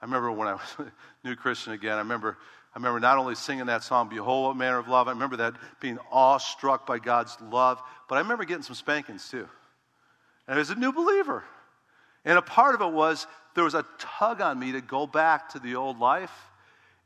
I 0.00 0.04
remember 0.04 0.30
when 0.30 0.46
I 0.46 0.52
was 0.78 0.78
a 0.78 0.92
new 1.26 1.34
Christian 1.34 1.72
again, 1.72 1.94
I 1.94 1.98
remember 1.98 2.38
I 2.76 2.78
remember 2.78 3.00
not 3.00 3.16
only 3.16 3.34
singing 3.34 3.64
that 3.66 3.82
song, 3.82 4.10
Behold, 4.10 4.48
what 4.48 4.56
manner 4.58 4.76
of 4.76 4.86
love. 4.86 5.08
I 5.08 5.12
remember 5.12 5.38
that 5.38 5.54
being 5.80 5.98
awestruck 6.12 6.86
by 6.86 6.98
God's 6.98 7.34
love, 7.40 7.80
but 8.06 8.16
I 8.16 8.18
remember 8.18 8.44
getting 8.44 8.64
some 8.64 8.74
spankings 8.74 9.30
too. 9.30 9.48
And 10.46 10.58
as 10.58 10.68
a 10.68 10.74
new 10.74 10.92
believer. 10.92 11.42
And 12.26 12.36
a 12.36 12.42
part 12.42 12.74
of 12.74 12.82
it 12.82 12.92
was 12.92 13.26
there 13.54 13.64
was 13.64 13.72
a 13.72 13.86
tug 13.98 14.42
on 14.42 14.58
me 14.58 14.72
to 14.72 14.82
go 14.82 15.06
back 15.06 15.48
to 15.52 15.58
the 15.58 15.74
old 15.74 15.98
life, 15.98 16.50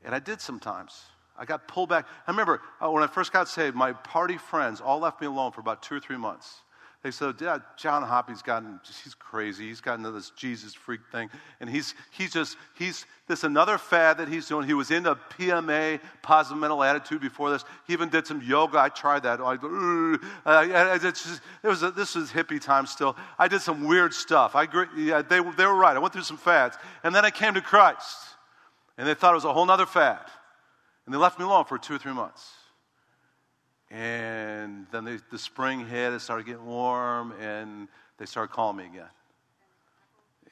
and 0.05 0.13
I 0.13 0.19
did 0.19 0.41
sometimes. 0.41 1.05
I 1.39 1.45
got 1.45 1.69
pulled 1.69 1.89
back. 1.89 2.05
I 2.27 2.33
remember 2.33 2.61
uh, 2.85 2.91
when 2.91 3.05
I 3.05 3.07
first 3.07 3.33
got 3.33 3.49
saved, 3.49 3.77
my 3.77 3.93
party 3.93 4.39
friends 4.39 4.81
all 4.81 4.99
left 4.99 5.21
me 5.21 5.29
alone 5.29 5.53
for 5.53 5.61
about 5.61 5.85
two 5.85 5.95
or 5.95 6.01
three 6.01 6.17
months. 6.17 6.63
They 7.03 7.11
said, 7.11 7.37
yeah, 7.41 7.59
John 7.79 8.03
Hoppy's 8.03 8.43
gotten, 8.43 8.79
he's 9.05 9.15
crazy. 9.15 9.69
He's 9.69 9.81
gotten 9.81 10.05
into 10.05 10.15
this 10.15 10.31
Jesus 10.37 10.75
freak 10.75 11.01
thing. 11.11 11.31
And 11.59 11.71
he's, 11.71 11.95
he's 12.11 12.31
just, 12.31 12.59
he's, 12.75 13.07
this 13.27 13.43
another 13.43 13.79
fad 13.79 14.19
that 14.19 14.29
he's 14.29 14.47
doing. 14.47 14.67
He 14.67 14.75
was 14.75 14.91
into 14.91 15.15
PMA, 15.15 15.99
positive 16.21 16.59
mental 16.59 16.83
attitude 16.83 17.23
before 17.23 17.51
this. 17.51 17.65
He 17.87 17.95
even 17.95 18.11
did 18.11 18.27
some 18.27 18.43
yoga. 18.43 18.79
I 18.79 18.91
tried 18.91 19.23
that. 19.23 19.41
I, 19.41 19.55
uh, 20.45 20.99
just, 20.99 21.41
it 21.63 21.69
was 21.69 21.81
this 21.81 22.17
was 22.17 22.31
hippie 22.31 22.61
time 22.61 22.85
still. 22.85 23.17
I 23.39 23.49
did 23.49 23.63
some 23.63 23.87
weird 23.87 24.13
stuff. 24.13 24.55
I, 24.55 24.69
yeah, 24.95 25.23
they, 25.23 25.41
they 25.41 25.65
were 25.65 25.75
right. 25.75 25.97
I 25.97 26.01
went 26.01 26.13
through 26.13 26.25
some 26.25 26.37
fads. 26.37 26.77
And 27.03 27.15
then 27.15 27.25
I 27.25 27.31
came 27.31 27.55
to 27.55 27.63
Christ. 27.63 28.19
And 28.99 29.09
they 29.09 29.15
thought 29.15 29.33
it 29.33 29.37
was 29.37 29.47
a 29.47 29.53
whole 29.55 29.71
other 29.71 29.87
fad. 29.87 30.21
And 31.07 31.15
they 31.15 31.19
left 31.19 31.39
me 31.39 31.47
alone 31.47 31.65
for 31.65 31.79
two 31.79 31.95
or 31.95 31.99
three 31.99 32.13
months. 32.13 32.47
And 33.91 34.87
then 34.93 35.21
the 35.31 35.39
spring 35.39 35.85
hit, 35.85 36.13
it 36.13 36.21
started 36.21 36.47
getting 36.47 36.65
warm, 36.65 37.33
and 37.41 37.89
they 38.19 38.27
started 38.27 38.53
calling 38.53 38.77
me 38.77 38.87
again. 38.87 39.09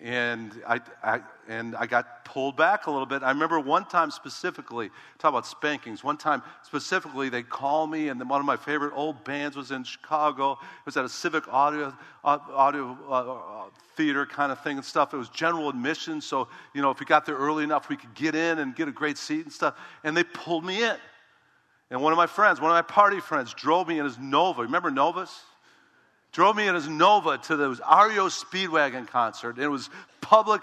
And 0.00 0.52
I, 0.66 0.80
I, 1.02 1.20
and 1.48 1.74
I 1.74 1.86
got 1.86 2.24
pulled 2.24 2.56
back 2.56 2.86
a 2.86 2.90
little 2.90 3.06
bit. 3.06 3.22
I 3.24 3.30
remember 3.30 3.58
one 3.58 3.84
time 3.84 4.12
specifically, 4.12 4.90
talk 5.18 5.30
about 5.30 5.46
spankings, 5.46 6.04
one 6.04 6.16
time 6.16 6.42
specifically, 6.62 7.28
they 7.28 7.42
called 7.42 7.90
me, 7.90 8.08
and 8.08 8.20
one 8.28 8.38
of 8.40 8.46
my 8.46 8.56
favorite 8.56 8.92
old 8.94 9.24
bands 9.24 9.56
was 9.56 9.72
in 9.72 9.82
Chicago. 9.82 10.52
It 10.52 10.86
was 10.86 10.96
at 10.96 11.04
a 11.04 11.08
civic 11.08 11.52
audio, 11.52 11.92
audio 12.24 12.98
uh, 13.08 13.12
uh, 13.12 13.64
theater 13.96 14.24
kind 14.24 14.52
of 14.52 14.62
thing 14.62 14.76
and 14.76 14.84
stuff. 14.84 15.14
It 15.14 15.16
was 15.16 15.28
general 15.30 15.68
admission, 15.68 16.20
so, 16.20 16.48
you 16.74 16.82
know, 16.82 16.90
if 16.90 17.00
we 17.00 17.06
got 17.06 17.26
there 17.26 17.36
early 17.36 17.64
enough, 17.64 17.88
we 17.88 17.96
could 17.96 18.14
get 18.14 18.36
in 18.36 18.60
and 18.60 18.76
get 18.76 18.86
a 18.86 18.92
great 18.92 19.18
seat 19.18 19.44
and 19.44 19.52
stuff. 19.52 19.76
And 20.04 20.16
they 20.16 20.24
pulled 20.24 20.64
me 20.64 20.84
in. 20.84 20.96
And 21.90 22.02
one 22.02 22.12
of 22.12 22.16
my 22.16 22.26
friends, 22.26 22.60
one 22.60 22.70
of 22.70 22.74
my 22.74 22.82
party 22.82 23.20
friends, 23.20 23.54
drove 23.54 23.88
me 23.88 23.98
in 23.98 24.04
his 24.04 24.18
Nova. 24.18 24.62
Remember 24.62 24.90
Novas? 24.90 25.30
Drove 26.32 26.54
me 26.54 26.68
in 26.68 26.74
his 26.74 26.86
Nova 26.86 27.38
to 27.38 27.56
the 27.56 27.70
REO 27.70 28.28
Speedwagon 28.28 29.06
concert. 29.06 29.56
And 29.56 29.64
it 29.64 29.68
was 29.68 29.88
public, 30.20 30.60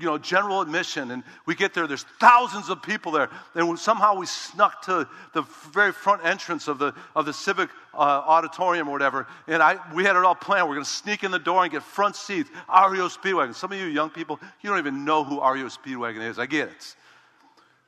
you 0.00 0.06
know, 0.06 0.16
general 0.16 0.62
admission. 0.62 1.10
And 1.10 1.22
we 1.44 1.54
get 1.54 1.74
there, 1.74 1.86
there's 1.86 2.06
thousands 2.18 2.70
of 2.70 2.82
people 2.82 3.12
there. 3.12 3.28
And 3.54 3.78
somehow 3.78 4.16
we 4.16 4.24
snuck 4.24 4.80
to 4.86 5.06
the 5.34 5.42
very 5.72 5.92
front 5.92 6.24
entrance 6.24 6.68
of 6.68 6.78
the, 6.78 6.94
of 7.14 7.26
the 7.26 7.34
Civic 7.34 7.68
uh, 7.92 7.98
Auditorium 7.98 8.88
or 8.88 8.92
whatever. 8.92 9.26
And 9.46 9.62
I, 9.62 9.76
we 9.94 10.04
had 10.04 10.16
it 10.16 10.24
all 10.24 10.34
planned. 10.34 10.66
We're 10.68 10.76
going 10.76 10.86
to 10.86 10.90
sneak 10.90 11.22
in 11.22 11.30
the 11.30 11.38
door 11.38 11.62
and 11.62 11.70
get 11.70 11.82
front 11.82 12.16
seats. 12.16 12.48
REO 12.68 13.08
Speedwagon. 13.08 13.54
Some 13.54 13.72
of 13.72 13.78
you 13.78 13.84
young 13.84 14.08
people, 14.08 14.40
you 14.62 14.70
don't 14.70 14.78
even 14.78 15.04
know 15.04 15.22
who 15.22 15.34
REO 15.36 15.66
Speedwagon 15.66 16.26
is. 16.26 16.38
I 16.38 16.46
get 16.46 16.68
it. 16.68 16.96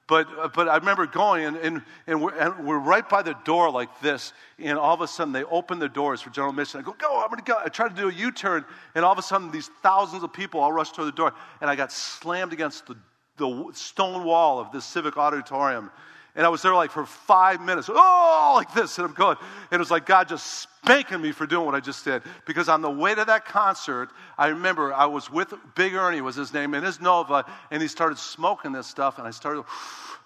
But, 0.09 0.29
uh, 0.39 0.49
but 0.55 0.69
I 0.69 0.77
remember 0.77 1.07
going, 1.07 1.45
and, 1.45 1.57
and, 1.57 1.83
and, 2.07 2.23
we're, 2.23 2.35
and 2.35 2.65
we're 2.65 2.79
right 2.79 3.09
by 3.09 3.23
the 3.23 3.35
door 3.45 3.71
like 3.71 4.01
this, 4.01 4.33
and 4.59 4.79
all 4.79 4.95
of 4.95 5.01
a 5.01 5.09
sudden 5.09 5.33
they 5.33 5.43
open 5.45 5.81
the 5.81 5.89
doors 5.89 6.21
for 6.23 6.31
General 6.31 6.53
Mission. 6.53 6.79
I 6.79 6.85
go, 6.85 6.95
go, 6.97 7.21
I'm 7.21 7.29
going 7.29 7.43
to 7.43 7.45
go. 7.45 7.59
I 7.59 7.69
try 7.69 7.89
to 7.89 7.95
do 7.95 8.09
a 8.09 8.13
U 8.13 8.31
turn, 8.31 8.65
and 8.95 9.05
all 9.05 9.13
of 9.13 9.19
a 9.19 9.23
sudden 9.23 9.51
these 9.51 9.69
thousands 9.83 10.23
of 10.23 10.33
people 10.33 10.61
all 10.61 10.73
rush 10.73 10.93
toward 10.93 11.09
the 11.09 11.13
door, 11.13 11.33
and 11.61 11.69
I 11.69 11.75
got 11.75 11.91
slammed 11.91 12.53
against 12.53 12.87
the, 12.87 12.97
the 13.37 13.71
stone 13.73 14.25
wall 14.25 14.61
of 14.61 14.71
this 14.71 14.85
civic 14.85 15.17
auditorium. 15.17 15.91
And 16.37 16.45
I 16.45 16.51
was 16.51 16.61
there 16.61 16.75
like 16.75 16.91
for 16.91 17.07
five 17.07 17.63
minutes, 17.63 17.89
oh, 17.91 18.53
like 18.57 18.73
this. 18.75 18.99
And 18.99 19.07
I'm 19.07 19.15
going, 19.15 19.39
and 19.71 19.79
it 19.79 19.79
was 19.79 19.91
like 19.91 20.05
God 20.05 20.29
just 20.29 20.63
spanking 20.63 21.23
me 21.23 21.33
for 21.33 21.47
doing 21.47 21.65
what 21.65 21.75
I 21.75 21.81
just 21.81 22.05
did. 22.05 22.23
Because 22.45 22.69
on 22.69 22.83
the 22.83 22.91
way 22.91 23.15
to 23.15 23.25
that 23.25 23.47
concert, 23.47 24.11
I 24.37 24.49
remember 24.49 24.93
I 24.93 25.07
was 25.07 25.31
with 25.31 25.55
Big 25.75 25.95
Ernie, 25.95 26.21
was 26.21 26.37
his 26.37 26.53
name, 26.53 26.75
and 26.75 26.85
his 26.85 27.01
Nova, 27.01 27.47
and 27.71 27.81
he 27.81 27.89
started 27.89 28.19
smoking 28.19 28.73
this 28.73 28.87
stuff. 28.87 29.19
And 29.19 29.27
I 29.27 29.31
started, 29.31 29.65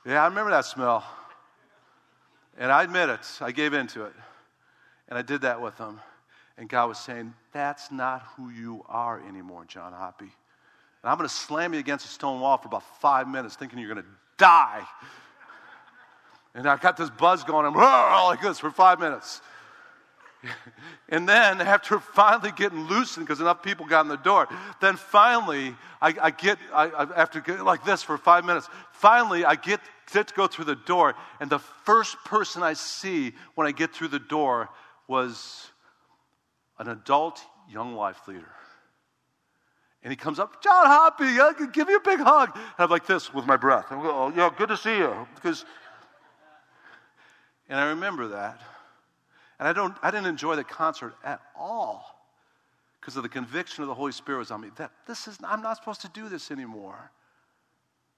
yeah, 0.05 0.23
I 0.23 0.27
remember 0.27 0.51
that 0.51 0.65
smell. 0.65 1.05
And 2.59 2.73
I 2.73 2.83
admit 2.83 3.09
it, 3.09 3.21
I 3.41 3.53
gave 3.53 3.73
into 3.73 4.05
it. 4.05 4.13
And 5.09 5.17
I 5.17 5.23
did 5.23 5.43
that 5.43 5.61
with 5.61 5.79
him. 5.79 6.01
And 6.59 6.69
God 6.69 6.89
was 6.89 6.99
saying, 6.99 7.33
That's 7.53 7.91
not 7.93 8.23
who 8.37 8.51
you 8.51 8.85
are 8.89 9.23
anymore, 9.29 9.65
John 9.65 9.93
Hoppy. 9.93 10.25
And 10.25 11.11
I'm 11.11 11.17
going 11.17 11.29
to 11.29 11.35
slam 11.35 11.73
you 11.73 11.81
against 11.81 12.05
a 12.05 12.09
stone 12.09 12.41
wall 12.41 12.59
for 12.59 12.67
about 12.69 12.83
five 13.01 13.29
minutes, 13.29 13.55
thinking 13.55 13.79
you're 13.79 13.95
going 13.95 14.05
to 14.05 14.11
die. 14.37 14.83
And 16.55 16.69
I 16.69 16.77
got 16.77 16.97
this 16.97 17.11
buzz 17.11 17.45
going, 17.45 17.67
I'm 17.67 17.75
like 17.75 18.43
this 18.43 18.59
for 18.59 18.71
five 18.71 18.99
minutes. 18.99 19.41
and 21.09 21.29
then, 21.29 21.61
after 21.61 21.99
finally 22.15 22.53
getting 22.53 22.87
loosened, 22.87 23.27
because 23.27 23.41
enough 23.41 23.63
people 23.63 23.87
got 23.87 24.03
in 24.03 24.09
the 24.09 24.17
door, 24.17 24.49
then 24.81 24.97
finally, 24.97 25.77
I, 26.01 26.15
I 26.21 26.31
get, 26.31 26.59
I, 26.73 26.87
I, 26.87 27.03
after 27.15 27.41
getting 27.41 27.65
like 27.65 27.85
this 27.85 28.03
for 28.03 28.19
five 28.19 28.45
minutes, 28.45 28.69
finally, 28.93 29.45
I 29.45 29.55
get, 29.55 29.81
get 30.13 30.29
to 30.29 30.35
go 30.35 30.47
through 30.47 30.65
the 30.65 30.77
door. 30.77 31.15
And 31.41 31.51
the 31.51 31.59
first 31.59 32.17
person 32.25 32.63
I 32.63 32.73
see 32.73 33.33
when 33.55 33.67
I 33.67 33.73
get 33.73 33.93
through 33.93 34.09
the 34.09 34.19
door 34.19 34.71
was 35.09 35.71
an 36.79 36.89
adult 36.89 37.41
young 37.69 37.95
life 37.95 38.27
leader. 38.27 38.53
And 40.03 40.11
he 40.11 40.17
comes 40.17 40.39
up, 40.39 40.63
John 40.63 40.87
Hoppy, 40.87 41.67
give 41.73 41.91
you 41.91 41.99
a 41.99 42.01
big 42.01 42.21
hug. 42.21 42.53
And 42.55 42.65
I'm 42.79 42.89
like 42.89 43.07
this 43.07 43.35
with 43.35 43.45
my 43.45 43.59
breath. 43.59 43.87
I'm 43.91 43.99
like, 43.99 44.07
oh, 44.07 44.33
yeah, 44.35 44.51
good 44.57 44.71
to 44.71 44.77
see 44.79 44.97
you. 44.97 45.15
Because 45.35 45.67
and 47.71 47.79
I 47.79 47.91
remember 47.91 48.29
that. 48.29 48.61
And 49.59 49.69
I, 49.69 49.73
don't, 49.73 49.95
I 50.03 50.11
didn't 50.11 50.27
enjoy 50.27 50.57
the 50.57 50.65
concert 50.65 51.15
at 51.25 51.41
all 51.57 52.27
because 53.01 53.17
of 53.17 53.23
the 53.23 53.29
conviction 53.29 53.83
of 53.83 53.89
the 53.89 53.95
Holy 53.95 54.13
Spirit 54.13 54.39
was 54.39 54.51
on 54.51 54.61
me 54.61 54.69
that 54.77 54.91
this 55.07 55.29
is, 55.29 55.39
I'm 55.45 55.63
not 55.63 55.77
supposed 55.77 56.01
to 56.03 56.09
do 56.09 56.29
this 56.29 56.51
anymore. 56.51 57.11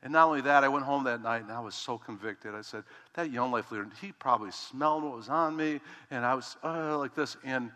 And 0.03 0.13
not 0.13 0.27
only 0.27 0.41
that, 0.41 0.65
I 0.65 0.69
went 0.69 0.85
home 0.85 1.05
that 1.05 1.23
night 1.23 1.43
and 1.43 1.53
I 1.53 1.61
was 1.61 1.75
so 1.75 1.99
convicted. 1.99 2.55
I 2.55 2.63
said, 2.63 2.83
that 3.15 3.31
young 3.31 3.53
life 3.53 3.71
leader, 3.71 3.87
he 4.01 4.11
probably 4.13 4.51
smelled 4.51 5.05
what 5.05 5.15
was 5.15 5.29
on 5.29 5.55
me. 5.55 5.81
And 6.11 6.25
I 6.25 6.35
was 6.35 6.57
uh, 6.65 6.99
like 6.99 7.15
this. 7.15 7.37
And 7.45 7.71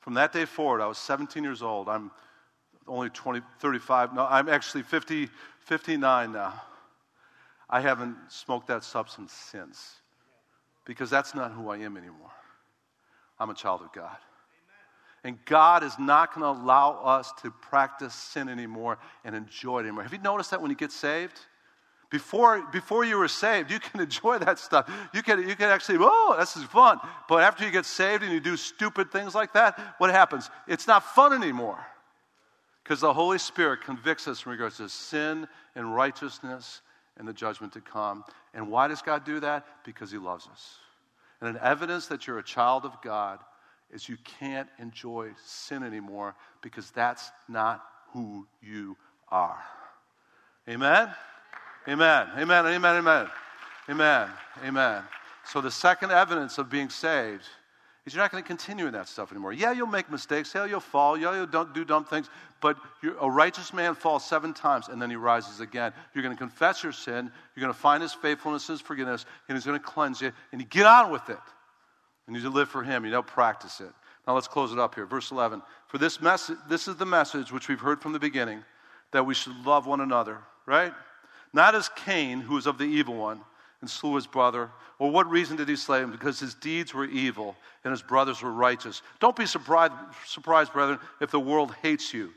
from 0.00 0.14
that 0.14 0.32
day 0.32 0.46
forward, 0.46 0.80
I 0.80 0.86
was 0.86 0.98
17 0.98 1.44
years 1.44 1.62
old. 1.62 1.88
I'm 1.88 2.10
only 2.88 3.10
20, 3.10 3.42
35. 3.60 4.14
No, 4.14 4.26
I'm 4.28 4.48
actually 4.48 4.82
50, 4.82 5.28
59 5.60 6.32
now. 6.32 6.60
I 7.70 7.80
haven't 7.80 8.16
smoked 8.28 8.66
that 8.66 8.82
substance 8.82 9.32
since 9.32 10.00
because 10.84 11.08
that's 11.08 11.34
not 11.36 11.52
who 11.52 11.70
I 11.70 11.78
am 11.78 11.96
anymore. 11.96 12.32
I'm 13.38 13.48
a 13.48 13.54
child 13.54 13.80
of 13.82 13.92
God. 13.92 14.16
And 15.22 15.38
God 15.44 15.84
is 15.84 15.98
not 15.98 16.34
going 16.34 16.42
to 16.42 16.60
allow 16.60 17.00
us 17.04 17.32
to 17.42 17.50
practice 17.50 18.14
sin 18.14 18.48
anymore 18.48 18.98
and 19.24 19.36
enjoy 19.36 19.78
it 19.78 19.82
anymore. 19.82 20.02
Have 20.02 20.12
you 20.12 20.18
noticed 20.18 20.50
that 20.50 20.60
when 20.60 20.70
you 20.70 20.76
get 20.76 20.90
saved? 20.90 21.38
Before, 22.10 22.66
before 22.72 23.04
you 23.04 23.18
were 23.18 23.28
saved, 23.28 23.70
you 23.70 23.78
can 23.78 24.00
enjoy 24.00 24.38
that 24.38 24.58
stuff. 24.58 24.90
You 25.14 25.22
can, 25.22 25.46
you 25.48 25.54
can 25.54 25.68
actually, 25.68 25.98
oh, 26.00 26.36
this 26.38 26.56
is 26.56 26.64
fun. 26.64 26.98
But 27.28 27.44
after 27.44 27.64
you 27.64 27.70
get 27.70 27.86
saved 27.86 28.24
and 28.24 28.32
you 28.32 28.40
do 28.40 28.56
stupid 28.56 29.12
things 29.12 29.34
like 29.34 29.52
that, 29.52 29.78
what 29.98 30.10
happens? 30.10 30.50
It's 30.66 30.88
not 30.88 31.04
fun 31.04 31.32
anymore. 31.32 31.78
Because 32.82 33.00
the 33.00 33.12
Holy 33.12 33.38
Spirit 33.38 33.82
convicts 33.82 34.26
us 34.26 34.44
in 34.44 34.50
regards 34.50 34.78
to 34.78 34.88
sin 34.88 35.46
and 35.76 35.94
righteousness 35.94 36.80
and 37.20 37.28
the 37.28 37.32
judgment 37.32 37.74
to 37.74 37.80
come. 37.80 38.24
And 38.54 38.68
why 38.70 38.88
does 38.88 39.02
God 39.02 39.24
do 39.24 39.38
that? 39.40 39.66
Because 39.84 40.10
He 40.10 40.18
loves 40.18 40.48
us. 40.50 40.74
And 41.40 41.50
an 41.50 41.62
evidence 41.62 42.06
that 42.06 42.26
you're 42.26 42.38
a 42.38 42.42
child 42.42 42.84
of 42.84 43.00
God 43.02 43.38
is 43.92 44.08
you 44.08 44.16
can't 44.40 44.68
enjoy 44.78 45.30
sin 45.44 45.82
anymore 45.82 46.34
because 46.62 46.90
that's 46.90 47.30
not 47.48 47.84
who 48.12 48.46
you 48.62 48.96
are. 49.28 49.58
Amen? 50.68 51.10
Amen. 51.86 52.28
Amen. 52.36 52.66
Amen. 52.66 52.96
Amen. 52.96 53.30
Amen. 53.88 54.28
Amen. 54.64 55.02
So 55.44 55.60
the 55.60 55.70
second 55.70 56.12
evidence 56.12 56.58
of 56.58 56.70
being 56.70 56.88
saved 56.88 57.44
is 58.10 58.14
you're 58.14 58.24
not 58.24 58.32
going 58.32 58.42
to 58.42 58.46
continue 58.46 58.86
in 58.86 58.92
that 58.92 59.08
stuff 59.08 59.30
anymore. 59.30 59.52
Yeah, 59.52 59.72
you'll 59.72 59.86
make 59.86 60.10
mistakes. 60.10 60.52
Yeah, 60.54 60.64
you'll 60.64 60.80
fall. 60.80 61.16
Yeah, 61.16 61.34
you'll 61.34 61.64
do 61.64 61.84
dumb 61.84 62.04
things. 62.04 62.28
But 62.60 62.76
a 63.20 63.30
righteous 63.30 63.72
man 63.72 63.94
falls 63.94 64.24
seven 64.24 64.52
times 64.52 64.88
and 64.88 65.00
then 65.00 65.10
he 65.10 65.16
rises 65.16 65.60
again. 65.60 65.92
You're 66.14 66.22
going 66.22 66.34
to 66.34 66.38
confess 66.38 66.82
your 66.82 66.92
sin. 66.92 67.30
You're 67.54 67.62
going 67.62 67.72
to 67.72 67.78
find 67.78 68.02
his 68.02 68.12
faithfulness, 68.12 68.66
his 68.66 68.80
forgiveness, 68.80 69.24
and 69.48 69.56
he's 69.56 69.64
going 69.64 69.78
to 69.78 69.84
cleanse 69.84 70.20
you. 70.20 70.32
And 70.52 70.60
you 70.60 70.66
get 70.66 70.86
on 70.86 71.10
with 71.10 71.28
it. 71.30 71.38
And 72.26 72.36
you 72.36 72.48
live 72.50 72.68
for 72.68 72.82
him. 72.82 73.04
You 73.04 73.10
don't 73.10 73.26
practice 73.26 73.80
it. 73.80 73.90
Now 74.26 74.34
let's 74.34 74.48
close 74.48 74.72
it 74.72 74.78
up 74.78 74.94
here. 74.94 75.06
Verse 75.06 75.30
11. 75.30 75.62
For 75.88 75.98
this 75.98 76.20
message, 76.20 76.58
this 76.68 76.88
is 76.88 76.96
the 76.96 77.06
message 77.06 77.52
which 77.52 77.68
we've 77.68 77.80
heard 77.80 78.00
from 78.00 78.12
the 78.12 78.18
beginning 78.18 78.62
that 79.12 79.24
we 79.24 79.34
should 79.34 79.56
love 79.64 79.86
one 79.86 80.00
another, 80.00 80.38
right? 80.66 80.92
Not 81.52 81.74
as 81.74 81.88
Cain, 81.96 82.40
who 82.40 82.54
was 82.54 82.66
of 82.66 82.78
the 82.78 82.84
evil 82.84 83.14
one 83.14 83.40
and 83.80 83.88
slew 83.88 84.14
his 84.14 84.26
brother? 84.26 84.70
Or 84.98 85.10
what 85.10 85.30
reason 85.30 85.56
did 85.56 85.68
he 85.68 85.76
slay 85.76 86.00
him? 86.00 86.10
Because 86.10 86.38
his 86.38 86.54
deeds 86.54 86.92
were 86.92 87.06
evil 87.06 87.56
and 87.84 87.90
his 87.90 88.02
brothers 88.02 88.42
were 88.42 88.52
righteous. 88.52 89.02
Don't 89.18 89.36
be 89.36 89.46
surprised, 89.46 89.94
surprised, 90.26 90.72
brethren, 90.72 90.98
if 91.20 91.30
the 91.30 91.40
world 91.40 91.74
hates 91.82 92.12
you. 92.12 92.30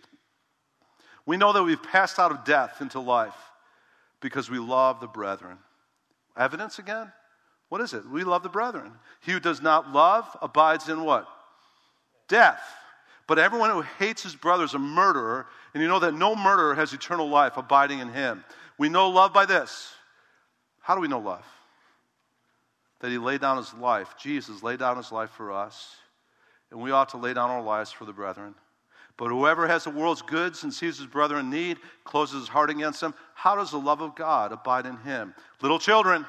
We 1.25 1.37
know 1.37 1.53
that 1.53 1.63
we've 1.63 1.81
passed 1.81 2.19
out 2.19 2.31
of 2.31 2.45
death 2.45 2.81
into 2.81 2.99
life 2.99 3.35
because 4.21 4.49
we 4.49 4.59
love 4.59 4.99
the 4.99 5.07
brethren. 5.07 5.57
Evidence 6.37 6.79
again? 6.79 7.11
What 7.69 7.81
is 7.81 7.93
it? 7.93 8.07
We 8.07 8.23
love 8.23 8.43
the 8.43 8.49
brethren. 8.49 8.91
He 9.21 9.31
who 9.31 9.39
does 9.39 9.61
not 9.61 9.91
love 9.91 10.25
abides 10.41 10.89
in 10.89 11.03
what? 11.03 11.27
Death. 12.27 12.61
But 13.27 13.39
everyone 13.39 13.69
who 13.69 13.81
hates 13.99 14.23
his 14.23 14.35
brother 14.35 14.63
is 14.63 14.73
a 14.73 14.79
murderer, 14.79 15.47
and 15.73 15.81
you 15.81 15.89
know 15.89 15.99
that 15.99 16.13
no 16.13 16.35
murderer 16.35 16.75
has 16.75 16.93
eternal 16.93 17.29
life 17.29 17.57
abiding 17.57 17.99
in 17.99 18.09
him. 18.09 18.43
We 18.77 18.89
know 18.89 19.09
love 19.09 19.33
by 19.33 19.45
this 19.45 19.93
how 20.83 20.95
do 20.95 21.01
we 21.01 21.07
know 21.07 21.19
love? 21.19 21.45
That 22.99 23.09
he 23.09 23.17
laid 23.17 23.39
down 23.39 23.55
his 23.55 23.73
life. 23.73 24.15
Jesus 24.19 24.61
laid 24.61 24.79
down 24.79 24.97
his 24.97 25.13
life 25.13 25.29
for 25.29 25.51
us, 25.51 25.95
and 26.71 26.81
we 26.81 26.91
ought 26.91 27.09
to 27.09 27.17
lay 27.17 27.33
down 27.33 27.49
our 27.49 27.61
lives 27.61 27.89
for 27.89 28.03
the 28.03 28.11
brethren. 28.11 28.53
But 29.15 29.29
whoever 29.29 29.65
has 29.65 29.85
the 29.85 29.91
world's 29.91 30.21
goods 30.21 30.63
and 30.63 30.73
sees 30.73 30.97
his 30.97 31.07
brother 31.07 31.39
in 31.39 31.49
need, 31.49 31.77
closes 32.03 32.41
his 32.41 32.49
heart 32.49 32.69
against 32.69 33.01
him, 33.01 33.13
how 33.33 33.55
does 33.55 33.71
the 33.71 33.79
love 33.79 34.01
of 34.01 34.13
God 34.13 34.51
abide 34.51 34.85
in 34.85 34.97
him? 34.97 35.33
Little 35.61 35.79
children, 35.79 36.25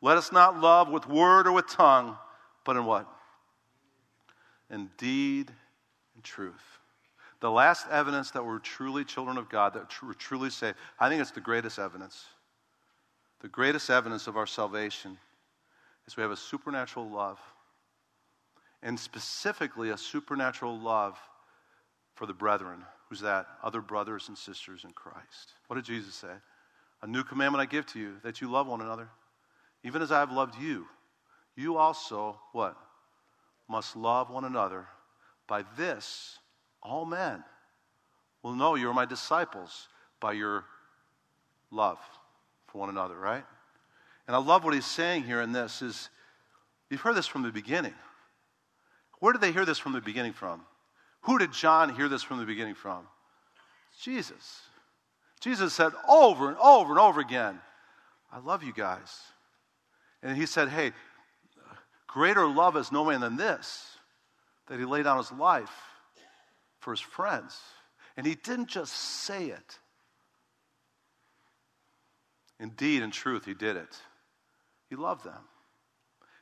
let 0.00 0.16
us 0.16 0.32
not 0.32 0.58
love 0.58 0.88
with 0.88 1.06
word 1.06 1.46
or 1.46 1.52
with 1.52 1.68
tongue, 1.68 2.16
but 2.64 2.76
in 2.76 2.86
what? 2.86 3.06
In 4.70 4.88
deed 4.96 5.52
and 6.14 6.24
truth. 6.24 6.78
The 7.40 7.50
last 7.50 7.86
evidence 7.90 8.30
that 8.30 8.46
we're 8.46 8.58
truly 8.58 9.04
children 9.04 9.36
of 9.36 9.50
God, 9.50 9.74
that 9.74 9.92
we're 10.02 10.14
truly 10.14 10.48
saved, 10.48 10.78
I 10.98 11.10
think 11.10 11.20
it's 11.20 11.30
the 11.30 11.42
greatest 11.42 11.78
evidence. 11.78 12.24
The 13.46 13.52
greatest 13.52 13.90
evidence 13.90 14.26
of 14.26 14.36
our 14.36 14.44
salvation 14.44 15.16
is 16.04 16.16
we 16.16 16.22
have 16.24 16.32
a 16.32 16.36
supernatural 16.36 17.08
love, 17.08 17.38
and 18.82 18.98
specifically 18.98 19.90
a 19.90 19.96
supernatural 19.96 20.76
love 20.76 21.16
for 22.16 22.26
the 22.26 22.32
brethren. 22.32 22.84
Who's 23.08 23.20
that? 23.20 23.46
Other 23.62 23.80
brothers 23.80 24.26
and 24.26 24.36
sisters 24.36 24.82
in 24.82 24.90
Christ. 24.90 25.52
What 25.68 25.76
did 25.76 25.84
Jesus 25.84 26.16
say? 26.16 26.32
A 27.02 27.06
new 27.06 27.22
commandment 27.22 27.62
I 27.62 27.66
give 27.66 27.86
to 27.92 28.00
you 28.00 28.14
that 28.24 28.40
you 28.40 28.50
love 28.50 28.66
one 28.66 28.80
another. 28.80 29.08
Even 29.84 30.02
as 30.02 30.10
I 30.10 30.18
have 30.18 30.32
loved 30.32 30.60
you, 30.60 30.88
you 31.54 31.76
also, 31.76 32.40
what? 32.50 32.76
Must 33.68 33.94
love 33.94 34.28
one 34.28 34.44
another. 34.44 34.88
By 35.46 35.62
this, 35.76 36.40
all 36.82 37.04
men 37.04 37.44
will 38.42 38.56
know 38.56 38.74
you're 38.74 38.92
my 38.92 39.06
disciples 39.06 39.86
by 40.18 40.32
your 40.32 40.64
love 41.70 42.00
one 42.76 42.88
another, 42.88 43.16
right? 43.16 43.44
And 44.26 44.36
I 44.36 44.38
love 44.38 44.64
what 44.64 44.74
he's 44.74 44.86
saying 44.86 45.24
here 45.24 45.40
in 45.40 45.52
this 45.52 45.82
is 45.82 46.08
you've 46.90 47.00
heard 47.00 47.14
this 47.14 47.26
from 47.26 47.42
the 47.42 47.52
beginning. 47.52 47.94
Where 49.20 49.32
did 49.32 49.40
they 49.40 49.52
hear 49.52 49.64
this 49.64 49.78
from 49.78 49.92
the 49.92 50.00
beginning 50.00 50.32
from? 50.32 50.62
Who 51.22 51.38
did 51.38 51.52
John 51.52 51.94
hear 51.94 52.08
this 52.08 52.22
from 52.22 52.38
the 52.38 52.44
beginning 52.44 52.74
from? 52.74 53.06
Jesus. 54.00 54.62
Jesus 55.40 55.72
said 55.72 55.92
over 56.08 56.48
and 56.48 56.56
over 56.58 56.92
and 56.92 57.00
over 57.00 57.20
again, 57.20 57.60
I 58.32 58.38
love 58.38 58.62
you 58.62 58.72
guys. 58.72 59.20
And 60.22 60.36
he 60.36 60.46
said, 60.46 60.68
Hey, 60.68 60.92
greater 62.06 62.46
love 62.46 62.74
has 62.74 62.92
no 62.92 63.04
man 63.04 63.20
than 63.20 63.36
this, 63.36 63.96
that 64.68 64.78
he 64.78 64.84
laid 64.84 65.04
down 65.04 65.18
his 65.18 65.32
life 65.32 65.70
for 66.80 66.92
his 66.92 67.00
friends. 67.00 67.58
And 68.16 68.26
he 68.26 68.34
didn't 68.34 68.68
just 68.68 68.92
say 68.92 69.46
it, 69.46 69.78
Indeed, 72.58 73.02
in 73.02 73.10
truth, 73.10 73.44
he 73.44 73.54
did 73.54 73.76
it. 73.76 73.96
He 74.88 74.96
loved 74.96 75.24
them. 75.24 75.42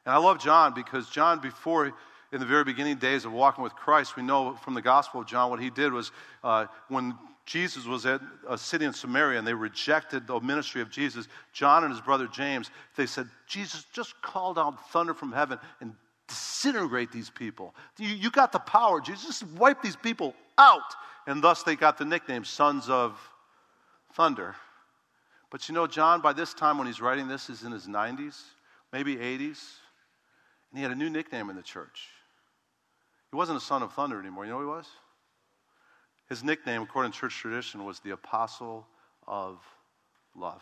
And 0.06 0.14
I 0.14 0.18
love 0.18 0.38
John 0.38 0.74
because 0.74 1.08
John, 1.08 1.40
before, 1.40 1.92
in 2.32 2.40
the 2.40 2.46
very 2.46 2.64
beginning 2.64 2.96
days 2.96 3.24
of 3.24 3.32
walking 3.32 3.64
with 3.64 3.74
Christ, 3.74 4.16
we 4.16 4.22
know 4.22 4.54
from 4.56 4.74
the 4.74 4.82
Gospel 4.82 5.20
of 5.20 5.26
John 5.26 5.50
what 5.50 5.60
he 5.60 5.70
did 5.70 5.92
was 5.92 6.12
uh, 6.42 6.66
when 6.88 7.14
Jesus 7.46 7.86
was 7.86 8.06
at 8.06 8.20
a 8.48 8.56
city 8.56 8.84
in 8.84 8.92
Samaria 8.92 9.38
and 9.38 9.46
they 9.46 9.54
rejected 9.54 10.26
the 10.26 10.40
ministry 10.40 10.80
of 10.80 10.90
Jesus, 10.90 11.28
John 11.52 11.84
and 11.84 11.92
his 11.92 12.00
brother 12.00 12.26
James, 12.26 12.70
they 12.96 13.06
said, 13.06 13.28
Jesus, 13.46 13.86
just 13.92 14.20
call 14.22 14.54
down 14.54 14.76
thunder 14.90 15.14
from 15.14 15.32
heaven 15.32 15.58
and 15.80 15.94
disintegrate 16.28 17.12
these 17.12 17.30
people. 17.30 17.74
You, 17.98 18.08
you 18.08 18.30
got 18.30 18.52
the 18.52 18.58
power, 18.58 19.00
Jesus, 19.00 19.24
just 19.24 19.46
wipe 19.58 19.82
these 19.82 19.96
people 19.96 20.34
out. 20.58 20.80
And 21.26 21.42
thus 21.42 21.62
they 21.62 21.76
got 21.76 21.98
the 21.98 22.04
nickname 22.04 22.44
Sons 22.44 22.88
of 22.88 23.18
Thunder. 24.14 24.54
But 25.54 25.68
you 25.68 25.74
know, 25.76 25.86
John, 25.86 26.20
by 26.20 26.32
this 26.32 26.52
time 26.52 26.78
when 26.78 26.88
he's 26.88 27.00
writing 27.00 27.28
this, 27.28 27.48
is 27.48 27.62
in 27.62 27.70
his 27.70 27.86
90s, 27.86 28.42
maybe 28.92 29.14
80s. 29.14 29.62
And 30.72 30.78
he 30.78 30.82
had 30.82 30.90
a 30.90 30.96
new 30.96 31.08
nickname 31.08 31.48
in 31.48 31.54
the 31.54 31.62
church. 31.62 32.08
He 33.30 33.36
wasn't 33.36 33.58
a 33.58 33.60
son 33.60 33.80
of 33.84 33.92
thunder 33.92 34.18
anymore. 34.18 34.44
You 34.44 34.50
know 34.50 34.58
who 34.58 34.64
he 34.64 34.68
was? 34.68 34.88
His 36.28 36.42
nickname, 36.42 36.82
according 36.82 37.12
to 37.12 37.18
church 37.20 37.36
tradition, 37.36 37.84
was 37.84 38.00
the 38.00 38.10
Apostle 38.10 38.84
of 39.28 39.60
Love. 40.34 40.60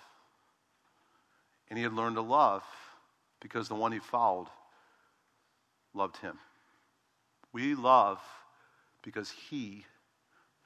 And 1.71 1.79
he 1.79 1.83
had 1.85 1.95
learned 1.95 2.17
to 2.17 2.23
love 2.23 2.63
because 3.41 3.69
the 3.69 3.75
one 3.75 3.93
he 3.93 3.99
followed 3.99 4.49
loved 5.95 6.19
him. 6.19 6.39
We 7.55 7.75
love 7.75 8.21
because 9.03 9.31
he 9.31 9.87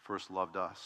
first 0.03 0.33
loved 0.33 0.57
us. 0.57 0.85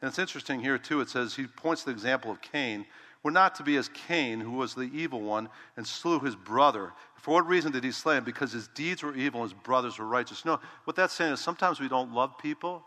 And 0.00 0.08
it's 0.08 0.18
interesting 0.18 0.60
here, 0.60 0.78
too. 0.78 1.00
It 1.00 1.08
says 1.08 1.34
he 1.34 1.46
points 1.46 1.82
to 1.82 1.86
the 1.86 1.92
example 1.92 2.30
of 2.30 2.40
Cain. 2.40 2.86
We're 3.22 3.32
not 3.32 3.56
to 3.56 3.64
be 3.64 3.76
as 3.76 3.88
Cain, 4.06 4.40
who 4.40 4.52
was 4.52 4.74
the 4.74 4.90
evil 4.94 5.20
one 5.20 5.48
and 5.76 5.86
slew 5.86 6.20
his 6.20 6.36
brother. 6.36 6.92
For 7.16 7.34
what 7.34 7.48
reason 7.48 7.72
did 7.72 7.82
he 7.82 7.90
slay 7.90 8.16
him? 8.16 8.24
Because 8.24 8.52
his 8.52 8.68
deeds 8.68 9.02
were 9.02 9.14
evil 9.14 9.42
and 9.42 9.50
his 9.50 9.58
brothers 9.60 9.98
were 9.98 10.06
righteous. 10.06 10.44
No, 10.44 10.60
what 10.84 10.94
that's 10.94 11.14
saying 11.14 11.32
is 11.32 11.40
sometimes 11.40 11.80
we 11.80 11.88
don't 11.88 12.12
love 12.12 12.38
people 12.38 12.84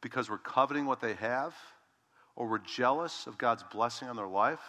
because 0.00 0.30
we're 0.30 0.38
coveting 0.38 0.86
what 0.86 1.00
they 1.00 1.14
have 1.14 1.54
or 2.36 2.48
we're 2.48 2.58
jealous 2.58 3.26
of 3.26 3.36
God's 3.36 3.62
blessing 3.64 4.08
on 4.08 4.16
their 4.16 4.26
life. 4.26 4.60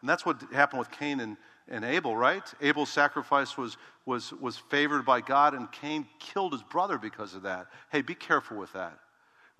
And 0.00 0.08
that's 0.08 0.24
what 0.24 0.40
happened 0.52 0.78
with 0.78 0.90
Cain 0.90 1.20
and, 1.20 1.36
and 1.68 1.84
Abel, 1.84 2.16
right? 2.16 2.42
Abel's 2.60 2.90
sacrifice 2.90 3.56
was, 3.56 3.76
was, 4.06 4.32
was 4.32 4.56
favored 4.56 5.04
by 5.04 5.20
God, 5.20 5.54
and 5.54 5.70
Cain 5.70 6.06
killed 6.18 6.52
his 6.52 6.62
brother 6.62 6.98
because 6.98 7.34
of 7.34 7.42
that. 7.42 7.68
Hey, 7.90 8.02
be 8.02 8.14
careful 8.14 8.56
with 8.56 8.72
that. 8.72 8.98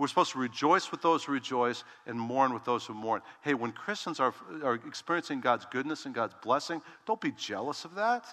We're 0.03 0.09
supposed 0.09 0.33
to 0.33 0.41
rejoice 0.41 0.91
with 0.91 1.01
those 1.01 1.23
who 1.23 1.31
rejoice 1.31 1.85
and 2.09 2.19
mourn 2.19 2.53
with 2.53 2.65
those 2.65 2.85
who 2.85 2.93
mourn. 2.93 3.23
Hey, 3.43 3.55
when 3.55 3.71
Christians 3.71 4.19
are, 4.19 4.35
are 4.65 4.75
experiencing 4.75 5.41
God's 5.41 5.65
goodness 5.71 6.07
and 6.07 6.13
God's 6.13 6.35
blessing, 6.43 6.83
don't 7.07 7.21
be 7.21 7.31
jealous 7.31 7.85
of 7.85 7.95
that. 7.95 8.25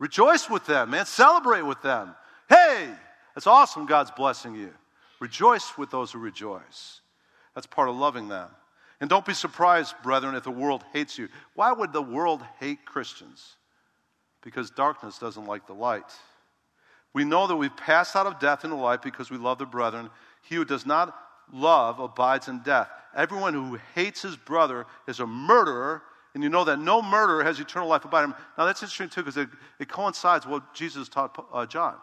Rejoice 0.00 0.50
with 0.50 0.66
them, 0.66 0.90
man. 0.90 1.06
Celebrate 1.06 1.62
with 1.62 1.80
them. 1.82 2.16
Hey, 2.48 2.90
that's 3.32 3.46
awesome, 3.46 3.86
God's 3.86 4.10
blessing 4.10 4.56
you. 4.56 4.74
Rejoice 5.20 5.78
with 5.78 5.88
those 5.88 6.10
who 6.10 6.18
rejoice. 6.18 7.00
That's 7.54 7.68
part 7.68 7.88
of 7.88 7.94
loving 7.94 8.26
them. 8.26 8.48
And 9.00 9.08
don't 9.08 9.24
be 9.24 9.34
surprised, 9.34 9.94
brethren, 10.02 10.34
if 10.34 10.42
the 10.42 10.50
world 10.50 10.82
hates 10.92 11.16
you. 11.16 11.28
Why 11.54 11.70
would 11.70 11.92
the 11.92 12.02
world 12.02 12.42
hate 12.58 12.84
Christians? 12.84 13.54
Because 14.42 14.68
darkness 14.68 15.20
doesn't 15.20 15.46
like 15.46 15.68
the 15.68 15.74
light. 15.74 16.12
We 17.12 17.24
know 17.24 17.46
that 17.46 17.54
we've 17.54 17.76
passed 17.76 18.16
out 18.16 18.26
of 18.26 18.40
death 18.40 18.64
into 18.64 18.74
life 18.74 19.00
because 19.00 19.30
we 19.30 19.38
love 19.38 19.58
the 19.58 19.64
brethren 19.64 20.10
he 20.44 20.54
who 20.54 20.64
does 20.64 20.86
not 20.86 21.14
love 21.52 21.98
abides 21.98 22.48
in 22.48 22.60
death. 22.60 22.88
Everyone 23.16 23.54
who 23.54 23.78
hates 23.94 24.22
his 24.22 24.36
brother 24.36 24.86
is 25.06 25.20
a 25.20 25.26
murderer, 25.26 26.02
and 26.34 26.42
you 26.42 26.48
know 26.48 26.64
that 26.64 26.78
no 26.78 27.00
murderer 27.00 27.44
has 27.44 27.60
eternal 27.60 27.88
life 27.88 28.04
abiding 28.04 28.30
him. 28.30 28.36
Now, 28.58 28.66
that's 28.66 28.82
interesting, 28.82 29.08
too, 29.08 29.22
because 29.22 29.36
it, 29.36 29.48
it, 29.78 29.88
coincides 29.88 30.46
with 30.46 30.52
what 30.52 30.74
Jesus 30.74 31.08
taught 31.08 31.46
uh, 31.52 31.66
John. 31.66 31.94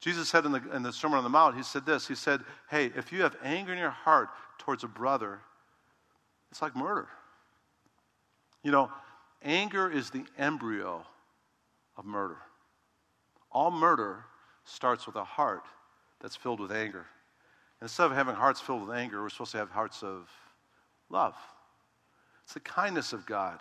Jesus 0.00 0.28
said 0.28 0.44
in 0.44 0.52
the, 0.52 0.62
in 0.74 0.82
the 0.82 0.92
Sermon 0.92 1.18
on 1.18 1.24
the 1.24 1.30
Mount, 1.30 1.56
He 1.56 1.62
said 1.62 1.86
this 1.86 2.06
He 2.06 2.14
said, 2.14 2.42
Hey, 2.70 2.92
if 2.94 3.12
you 3.12 3.22
have 3.22 3.36
anger 3.42 3.72
in 3.72 3.78
your 3.78 3.90
heart 3.90 4.28
towards 4.58 4.84
a 4.84 4.88
brother, 4.88 5.40
it's 6.50 6.60
like 6.60 6.76
murder. 6.76 7.08
You 8.62 8.72
know, 8.72 8.90
anger 9.42 9.90
is 9.90 10.10
the 10.10 10.24
embryo 10.38 11.04
of 11.96 12.04
murder. 12.04 12.38
All 13.50 13.70
murder 13.70 14.24
starts 14.64 15.06
with 15.06 15.16
a 15.16 15.24
heart 15.24 15.64
that's 16.20 16.36
filled 16.36 16.60
with 16.60 16.72
anger. 16.72 17.06
Instead 17.82 18.06
of 18.06 18.12
having 18.12 18.34
hearts 18.34 18.60
filled 18.60 18.86
with 18.86 18.96
anger, 18.96 19.22
we're 19.22 19.28
supposed 19.28 19.52
to 19.52 19.58
have 19.58 19.70
hearts 19.70 20.02
of 20.02 20.30
love. 21.10 21.34
It's 22.44 22.54
the 22.54 22.60
kindness 22.60 23.12
of 23.12 23.26
God 23.26 23.58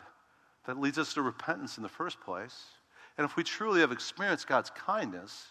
that 0.65 0.79
leads 0.79 0.97
us 0.97 1.13
to 1.13 1.21
repentance 1.21 1.77
in 1.77 1.83
the 1.83 1.89
first 1.89 2.19
place. 2.21 2.65
And 3.17 3.25
if 3.25 3.35
we 3.35 3.43
truly 3.43 3.81
have 3.81 3.91
experienced 3.91 4.47
God's 4.47 4.69
kindness, 4.69 5.47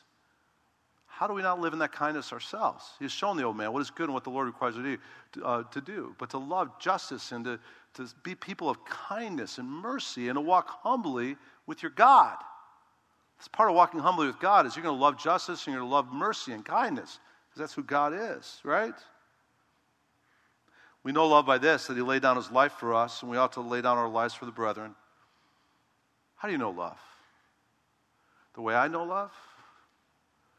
how 1.06 1.26
do 1.26 1.34
we 1.34 1.42
not 1.42 1.60
live 1.60 1.72
in 1.72 1.78
that 1.78 1.92
kindness 1.92 2.32
ourselves? 2.32 2.84
He's 2.98 3.12
shown 3.12 3.36
the 3.36 3.44
old 3.44 3.56
man 3.56 3.72
what 3.72 3.80
is 3.80 3.90
good 3.90 4.04
and 4.04 4.14
what 4.14 4.24
the 4.24 4.30
Lord 4.30 4.46
requires 4.46 4.74
to 4.74 4.82
do, 4.82 4.98
to, 5.32 5.44
uh, 5.44 5.62
to 5.64 5.80
do. 5.80 6.14
But 6.18 6.30
to 6.30 6.38
love 6.38 6.78
justice 6.80 7.32
and 7.32 7.44
to, 7.44 7.60
to 7.94 8.08
be 8.22 8.34
people 8.34 8.68
of 8.68 8.84
kindness 8.84 9.58
and 9.58 9.68
mercy 9.68 10.28
and 10.28 10.36
to 10.36 10.40
walk 10.40 10.68
humbly 10.82 11.36
with 11.66 11.82
your 11.82 11.92
God. 11.92 12.36
It's 13.38 13.48
part 13.48 13.68
of 13.68 13.76
walking 13.76 14.00
humbly 14.00 14.26
with 14.26 14.40
God 14.40 14.66
is 14.66 14.74
you're 14.74 14.82
going 14.82 14.96
to 14.96 15.02
love 15.02 15.18
justice 15.18 15.66
and 15.66 15.74
you're 15.74 15.82
going 15.82 15.90
to 15.90 15.94
love 15.94 16.12
mercy 16.12 16.52
and 16.52 16.64
kindness 16.64 17.18
because 17.54 17.68
that's 17.68 17.74
who 17.74 17.84
God 17.84 18.14
is, 18.14 18.60
right? 18.64 18.94
We 21.04 21.12
know 21.12 21.28
love 21.28 21.46
by 21.46 21.58
this 21.58 21.86
that 21.86 21.96
He 21.96 22.02
laid 22.02 22.22
down 22.22 22.34
His 22.34 22.50
life 22.50 22.72
for 22.72 22.94
us, 22.94 23.22
and 23.22 23.30
we 23.30 23.36
ought 23.36 23.52
to 23.52 23.60
lay 23.60 23.80
down 23.80 23.96
our 23.96 24.08
lives 24.08 24.34
for 24.34 24.44
the 24.44 24.50
brethren. 24.50 24.92
How 26.34 26.48
do 26.48 26.52
you 26.52 26.58
know 26.58 26.70
love? 26.70 26.98
The 28.54 28.60
way 28.60 28.74
I 28.74 28.88
know 28.88 29.04
love 29.04 29.30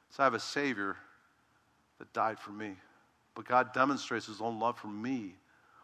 is 0.09 0.19
I 0.19 0.23
have 0.23 0.35
a 0.35 0.39
Savior 0.39 0.95
that 1.99 2.13
died 2.13 2.39
for 2.39 2.51
me. 2.51 2.75
But 3.33 3.45
God 3.45 3.73
demonstrates 3.73 4.27
His 4.27 4.39
own 4.39 4.57
love 4.57 4.77
for 4.77 4.87
me. 4.87 5.35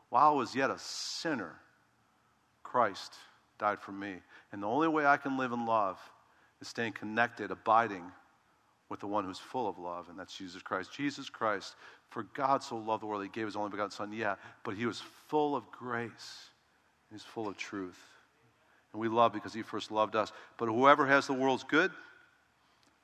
While 0.09 0.31
I 0.31 0.33
was 0.33 0.55
yet 0.55 0.69
a 0.69 0.79
sinner, 0.79 1.55
Christ 2.63 3.15
died 3.59 3.81
for 3.81 3.91
me. 3.91 4.15
And 4.53 4.63
the 4.63 4.67
only 4.67 4.87
way 4.87 5.05
I 5.05 5.17
can 5.17 5.37
live 5.37 5.51
in 5.51 5.65
love 5.65 5.99
is 6.61 6.69
staying 6.69 6.93
connected, 6.93 7.51
abiding 7.51 8.05
with 8.91 8.99
the 8.99 9.07
one 9.07 9.23
who's 9.23 9.39
full 9.39 9.69
of 9.69 9.79
love, 9.79 10.09
and 10.09 10.19
that's 10.19 10.37
Jesus 10.37 10.61
Christ. 10.61 10.91
Jesus 10.91 11.29
Christ, 11.29 11.75
for 12.09 12.23
God 12.33 12.61
so 12.61 12.75
loved 12.75 13.01
the 13.01 13.05
world, 13.05 13.23
he 13.23 13.29
gave 13.29 13.45
his 13.45 13.55
only 13.55 13.71
begotten 13.71 13.89
Son, 13.89 14.11
yeah, 14.11 14.35
but 14.65 14.75
he 14.75 14.85
was 14.85 15.01
full 15.29 15.55
of 15.55 15.63
grace, 15.71 16.49
he's 17.09 17.23
full 17.23 17.47
of 17.47 17.55
truth. 17.55 17.97
And 18.91 19.01
we 19.01 19.07
love 19.07 19.31
because 19.31 19.53
he 19.53 19.61
first 19.61 19.91
loved 19.91 20.17
us. 20.17 20.33
But 20.57 20.65
whoever 20.65 21.07
has 21.07 21.25
the 21.25 21.31
world's 21.31 21.63
good 21.63 21.89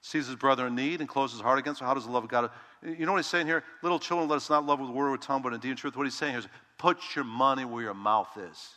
sees 0.02 0.28
his 0.28 0.36
brother 0.36 0.68
in 0.68 0.76
need 0.76 1.00
and 1.00 1.08
closes 1.08 1.38
his 1.38 1.42
heart 1.42 1.58
against 1.58 1.80
him. 1.80 1.88
How 1.88 1.94
does 1.94 2.06
the 2.06 2.12
love 2.12 2.26
of 2.26 2.30
God? 2.30 2.52
You 2.84 3.06
know 3.06 3.14
what 3.14 3.20
he's 3.20 3.28
saying 3.28 3.48
here? 3.48 3.64
Little 3.82 3.98
children, 3.98 4.28
let 4.28 4.36
us 4.36 4.50
not 4.50 4.66
love 4.66 4.82
with 4.82 4.90
word 4.90 5.14
or 5.14 5.18
tongue, 5.18 5.42
but 5.42 5.54
in 5.54 5.62
deed 5.62 5.70
and 5.70 5.78
truth. 5.78 5.96
What 5.96 6.04
he's 6.04 6.14
saying 6.14 6.34
here 6.34 6.40
is 6.40 6.48
put 6.78 6.98
your 7.16 7.24
money 7.24 7.64
where 7.64 7.84
your 7.84 7.94
mouth 7.94 8.38
is. 8.38 8.72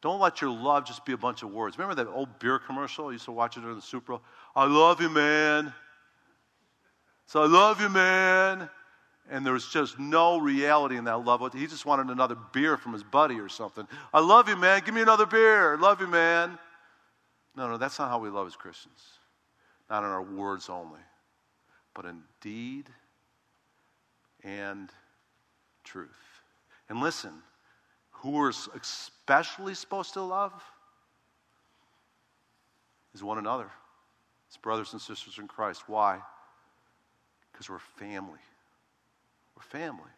Don't 0.00 0.20
let 0.20 0.40
your 0.40 0.50
love 0.50 0.84
just 0.84 1.04
be 1.04 1.12
a 1.12 1.16
bunch 1.16 1.42
of 1.42 1.50
words. 1.50 1.76
Remember 1.76 2.02
that 2.02 2.10
old 2.10 2.38
beer 2.38 2.58
commercial? 2.58 3.08
I 3.08 3.12
used 3.12 3.24
to 3.24 3.32
watch 3.32 3.56
it 3.56 3.60
during 3.60 3.76
the 3.76 3.82
Super 3.82 4.12
Bowl. 4.12 4.22
I 4.58 4.66
love 4.66 5.00
you, 5.00 5.08
man. 5.08 5.72
So 7.26 7.40
I 7.40 7.46
love 7.46 7.80
you, 7.80 7.88
man. 7.88 8.68
And 9.30 9.46
there 9.46 9.52
was 9.52 9.68
just 9.68 10.00
no 10.00 10.38
reality 10.38 10.96
in 10.96 11.04
that 11.04 11.18
love. 11.18 11.52
He 11.52 11.68
just 11.68 11.86
wanted 11.86 12.08
another 12.08 12.36
beer 12.52 12.76
from 12.76 12.92
his 12.92 13.04
buddy 13.04 13.38
or 13.38 13.48
something. 13.48 13.86
I 14.12 14.18
love 14.18 14.48
you, 14.48 14.56
man. 14.56 14.82
Give 14.84 14.92
me 14.92 15.00
another 15.00 15.26
beer. 15.26 15.76
Love 15.76 16.00
you, 16.00 16.08
man. 16.08 16.58
No, 17.56 17.68
no, 17.68 17.76
that's 17.76 18.00
not 18.00 18.08
how 18.08 18.18
we 18.18 18.30
love 18.30 18.48
as 18.48 18.56
Christians. 18.56 19.00
Not 19.88 20.02
in 20.02 20.10
our 20.10 20.22
words 20.24 20.68
only, 20.68 21.02
but 21.94 22.04
in 22.04 22.20
deed 22.40 22.86
and 24.42 24.90
truth. 25.84 26.18
And 26.88 26.98
listen, 26.98 27.30
who 28.10 28.30
we're 28.30 28.50
especially 28.50 29.74
supposed 29.74 30.14
to 30.14 30.22
love 30.22 30.52
is 33.14 33.22
one 33.22 33.38
another. 33.38 33.70
It's 34.48 34.56
brothers 34.56 34.92
and 34.92 35.00
sisters 35.00 35.38
in 35.38 35.46
Christ. 35.46 35.84
Why? 35.86 36.20
Because 37.52 37.68
we're 37.68 37.78
family. 37.78 38.40
We're 39.56 39.62
family. 39.62 40.10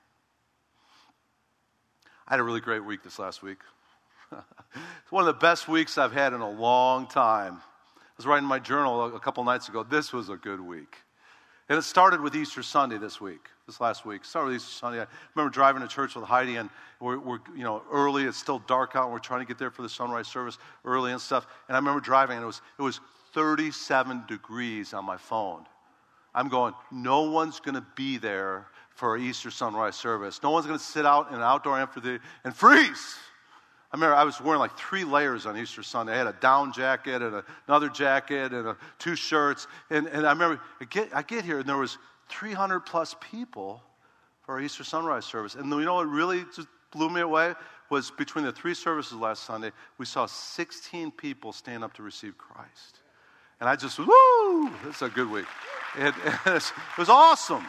I 2.28 2.34
had 2.34 2.40
a 2.40 2.44
really 2.44 2.60
great 2.60 2.84
week 2.84 3.02
this 3.02 3.18
last 3.18 3.42
week. 3.42 3.58
it's 4.32 5.10
one 5.10 5.26
of 5.26 5.26
the 5.26 5.40
best 5.40 5.66
weeks 5.66 5.98
I've 5.98 6.12
had 6.12 6.32
in 6.32 6.40
a 6.40 6.50
long 6.50 7.08
time. 7.08 7.54
I 7.56 8.00
was 8.16 8.26
writing 8.26 8.46
my 8.46 8.60
journal 8.60 9.16
a 9.16 9.18
couple 9.18 9.42
nights 9.42 9.68
ago. 9.68 9.82
This 9.82 10.12
was 10.12 10.28
a 10.28 10.36
good 10.36 10.60
week. 10.60 10.96
And 11.68 11.78
it 11.78 11.82
started 11.82 12.20
with 12.20 12.34
Easter 12.36 12.62
Sunday 12.62 12.98
this 12.98 13.20
week, 13.20 13.48
this 13.66 13.80
last 13.80 14.04
week. 14.04 14.24
Started 14.24 14.54
Easter 14.54 14.70
Sunday. 14.70 15.00
I 15.00 15.06
remember 15.34 15.52
driving 15.52 15.82
to 15.82 15.88
church 15.88 16.16
with 16.16 16.24
Heidi, 16.24 16.56
and 16.56 16.68
we're, 17.00 17.18
we're, 17.18 17.38
you 17.56 17.62
know, 17.62 17.82
early. 17.90 18.24
It's 18.24 18.36
still 18.36 18.58
dark 18.66 18.96
out, 18.96 19.04
and 19.04 19.12
we're 19.12 19.20
trying 19.20 19.40
to 19.40 19.46
get 19.46 19.56
there 19.56 19.70
for 19.70 19.82
the 19.82 19.88
sunrise 19.88 20.26
service 20.26 20.58
early 20.84 21.12
and 21.12 21.20
stuff. 21.20 21.46
And 21.68 21.76
I 21.76 21.78
remember 21.78 22.00
driving, 22.00 22.36
and 22.36 22.42
it 22.42 22.46
was, 22.46 22.60
it 22.78 22.82
was 22.82 23.00
37 23.32 24.24
degrees 24.28 24.94
on 24.94 25.04
my 25.04 25.16
phone. 25.16 25.64
I'm 26.34 26.48
going, 26.48 26.74
no 26.90 27.30
one's 27.30 27.60
going 27.60 27.74
to 27.74 27.86
be 27.96 28.18
there 28.18 28.66
for 28.90 29.16
Easter 29.16 29.50
sunrise 29.50 29.96
service. 29.96 30.42
No 30.42 30.50
one's 30.50 30.66
going 30.66 30.78
to 30.78 30.84
sit 30.84 31.06
out 31.06 31.28
in 31.28 31.34
an 31.34 31.42
outdoor 31.42 31.78
amphitheater 31.78 32.22
and 32.44 32.54
freeze. 32.54 33.16
I 33.92 33.96
remember 33.96 34.14
I 34.14 34.22
was 34.22 34.40
wearing 34.40 34.60
like 34.60 34.78
three 34.78 35.02
layers 35.02 35.46
on 35.46 35.56
Easter 35.56 35.82
Sunday. 35.82 36.12
I 36.12 36.18
had 36.18 36.28
a 36.28 36.36
down 36.40 36.72
jacket 36.72 37.22
and 37.22 37.34
a, 37.34 37.44
another 37.66 37.88
jacket 37.88 38.52
and 38.52 38.68
a, 38.68 38.76
two 38.98 39.16
shirts. 39.16 39.66
And, 39.90 40.06
and 40.06 40.26
I 40.26 40.32
remember 40.32 40.60
I 40.80 40.84
get, 40.84 41.08
I 41.12 41.22
get 41.22 41.44
here 41.44 41.58
and 41.58 41.68
there 41.68 41.76
was 41.76 41.98
300 42.28 42.80
plus 42.80 43.16
people 43.20 43.82
for 44.42 44.54
our 44.54 44.60
Easter 44.60 44.84
sunrise 44.84 45.24
service. 45.24 45.56
And 45.56 45.68
you 45.70 45.84
know 45.84 45.96
what 45.96 46.06
really 46.06 46.44
just 46.54 46.68
blew 46.92 47.10
me 47.10 47.20
away 47.20 47.54
was 47.90 48.12
between 48.12 48.44
the 48.44 48.52
three 48.52 48.74
services 48.74 49.14
last 49.14 49.42
Sunday, 49.42 49.72
we 49.98 50.06
saw 50.06 50.26
16 50.26 51.10
people 51.10 51.52
stand 51.52 51.82
up 51.82 51.92
to 51.94 52.02
receive 52.04 52.38
Christ. 52.38 53.00
And 53.60 53.68
I 53.68 53.76
just, 53.76 53.98
woo, 53.98 54.70
it's 54.88 55.02
a 55.02 55.08
good 55.08 55.30
week. 55.30 55.46
It, 55.98 56.14
it 56.46 56.72
was 56.98 57.08
awesome. 57.08 57.66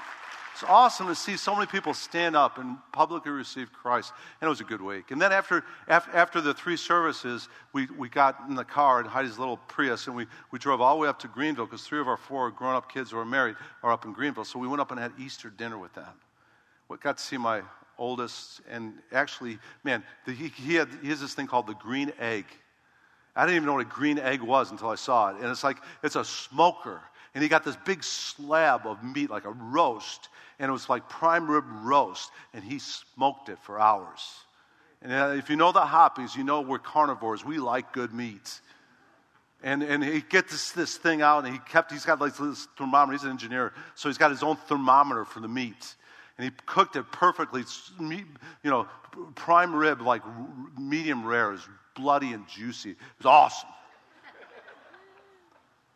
It's 0.53 0.63
awesome 0.69 1.07
to 1.07 1.15
see 1.15 1.37
so 1.37 1.55
many 1.55 1.65
people 1.65 1.93
stand 1.93 2.35
up 2.35 2.57
and 2.57 2.77
publicly 2.91 3.31
receive 3.31 3.71
Christ. 3.73 4.13
And 4.39 4.47
it 4.47 4.49
was 4.49 4.61
a 4.61 4.65
good 4.65 4.81
week. 4.81 5.11
And 5.11 5.21
then 5.21 5.31
after, 5.31 5.63
after, 5.87 6.11
after 6.11 6.41
the 6.41 6.53
three 6.53 6.77
services, 6.77 7.49
we, 7.73 7.87
we 7.97 8.09
got 8.09 8.43
in 8.47 8.55
the 8.55 8.63
car 8.63 8.99
in 8.99 9.07
Heidi's 9.07 9.39
little 9.39 9.57
Prius 9.57 10.07
and 10.07 10.15
we, 10.15 10.27
we 10.51 10.59
drove 10.59 10.79
all 10.79 10.95
the 10.95 11.01
way 11.01 11.07
up 11.07 11.19
to 11.19 11.27
Greenville 11.27 11.65
because 11.65 11.83
three 11.83 11.99
of 11.99 12.07
our 12.07 12.17
four 12.17 12.51
grown 12.51 12.75
up 12.75 12.91
kids 12.91 13.11
who 13.11 13.17
are 13.17 13.25
married 13.25 13.55
are 13.81 13.91
up 13.91 14.05
in 14.05 14.13
Greenville. 14.13 14.45
So 14.45 14.59
we 14.59 14.67
went 14.67 14.81
up 14.81 14.91
and 14.91 14.99
had 14.99 15.13
Easter 15.17 15.49
dinner 15.49 15.77
with 15.77 15.93
them. 15.93 16.13
We 16.89 16.97
got 16.97 17.17
to 17.17 17.23
see 17.23 17.37
my 17.37 17.61
oldest, 17.97 18.61
and 18.69 18.93
actually, 19.13 19.59
man, 19.83 20.03
the, 20.25 20.33
he, 20.33 20.49
he, 20.49 20.75
had, 20.75 20.89
he 21.01 21.09
has 21.09 21.21
this 21.21 21.33
thing 21.33 21.47
called 21.47 21.67
the 21.67 21.75
green 21.75 22.11
egg. 22.19 22.45
I 23.35 23.45
didn't 23.45 23.57
even 23.57 23.65
know 23.67 23.73
what 23.73 23.85
a 23.85 23.89
green 23.89 24.19
egg 24.19 24.41
was 24.41 24.71
until 24.71 24.89
I 24.89 24.95
saw 24.95 25.29
it. 25.29 25.37
And 25.37 25.45
it's 25.45 25.63
like, 25.63 25.77
it's 26.03 26.15
a 26.15 26.25
smoker. 26.25 27.01
And 27.33 27.41
he 27.41 27.49
got 27.49 27.63
this 27.63 27.77
big 27.85 28.03
slab 28.03 28.85
of 28.85 29.03
meat, 29.03 29.29
like 29.29 29.45
a 29.45 29.51
roast, 29.51 30.27
and 30.59 30.69
it 30.69 30.71
was 30.71 30.89
like 30.89 31.07
prime 31.07 31.49
rib 31.49 31.63
roast, 31.83 32.29
and 32.53 32.63
he 32.63 32.79
smoked 32.79 33.49
it 33.49 33.57
for 33.63 33.79
hours. 33.79 34.21
And 35.01 35.13
uh, 35.13 35.35
if 35.37 35.49
you 35.49 35.55
know 35.55 35.71
the 35.71 35.79
Hoppies, 35.79 36.35
you 36.35 36.43
know 36.43 36.61
we're 36.61 36.77
carnivores. 36.77 37.43
We 37.43 37.57
like 37.57 37.93
good 37.93 38.13
meat. 38.13 38.61
And, 39.63 39.81
and 39.83 40.03
he 40.03 40.21
gets 40.21 40.51
this, 40.51 40.71
this 40.71 40.97
thing 40.97 41.21
out, 41.21 41.45
and 41.45 41.53
he 41.53 41.59
kept, 41.59 41.91
he's 41.91 42.05
got 42.05 42.19
like 42.19 42.35
this 42.35 42.67
thermometer. 42.77 43.13
He's 43.13 43.23
an 43.23 43.29
engineer, 43.29 43.73
so 43.95 44.09
he's 44.09 44.17
got 44.17 44.31
his 44.31 44.43
own 44.43 44.57
thermometer 44.67 45.23
for 45.23 45.39
the 45.39 45.47
meat. 45.47 45.95
And 46.37 46.45
he 46.45 46.51
cooked 46.65 46.95
it 46.95 47.05
perfectly, 47.11 47.63
you 47.99 48.25
know, 48.63 48.87
prime 49.35 49.75
rib, 49.75 50.01
like 50.01 50.23
medium 50.79 51.25
rare, 51.25 51.53
is 51.53 51.61
bloody 51.95 52.33
and 52.33 52.47
juicy. 52.47 52.91
It 52.91 52.97
was 53.17 53.25
awesome. 53.25 53.69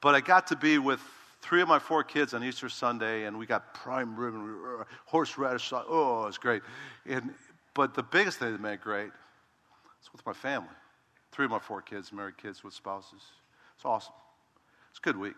but 0.01 0.15
I 0.15 0.21
got 0.21 0.47
to 0.47 0.55
be 0.55 0.77
with 0.77 0.99
three 1.41 1.61
of 1.61 1.67
my 1.67 1.79
four 1.79 2.03
kids 2.03 2.33
on 2.33 2.43
Easter 2.43 2.69
Sunday, 2.69 3.25
and 3.25 3.37
we 3.37 3.45
got 3.45 3.73
prime 3.73 4.15
rib 4.15 4.33
and 4.33 4.85
horseradish 5.05 5.69
sauce. 5.69 5.85
Oh, 5.87 6.23
it 6.23 6.27
was 6.27 6.37
great. 6.37 6.63
And, 7.05 7.33
but 7.73 7.93
the 7.93 8.03
biggest 8.03 8.39
thing 8.39 8.51
that 8.51 8.61
made 8.61 8.73
it 8.73 8.81
great 8.81 9.11
is 10.01 10.11
with 10.11 10.25
my 10.25 10.33
family. 10.33 10.69
Three 11.31 11.45
of 11.45 11.51
my 11.51 11.59
four 11.59 11.81
kids, 11.81 12.11
married 12.11 12.37
kids 12.37 12.63
with 12.63 12.73
spouses. 12.73 13.21
It's 13.75 13.85
awesome. 13.85 14.13
It's 14.89 14.99
a 14.99 15.01
good 15.01 15.17
week. 15.17 15.35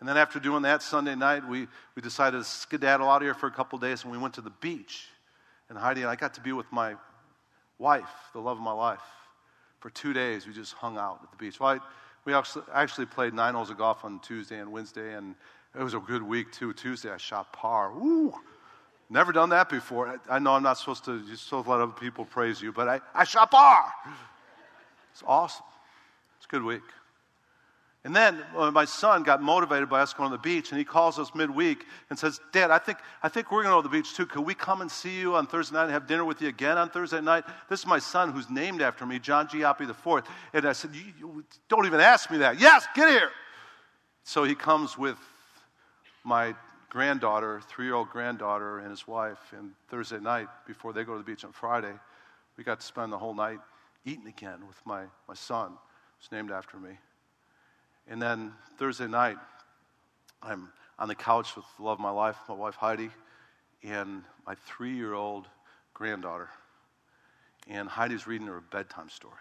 And 0.00 0.08
then 0.08 0.16
after 0.16 0.40
doing 0.40 0.62
that 0.62 0.82
Sunday 0.82 1.14
night, 1.14 1.46
we, 1.46 1.68
we 1.94 2.02
decided 2.02 2.38
to 2.38 2.44
skedaddle 2.44 3.08
out 3.08 3.16
of 3.16 3.22
here 3.22 3.34
for 3.34 3.46
a 3.46 3.52
couple 3.52 3.78
days, 3.78 4.02
and 4.02 4.12
we 4.12 4.18
went 4.18 4.34
to 4.34 4.40
the 4.40 4.50
beach. 4.50 5.06
And 5.68 5.78
Heidi 5.78 6.02
and 6.02 6.10
I 6.10 6.16
got 6.16 6.34
to 6.34 6.40
be 6.40 6.52
with 6.52 6.70
my 6.72 6.94
wife, 7.78 8.10
the 8.32 8.40
love 8.40 8.56
of 8.56 8.62
my 8.62 8.72
life. 8.72 9.00
For 9.82 9.90
two 9.90 10.12
days, 10.12 10.46
we 10.46 10.52
just 10.52 10.74
hung 10.74 10.96
out 10.96 11.18
at 11.24 11.30
the 11.32 11.36
beach. 11.36 11.58
Well, 11.58 11.70
I, 11.70 11.78
we 12.24 12.32
actually 12.72 13.06
played 13.06 13.34
nine 13.34 13.54
holes 13.54 13.68
of 13.68 13.78
golf 13.78 14.04
on 14.04 14.20
Tuesday 14.20 14.60
and 14.60 14.70
Wednesday, 14.70 15.14
and 15.14 15.34
it 15.76 15.82
was 15.82 15.94
a 15.94 15.98
good 15.98 16.22
week 16.22 16.52
too. 16.52 16.72
Tuesday, 16.72 17.10
I 17.10 17.16
shot 17.16 17.52
par. 17.52 17.92
Woo! 17.92 18.32
Never 19.10 19.32
done 19.32 19.48
that 19.48 19.68
before. 19.68 20.20
I, 20.30 20.38
know 20.38 20.52
I'm 20.52 20.62
not 20.62 20.78
supposed 20.78 21.04
to, 21.06 21.20
you're 21.26 21.34
supposed 21.34 21.64
to 21.64 21.72
let 21.72 21.80
other 21.80 21.90
people 21.90 22.24
praise 22.24 22.62
you, 22.62 22.70
but 22.70 22.86
I, 22.86 23.00
I 23.12 23.24
shot 23.24 23.50
par. 23.50 23.86
It's 25.12 25.24
awesome. 25.26 25.66
It's 26.36 26.46
a 26.46 26.48
good 26.48 26.62
week. 26.62 26.82
And 28.04 28.16
then 28.16 28.42
uh, 28.56 28.70
my 28.72 28.84
son 28.84 29.22
got 29.22 29.40
motivated 29.40 29.88
by 29.88 30.00
us 30.00 30.12
going 30.12 30.30
to 30.30 30.36
the 30.36 30.42
beach, 30.42 30.70
and 30.70 30.78
he 30.78 30.84
calls 30.84 31.20
us 31.20 31.30
midweek 31.36 31.86
and 32.10 32.18
says, 32.18 32.40
Dad, 32.50 32.72
I 32.72 32.78
think, 32.78 32.98
I 33.22 33.28
think 33.28 33.52
we're 33.52 33.62
going 33.62 33.72
to 33.72 33.76
go 33.76 33.82
to 33.82 33.88
the 33.88 34.02
beach 34.02 34.16
too. 34.16 34.26
Could 34.26 34.44
we 34.44 34.54
come 34.54 34.80
and 34.80 34.90
see 34.90 35.20
you 35.20 35.36
on 35.36 35.46
Thursday 35.46 35.76
night 35.76 35.84
and 35.84 35.92
have 35.92 36.08
dinner 36.08 36.24
with 36.24 36.42
you 36.42 36.48
again 36.48 36.78
on 36.78 36.90
Thursday 36.90 37.20
night? 37.20 37.44
This 37.68 37.80
is 37.80 37.86
my 37.86 38.00
son 38.00 38.32
who's 38.32 38.50
named 38.50 38.82
after 38.82 39.06
me, 39.06 39.20
John 39.20 39.46
Giappi 39.46 39.88
IV. 39.88 40.24
And 40.52 40.66
I 40.66 40.72
said, 40.72 40.90
Don't 41.68 41.86
even 41.86 42.00
ask 42.00 42.28
me 42.28 42.38
that. 42.38 42.58
Yes, 42.58 42.86
get 42.96 43.08
here. 43.08 43.30
So 44.24 44.42
he 44.42 44.56
comes 44.56 44.98
with 44.98 45.16
my 46.24 46.56
granddaughter, 46.90 47.60
three 47.68 47.86
year 47.86 47.94
old 47.94 48.10
granddaughter, 48.10 48.80
and 48.80 48.90
his 48.90 49.06
wife. 49.06 49.52
And 49.56 49.72
Thursday 49.88 50.18
night, 50.18 50.48
before 50.66 50.92
they 50.92 51.04
go 51.04 51.12
to 51.12 51.18
the 51.18 51.24
beach 51.24 51.44
on 51.44 51.52
Friday, 51.52 51.92
we 52.56 52.64
got 52.64 52.80
to 52.80 52.86
spend 52.86 53.12
the 53.12 53.18
whole 53.18 53.34
night 53.34 53.60
eating 54.04 54.26
again 54.26 54.66
with 54.66 54.80
my, 54.84 55.04
my 55.28 55.34
son, 55.34 55.72
who's 56.18 56.32
named 56.32 56.50
after 56.50 56.78
me. 56.78 56.98
And 58.08 58.20
then 58.20 58.52
Thursday 58.78 59.06
night, 59.06 59.36
I'm 60.42 60.68
on 60.98 61.08
the 61.08 61.14
couch 61.14 61.56
with 61.56 61.64
the 61.76 61.84
love 61.84 61.94
of 61.94 62.00
my 62.00 62.10
life, 62.10 62.36
my 62.48 62.54
wife 62.54 62.74
Heidi, 62.74 63.10
and 63.82 64.22
my 64.46 64.54
three 64.66 64.94
year 64.94 65.14
old 65.14 65.46
granddaughter. 65.94 66.48
And 67.68 67.88
Heidi's 67.88 68.26
reading 68.26 68.46
her 68.48 68.58
a 68.58 68.62
bedtime 68.62 69.08
story. 69.08 69.34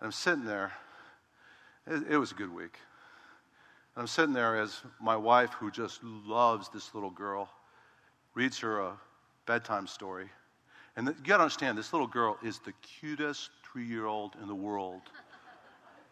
And 0.00 0.06
I'm 0.06 0.12
sitting 0.12 0.44
there, 0.44 0.72
it, 1.86 2.12
it 2.12 2.16
was 2.18 2.32
a 2.32 2.34
good 2.34 2.54
week. 2.54 2.78
And 3.94 4.02
I'm 4.02 4.06
sitting 4.06 4.34
there 4.34 4.56
as 4.56 4.80
my 5.00 5.16
wife, 5.16 5.50
who 5.54 5.70
just 5.70 6.02
loves 6.04 6.68
this 6.68 6.94
little 6.94 7.10
girl, 7.10 7.48
reads 8.34 8.58
her 8.60 8.80
a 8.80 8.92
bedtime 9.46 9.86
story. 9.86 10.28
And 10.96 11.06
you 11.06 11.14
got 11.24 11.38
to 11.38 11.44
understand, 11.44 11.78
this 11.78 11.92
little 11.92 12.06
girl 12.06 12.36
is 12.42 12.58
the 12.58 12.72
cutest 13.00 13.50
three 13.64 13.86
year 13.86 14.06
old 14.06 14.36
in 14.40 14.48
the 14.48 14.54
world. 14.54 15.02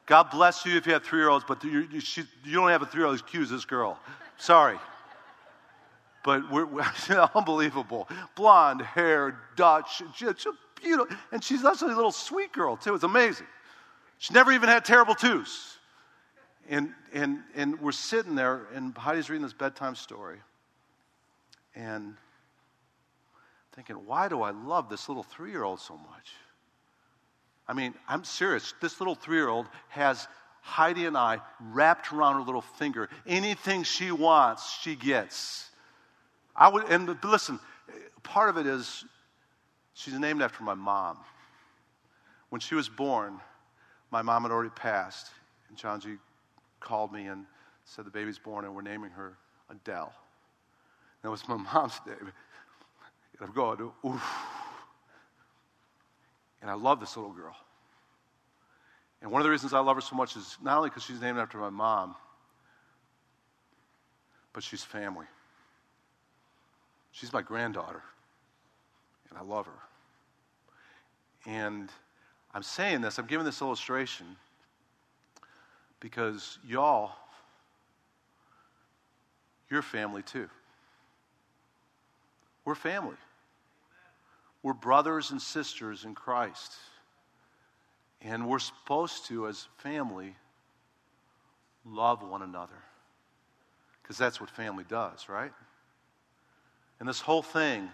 God 0.08 0.30
bless 0.30 0.64
you 0.64 0.74
if 0.76 0.86
you 0.86 0.94
have 0.94 1.04
three 1.04 1.20
year 1.20 1.28
olds, 1.28 1.44
but 1.46 1.62
you, 1.62 1.86
you, 1.92 2.00
she, 2.00 2.22
you, 2.42 2.54
don't 2.54 2.70
have 2.70 2.80
a 2.80 2.86
three 2.86 3.00
year 3.00 3.06
old 3.06 3.22
as 3.22 3.50
this 3.50 3.66
girl. 3.66 4.00
Sorry. 4.38 4.78
But 6.24 6.50
we're, 6.50 6.64
we're 6.64 6.82
unbelievable. 7.34 8.08
Blonde 8.34 8.80
hair, 8.80 9.38
Dutch. 9.54 10.02
She's 10.16 10.34
beautiful. 10.80 11.14
And 11.30 11.44
she's 11.44 11.62
actually 11.62 11.92
a 11.92 11.96
little 11.96 12.10
sweet 12.10 12.52
girl, 12.52 12.76
too. 12.76 12.94
It's 12.94 13.04
amazing. 13.04 13.46
She 14.16 14.32
never 14.32 14.50
even 14.50 14.70
had 14.70 14.84
terrible 14.84 15.14
twos. 15.14 15.76
And, 16.70 16.94
and, 17.12 17.40
and 17.54 17.78
we're 17.78 17.92
sitting 17.92 18.34
there, 18.34 18.62
and 18.74 18.96
Heidi's 18.96 19.28
reading 19.28 19.42
this 19.42 19.52
bedtime 19.52 19.94
story. 19.94 20.38
And 21.74 22.14
thinking, 23.74 23.96
why 24.06 24.28
do 24.28 24.40
I 24.40 24.50
love 24.52 24.88
this 24.88 25.08
little 25.08 25.22
three 25.22 25.50
year 25.50 25.64
old 25.64 25.80
so 25.80 25.96
much? 25.96 26.32
I 27.68 27.74
mean, 27.74 27.94
I'm 28.08 28.24
serious. 28.24 28.72
This 28.80 29.00
little 29.00 29.14
three 29.14 29.36
year 29.36 29.48
old 29.48 29.66
has 29.88 30.26
Heidi 30.62 31.06
and 31.06 31.16
I 31.16 31.40
wrapped 31.60 32.12
around 32.12 32.34
her 32.34 32.42
little 32.42 32.62
finger. 32.62 33.08
Anything 33.26 33.82
she 33.82 34.10
wants, 34.10 34.78
she 34.80 34.96
gets. 34.96 35.70
I 36.56 36.68
would, 36.68 36.88
and 36.90 37.16
listen, 37.24 37.60
part 38.22 38.48
of 38.48 38.56
it 38.56 38.66
is 38.66 39.04
she's 39.94 40.14
named 40.14 40.42
after 40.42 40.64
my 40.64 40.74
mom. 40.74 41.18
When 42.48 42.60
she 42.60 42.74
was 42.74 42.88
born, 42.88 43.38
my 44.10 44.22
mom 44.22 44.42
had 44.42 44.50
already 44.50 44.70
passed, 44.70 45.28
and 45.68 45.76
John 45.76 46.00
G 46.00 46.16
called 46.80 47.12
me 47.12 47.26
and 47.26 47.44
said 47.84 48.06
the 48.06 48.10
baby's 48.10 48.38
born, 48.38 48.64
and 48.64 48.74
we're 48.74 48.82
naming 48.82 49.10
her 49.10 49.36
Adele. 49.70 50.12
That 51.22 51.30
was 51.30 51.46
my 51.46 51.56
mom's 51.56 52.00
name. 52.06 52.16
And 52.20 53.48
I'm 53.48 53.52
going, 53.52 53.90
oof. 54.06 54.22
And 56.60 56.70
I 56.70 56.74
love 56.74 57.00
this 57.00 57.16
little 57.16 57.32
girl. 57.32 57.56
And 59.20 59.30
one 59.30 59.40
of 59.40 59.44
the 59.44 59.50
reasons 59.50 59.72
I 59.72 59.80
love 59.80 59.96
her 59.96 60.00
so 60.00 60.16
much 60.16 60.36
is 60.36 60.56
not 60.62 60.76
only 60.76 60.90
because 60.90 61.02
she's 61.02 61.20
named 61.20 61.38
after 61.38 61.58
my 61.58 61.70
mom, 61.70 62.14
but 64.52 64.62
she's 64.62 64.84
family. 64.84 65.26
She's 67.12 67.32
my 67.32 67.42
granddaughter, 67.42 68.02
and 69.28 69.38
I 69.38 69.42
love 69.42 69.66
her. 69.66 69.72
And 71.46 71.88
I'm 72.54 72.62
saying 72.62 73.00
this, 73.00 73.18
I'm 73.18 73.26
giving 73.26 73.44
this 73.44 73.60
illustration 73.60 74.26
because 76.00 76.58
y'all, 76.66 77.12
you're 79.70 79.82
family 79.82 80.22
too. 80.22 80.48
We're 82.64 82.74
family. 82.74 83.16
We're 84.68 84.74
brothers 84.74 85.30
and 85.30 85.40
sisters 85.40 86.04
in 86.04 86.14
Christ. 86.14 86.74
And 88.20 88.46
we're 88.46 88.58
supposed 88.58 89.24
to, 89.28 89.48
as 89.48 89.66
family, 89.78 90.36
love 91.86 92.22
one 92.22 92.42
another. 92.42 92.76
Because 94.02 94.18
that's 94.18 94.42
what 94.42 94.50
family 94.50 94.84
does, 94.86 95.30
right? 95.30 95.52
And 97.00 97.08
this 97.08 97.18
whole 97.18 97.40
thing 97.40 97.88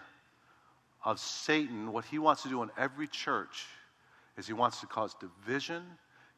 of 1.04 1.20
Satan, 1.20 1.92
what 1.92 2.06
he 2.06 2.18
wants 2.18 2.42
to 2.42 2.48
do 2.48 2.64
in 2.64 2.70
every 2.76 3.06
church 3.06 3.66
is 4.36 4.44
he 4.44 4.52
wants 4.52 4.80
to 4.80 4.86
cause 4.86 5.14
division, 5.14 5.84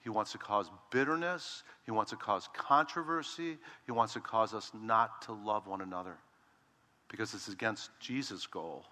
he 0.05 0.11
wants 0.11 0.33
to 0.33 0.39
cause 0.39 0.71
bitterness, 0.91 1.63
he 1.87 1.93
wants 1.93 2.11
to 2.11 2.17
cause 2.19 2.47
controversy, 2.53 3.57
he 3.87 3.93
wants 3.93 4.13
to 4.13 4.21
cause 4.21 4.53
us 4.53 4.71
not 4.75 5.23
to 5.23 5.33
love 5.33 5.67
one 5.67 5.81
another. 5.81 6.19
because 7.09 7.33
it's 7.33 7.49
against 7.49 7.89
Jesus' 8.01 8.47
goal. 8.47 8.85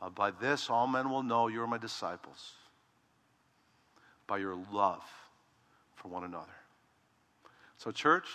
Uh, 0.00 0.08
by 0.08 0.30
this, 0.30 0.70
all 0.70 0.86
men 0.86 1.10
will 1.10 1.22
know 1.22 1.48
you 1.48 1.60
are 1.62 1.66
my 1.66 1.78
disciples, 1.78 2.52
by 4.26 4.38
your 4.38 4.58
love 4.72 5.04
for 5.94 6.08
one 6.08 6.24
another. 6.24 6.46
So, 7.76 7.90
church, 7.90 8.26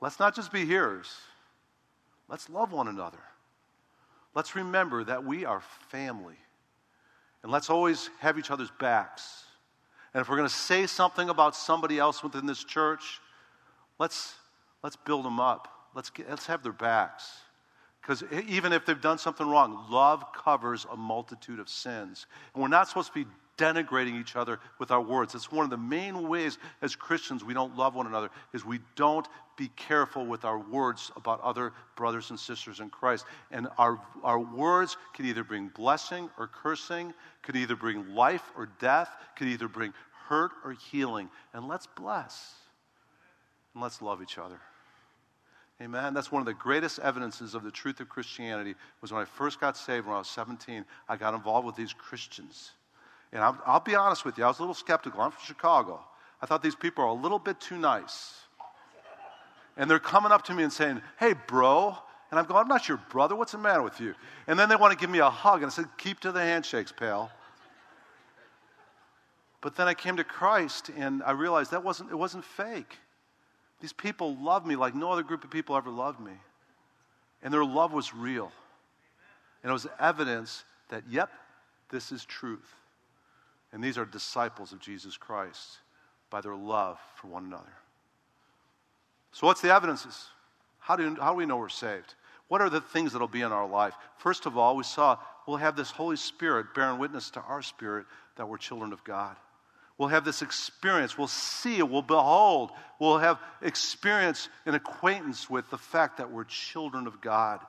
let's 0.00 0.18
not 0.18 0.34
just 0.34 0.52
be 0.52 0.64
hearers, 0.64 1.14
let's 2.28 2.48
love 2.48 2.72
one 2.72 2.88
another. 2.88 3.18
Let's 4.34 4.56
remember 4.56 5.04
that 5.04 5.24
we 5.24 5.44
are 5.44 5.62
family. 5.90 6.34
And 7.42 7.52
let's 7.52 7.70
always 7.70 8.10
have 8.18 8.38
each 8.38 8.50
other's 8.50 8.72
backs. 8.80 9.44
And 10.12 10.20
if 10.20 10.28
we're 10.28 10.36
going 10.36 10.48
to 10.48 10.54
say 10.54 10.86
something 10.86 11.28
about 11.28 11.54
somebody 11.54 11.98
else 11.98 12.22
within 12.22 12.46
this 12.46 12.64
church, 12.64 13.20
let's, 13.98 14.34
let's 14.82 14.96
build 14.96 15.24
them 15.24 15.38
up. 15.38 15.68
Let's, 15.94 16.10
get, 16.10 16.28
let's 16.28 16.46
have 16.46 16.62
their 16.62 16.72
backs. 16.72 17.30
Because 18.04 18.22
even 18.46 18.72
if 18.74 18.84
they've 18.84 19.00
done 19.00 19.16
something 19.16 19.48
wrong, 19.48 19.86
love 19.90 20.26
covers 20.34 20.86
a 20.92 20.96
multitude 20.96 21.58
of 21.58 21.70
sins. 21.70 22.26
And 22.52 22.62
we're 22.62 22.68
not 22.68 22.86
supposed 22.86 23.14
to 23.14 23.24
be 23.24 23.30
denigrating 23.56 24.20
each 24.20 24.36
other 24.36 24.58
with 24.78 24.90
our 24.90 25.00
words. 25.00 25.34
It's 25.34 25.50
one 25.50 25.64
of 25.64 25.70
the 25.70 25.78
main 25.78 26.28
ways 26.28 26.58
as 26.82 26.94
Christians 26.94 27.44
we 27.44 27.54
don't 27.54 27.76
love 27.76 27.94
one 27.94 28.06
another 28.06 28.28
is 28.52 28.64
we 28.64 28.80
don't 28.94 29.26
be 29.56 29.68
careful 29.76 30.26
with 30.26 30.44
our 30.44 30.58
words 30.58 31.12
about 31.16 31.40
other 31.40 31.72
brothers 31.96 32.28
and 32.30 32.38
sisters 32.38 32.80
in 32.80 32.90
Christ. 32.90 33.24
And 33.50 33.68
our, 33.78 33.98
our 34.22 34.40
words 34.40 34.98
can 35.14 35.24
either 35.24 35.44
bring 35.44 35.68
blessing 35.68 36.28
or 36.38 36.48
cursing, 36.48 37.14
could 37.42 37.56
either 37.56 37.76
bring 37.76 38.14
life 38.14 38.52
or 38.56 38.68
death, 38.80 39.10
could 39.36 39.46
either 39.46 39.68
bring 39.68 39.94
hurt 40.28 40.50
or 40.62 40.72
healing. 40.72 41.30
And 41.54 41.68
let's 41.68 41.86
bless. 41.86 42.54
And 43.72 43.82
let's 43.82 44.02
love 44.02 44.20
each 44.20 44.36
other. 44.36 44.60
Amen. 45.82 46.14
That's 46.14 46.30
one 46.30 46.40
of 46.40 46.46
the 46.46 46.54
greatest 46.54 47.00
evidences 47.00 47.54
of 47.54 47.64
the 47.64 47.70
truth 47.70 47.98
of 48.00 48.08
Christianity 48.08 48.74
was 49.00 49.12
when 49.12 49.22
I 49.22 49.24
first 49.24 49.60
got 49.60 49.76
saved 49.76 50.06
when 50.06 50.14
I 50.14 50.18
was 50.18 50.28
17, 50.28 50.84
I 51.08 51.16
got 51.16 51.34
involved 51.34 51.66
with 51.66 51.74
these 51.74 51.92
Christians. 51.92 52.70
And 53.32 53.42
I'll, 53.42 53.58
I'll 53.66 53.80
be 53.80 53.96
honest 53.96 54.24
with 54.24 54.38
you, 54.38 54.44
I 54.44 54.48
was 54.48 54.60
a 54.60 54.62
little 54.62 54.74
skeptical. 54.74 55.20
I'm 55.20 55.32
from 55.32 55.44
Chicago. 55.44 56.00
I 56.40 56.46
thought 56.46 56.62
these 56.62 56.76
people 56.76 57.02
are 57.02 57.08
a 57.08 57.12
little 57.12 57.40
bit 57.40 57.58
too 57.60 57.76
nice. 57.76 58.34
And 59.76 59.90
they're 59.90 59.98
coming 59.98 60.30
up 60.30 60.44
to 60.44 60.54
me 60.54 60.62
and 60.62 60.72
saying, 60.72 61.02
Hey, 61.18 61.34
bro. 61.48 61.96
And 62.30 62.38
I'm 62.38 62.46
going, 62.46 62.60
I'm 62.60 62.68
not 62.68 62.88
your 62.88 62.98
brother. 63.10 63.34
What's 63.34 63.52
the 63.52 63.58
matter 63.58 63.82
with 63.82 64.00
you? 64.00 64.14
And 64.46 64.58
then 64.58 64.68
they 64.68 64.76
want 64.76 64.92
to 64.92 64.98
give 64.98 65.10
me 65.10 65.18
a 65.18 65.30
hug. 65.30 65.62
And 65.62 65.66
I 65.66 65.74
said, 65.74 65.86
Keep 65.98 66.20
to 66.20 66.30
the 66.30 66.40
handshakes, 66.40 66.92
pal. 66.92 67.32
But 69.60 69.74
then 69.74 69.88
I 69.88 69.94
came 69.94 70.16
to 70.18 70.24
Christ 70.24 70.90
and 70.96 71.22
I 71.24 71.32
realized 71.32 71.72
that 71.72 71.82
wasn't, 71.82 72.10
it 72.10 72.16
wasn't 72.16 72.44
fake. 72.44 72.98
These 73.80 73.92
people 73.92 74.36
loved 74.36 74.66
me 74.66 74.76
like 74.76 74.94
no 74.94 75.12
other 75.12 75.22
group 75.22 75.44
of 75.44 75.50
people 75.50 75.76
ever 75.76 75.90
loved 75.90 76.20
me. 76.20 76.32
And 77.42 77.52
their 77.52 77.64
love 77.64 77.92
was 77.92 78.14
real. 78.14 78.50
And 79.62 79.70
it 79.70 79.72
was 79.72 79.86
evidence 80.00 80.64
that, 80.88 81.04
yep, 81.08 81.30
this 81.90 82.12
is 82.12 82.24
truth. 82.24 82.74
And 83.72 83.82
these 83.82 83.98
are 83.98 84.04
disciples 84.04 84.72
of 84.72 84.80
Jesus 84.80 85.16
Christ 85.16 85.78
by 86.30 86.40
their 86.40 86.54
love 86.54 86.98
for 87.16 87.28
one 87.28 87.44
another. 87.44 87.72
So, 89.32 89.46
what's 89.46 89.60
the 89.60 89.74
evidences? 89.74 90.28
How 90.78 90.96
do, 90.96 91.16
how 91.20 91.32
do 91.32 91.36
we 91.36 91.46
know 91.46 91.56
we're 91.56 91.68
saved? 91.68 92.14
What 92.48 92.60
are 92.60 92.70
the 92.70 92.80
things 92.80 93.12
that'll 93.12 93.26
be 93.26 93.40
in 93.40 93.52
our 93.52 93.66
life? 93.66 93.94
First 94.18 94.46
of 94.46 94.56
all, 94.56 94.76
we 94.76 94.84
saw 94.84 95.18
we'll 95.46 95.56
have 95.56 95.76
this 95.76 95.90
Holy 95.90 96.16
Spirit 96.16 96.74
bearing 96.74 96.98
witness 96.98 97.30
to 97.30 97.40
our 97.40 97.62
spirit 97.62 98.06
that 98.36 98.48
we're 98.48 98.58
children 98.58 98.92
of 98.92 99.02
God. 99.02 99.36
We'll 99.96 100.08
have 100.08 100.24
this 100.24 100.42
experience. 100.42 101.16
We'll 101.16 101.28
see 101.28 101.78
it. 101.78 101.88
We'll 101.88 102.02
behold. 102.02 102.72
We'll 102.98 103.18
have 103.18 103.38
experience 103.62 104.48
and 104.66 104.74
acquaintance 104.74 105.48
with 105.48 105.70
the 105.70 105.78
fact 105.78 106.16
that 106.18 106.30
we're 106.30 106.44
children 106.44 107.06
of 107.06 107.20
God. 107.20 107.60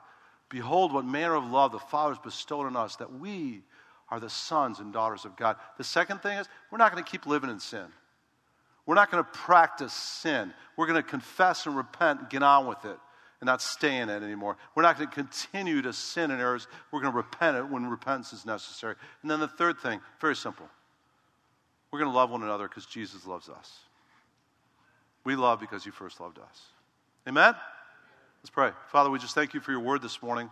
Behold, 0.49 0.93
what 0.93 1.05
manner 1.05 1.35
of 1.35 1.45
love 1.45 1.71
the 1.71 1.79
Father 1.79 2.15
has 2.15 2.23
bestowed 2.23 2.65
on 2.65 2.75
us 2.75 2.95
that 2.97 3.13
we 3.13 3.61
are 4.09 4.19
the 4.19 4.29
sons 4.29 4.79
and 4.79 4.93
daughters 4.93 5.25
of 5.25 5.35
God. 5.35 5.57
The 5.77 5.83
second 5.83 6.21
thing 6.21 6.37
is, 6.37 6.47
we're 6.71 6.77
not 6.77 6.91
going 6.91 7.03
to 7.03 7.09
keep 7.09 7.25
living 7.25 7.49
in 7.49 7.59
sin. 7.59 7.85
We're 8.85 8.95
not 8.95 9.11
going 9.11 9.23
to 9.23 9.29
practice 9.31 9.93
sin. 9.93 10.53
We're 10.77 10.85
going 10.85 11.01
to 11.01 11.07
confess 11.07 11.65
and 11.65 11.75
repent 11.75 12.19
and 12.19 12.29
get 12.29 12.43
on 12.43 12.67
with 12.67 12.85
it 12.85 12.97
and 13.41 13.47
not 13.47 13.61
stay 13.61 13.97
in 13.97 14.09
it 14.09 14.21
anymore. 14.21 14.57
We're 14.75 14.83
not 14.83 14.97
going 14.97 15.09
to 15.09 15.15
continue 15.15 15.81
to 15.81 15.91
sin 15.91 16.31
in 16.31 16.39
errors. 16.39 16.67
We're 16.91 17.01
going 17.01 17.13
to 17.13 17.17
repent 17.17 17.57
it 17.57 17.67
when 17.67 17.87
repentance 17.87 18.31
is 18.31 18.45
necessary. 18.45 18.95
And 19.23 19.31
then 19.31 19.39
the 19.39 19.47
third 19.47 19.79
thing, 19.79 19.99
very 20.21 20.35
simple. 20.35 20.67
We're 21.95 21.99
going 21.99 22.11
to 22.11 22.17
love 22.17 22.29
one 22.29 22.43
another 22.43 22.67
because 22.67 22.85
Jesus 22.85 23.25
loves 23.25 23.47
us. 23.47 23.71
We 25.23 25.37
love 25.37 25.61
because 25.61 25.85
He 25.85 25.91
first 25.91 26.19
loved 26.19 26.39
us. 26.39 26.61
Amen? 27.25 27.55
Let's 28.41 28.49
pray. 28.49 28.71
Father, 28.91 29.09
we 29.09 29.17
just 29.17 29.33
thank 29.33 29.53
you 29.53 29.61
for 29.61 29.71
your 29.71 29.79
word 29.79 30.01
this 30.01 30.21
morning. 30.21 30.49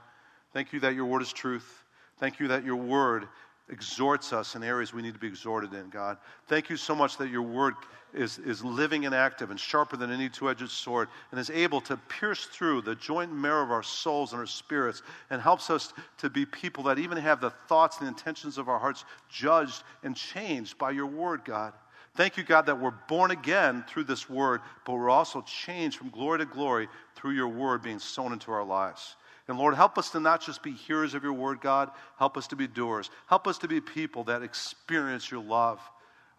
Thank 0.54 0.72
you 0.72 0.80
that 0.80 0.96
your 0.96 1.04
word 1.04 1.22
is 1.22 1.34
truth. 1.34 1.84
Thank 2.18 2.40
you 2.40 2.48
that 2.48 2.64
your 2.64 2.78
word 2.78 3.28
exhorts 3.70 4.34
us 4.34 4.56
in 4.56 4.64
areas 4.64 4.94
we 4.94 5.02
need 5.02 5.14
to 5.14 5.20
be 5.20 5.28
exhorted 5.28 5.74
in, 5.74 5.90
God. 5.90 6.18
Thank 6.48 6.70
you 6.70 6.76
so 6.76 6.94
much 6.94 7.18
that 7.18 7.30
your 7.30 7.42
word 7.42 7.76
is, 8.14 8.38
is 8.40 8.64
living 8.64 9.06
and 9.06 9.16
active 9.16 9.52
and 9.52 9.60
sharper 9.60 9.96
than 9.96 10.12
any 10.12 10.30
two 10.30 10.50
edged 10.50 10.70
sword 10.70 11.08
and 11.32 11.40
is 11.40 11.50
able 11.50 11.80
to 11.82 11.98
pierce 11.98 12.46
through 12.46 12.82
the 12.82 12.96
joint 12.96 13.34
marrow 13.34 13.64
of 13.64 13.72
our 13.72 13.84
souls 13.84 14.34
and 14.34 14.40
our 14.40 14.46
spirits 14.46 15.02
and 15.30 15.42
helps 15.42 15.70
us 15.70 15.94
to 16.18 16.30
be 16.30 16.46
people 16.46 16.84
that 16.84 17.00
even 17.00 17.18
have 17.18 17.40
the 17.40 17.52
thoughts 17.68 18.00
and 18.00 18.08
intentions 18.08 18.58
of 18.58 18.68
our 18.68 18.80
hearts 18.80 19.06
judged 19.30 19.84
and 20.04 20.16
changed 20.16 20.78
by 20.78 20.92
your 20.92 21.08
word, 21.08 21.46
God. 21.46 21.74
Thank 22.16 22.38
you, 22.38 22.44
God, 22.44 22.68
that 22.68 22.80
we're 22.80 22.94
born 23.08 23.32
again 23.32 23.84
through 23.88 24.04
this 24.04 24.30
word, 24.30 24.62
but 24.86 24.94
we're 24.94 25.10
also 25.10 25.42
changed 25.42 25.98
from 25.98 26.10
glory 26.10 26.40
to 26.40 26.46
glory 26.46 26.88
through 27.16 27.32
your 27.32 27.48
word 27.48 27.82
being 27.82 27.98
sown 27.98 28.34
into 28.34 28.52
our 28.52 28.64
lives. 28.64 29.16
And 29.48 29.58
Lord, 29.58 29.76
help 29.76 29.98
us 29.98 30.10
to 30.12 30.20
not 30.20 30.42
just 30.42 30.64
be 30.64 30.72
hearers 30.72 31.14
of 31.14 31.24
your 31.24 31.34
word, 31.34 31.60
God. 31.60 31.92
Help 32.18 32.38
us 32.38 32.48
to 32.48 32.56
be 32.56 32.68
doers. 32.68 33.10
Help 33.28 33.48
us 33.48 33.58
to 33.60 33.68
be 33.68 33.82
people 33.82 34.24
that 34.26 34.42
experience 34.42 35.30
your 35.30 35.44
love 35.44 35.80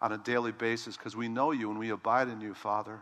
on 0.01 0.11
a 0.11 0.17
daily 0.17 0.51
basis 0.51 0.97
because 0.97 1.15
we 1.15 1.27
know 1.27 1.51
you 1.51 1.69
and 1.69 1.79
we 1.79 1.91
abide 1.91 2.27
in 2.27 2.41
you, 2.41 2.53
Father. 2.53 2.99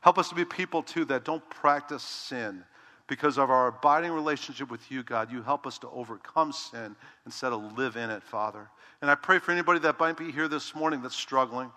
Help 0.00 0.18
us 0.18 0.28
to 0.28 0.34
be 0.34 0.44
people, 0.44 0.82
too, 0.82 1.04
that 1.06 1.24
don't 1.24 1.48
practice 1.50 2.02
sin 2.02 2.64
because 3.06 3.38
of 3.38 3.50
our 3.50 3.68
abiding 3.68 4.10
relationship 4.10 4.70
with 4.70 4.90
you, 4.90 5.02
God. 5.02 5.30
You 5.30 5.42
help 5.42 5.66
us 5.66 5.78
to 5.78 5.88
overcome 5.90 6.52
sin 6.52 6.96
instead 7.24 7.52
of 7.52 7.78
live 7.78 7.96
in 7.96 8.10
it, 8.10 8.22
Father. 8.22 8.68
And 9.02 9.10
I 9.10 9.14
pray 9.14 9.38
for 9.38 9.52
anybody 9.52 9.78
that 9.80 9.98
might 10.00 10.16
be 10.16 10.32
here 10.32 10.48
this 10.48 10.74
morning 10.74 11.02
that's 11.02 11.16
struggling. 11.16 11.70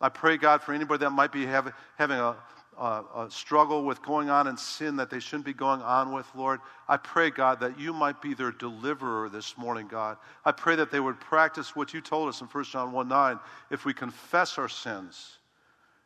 I 0.00 0.08
pray, 0.08 0.36
God, 0.36 0.62
for 0.62 0.74
anybody 0.74 1.00
that 1.04 1.10
might 1.10 1.32
be 1.32 1.46
having, 1.46 1.72
having 1.96 2.18
a, 2.18 2.36
a 2.78 3.26
struggle 3.30 3.84
with 3.84 4.02
going 4.02 4.30
on 4.30 4.46
in 4.46 4.56
sin 4.56 4.96
that 4.96 5.10
they 5.10 5.20
shouldn't 5.20 5.44
be 5.44 5.52
going 5.52 5.82
on 5.82 6.12
with, 6.12 6.26
Lord. 6.34 6.60
I 6.88 6.96
pray, 6.96 7.30
God, 7.30 7.60
that 7.60 7.78
you 7.78 7.92
might 7.92 8.20
be 8.20 8.34
their 8.34 8.52
deliverer 8.52 9.28
this 9.28 9.56
morning, 9.56 9.88
God. 9.88 10.16
I 10.44 10.52
pray 10.52 10.76
that 10.76 10.90
they 10.90 11.00
would 11.00 11.20
practice 11.20 11.76
what 11.76 11.94
you 11.94 12.00
told 12.00 12.28
us 12.28 12.40
in 12.40 12.46
1 12.46 12.64
John 12.64 12.92
1 12.92 13.08
9. 13.08 13.38
If 13.70 13.84
we 13.84 13.94
confess 13.94 14.58
our 14.58 14.68
sins, 14.68 15.38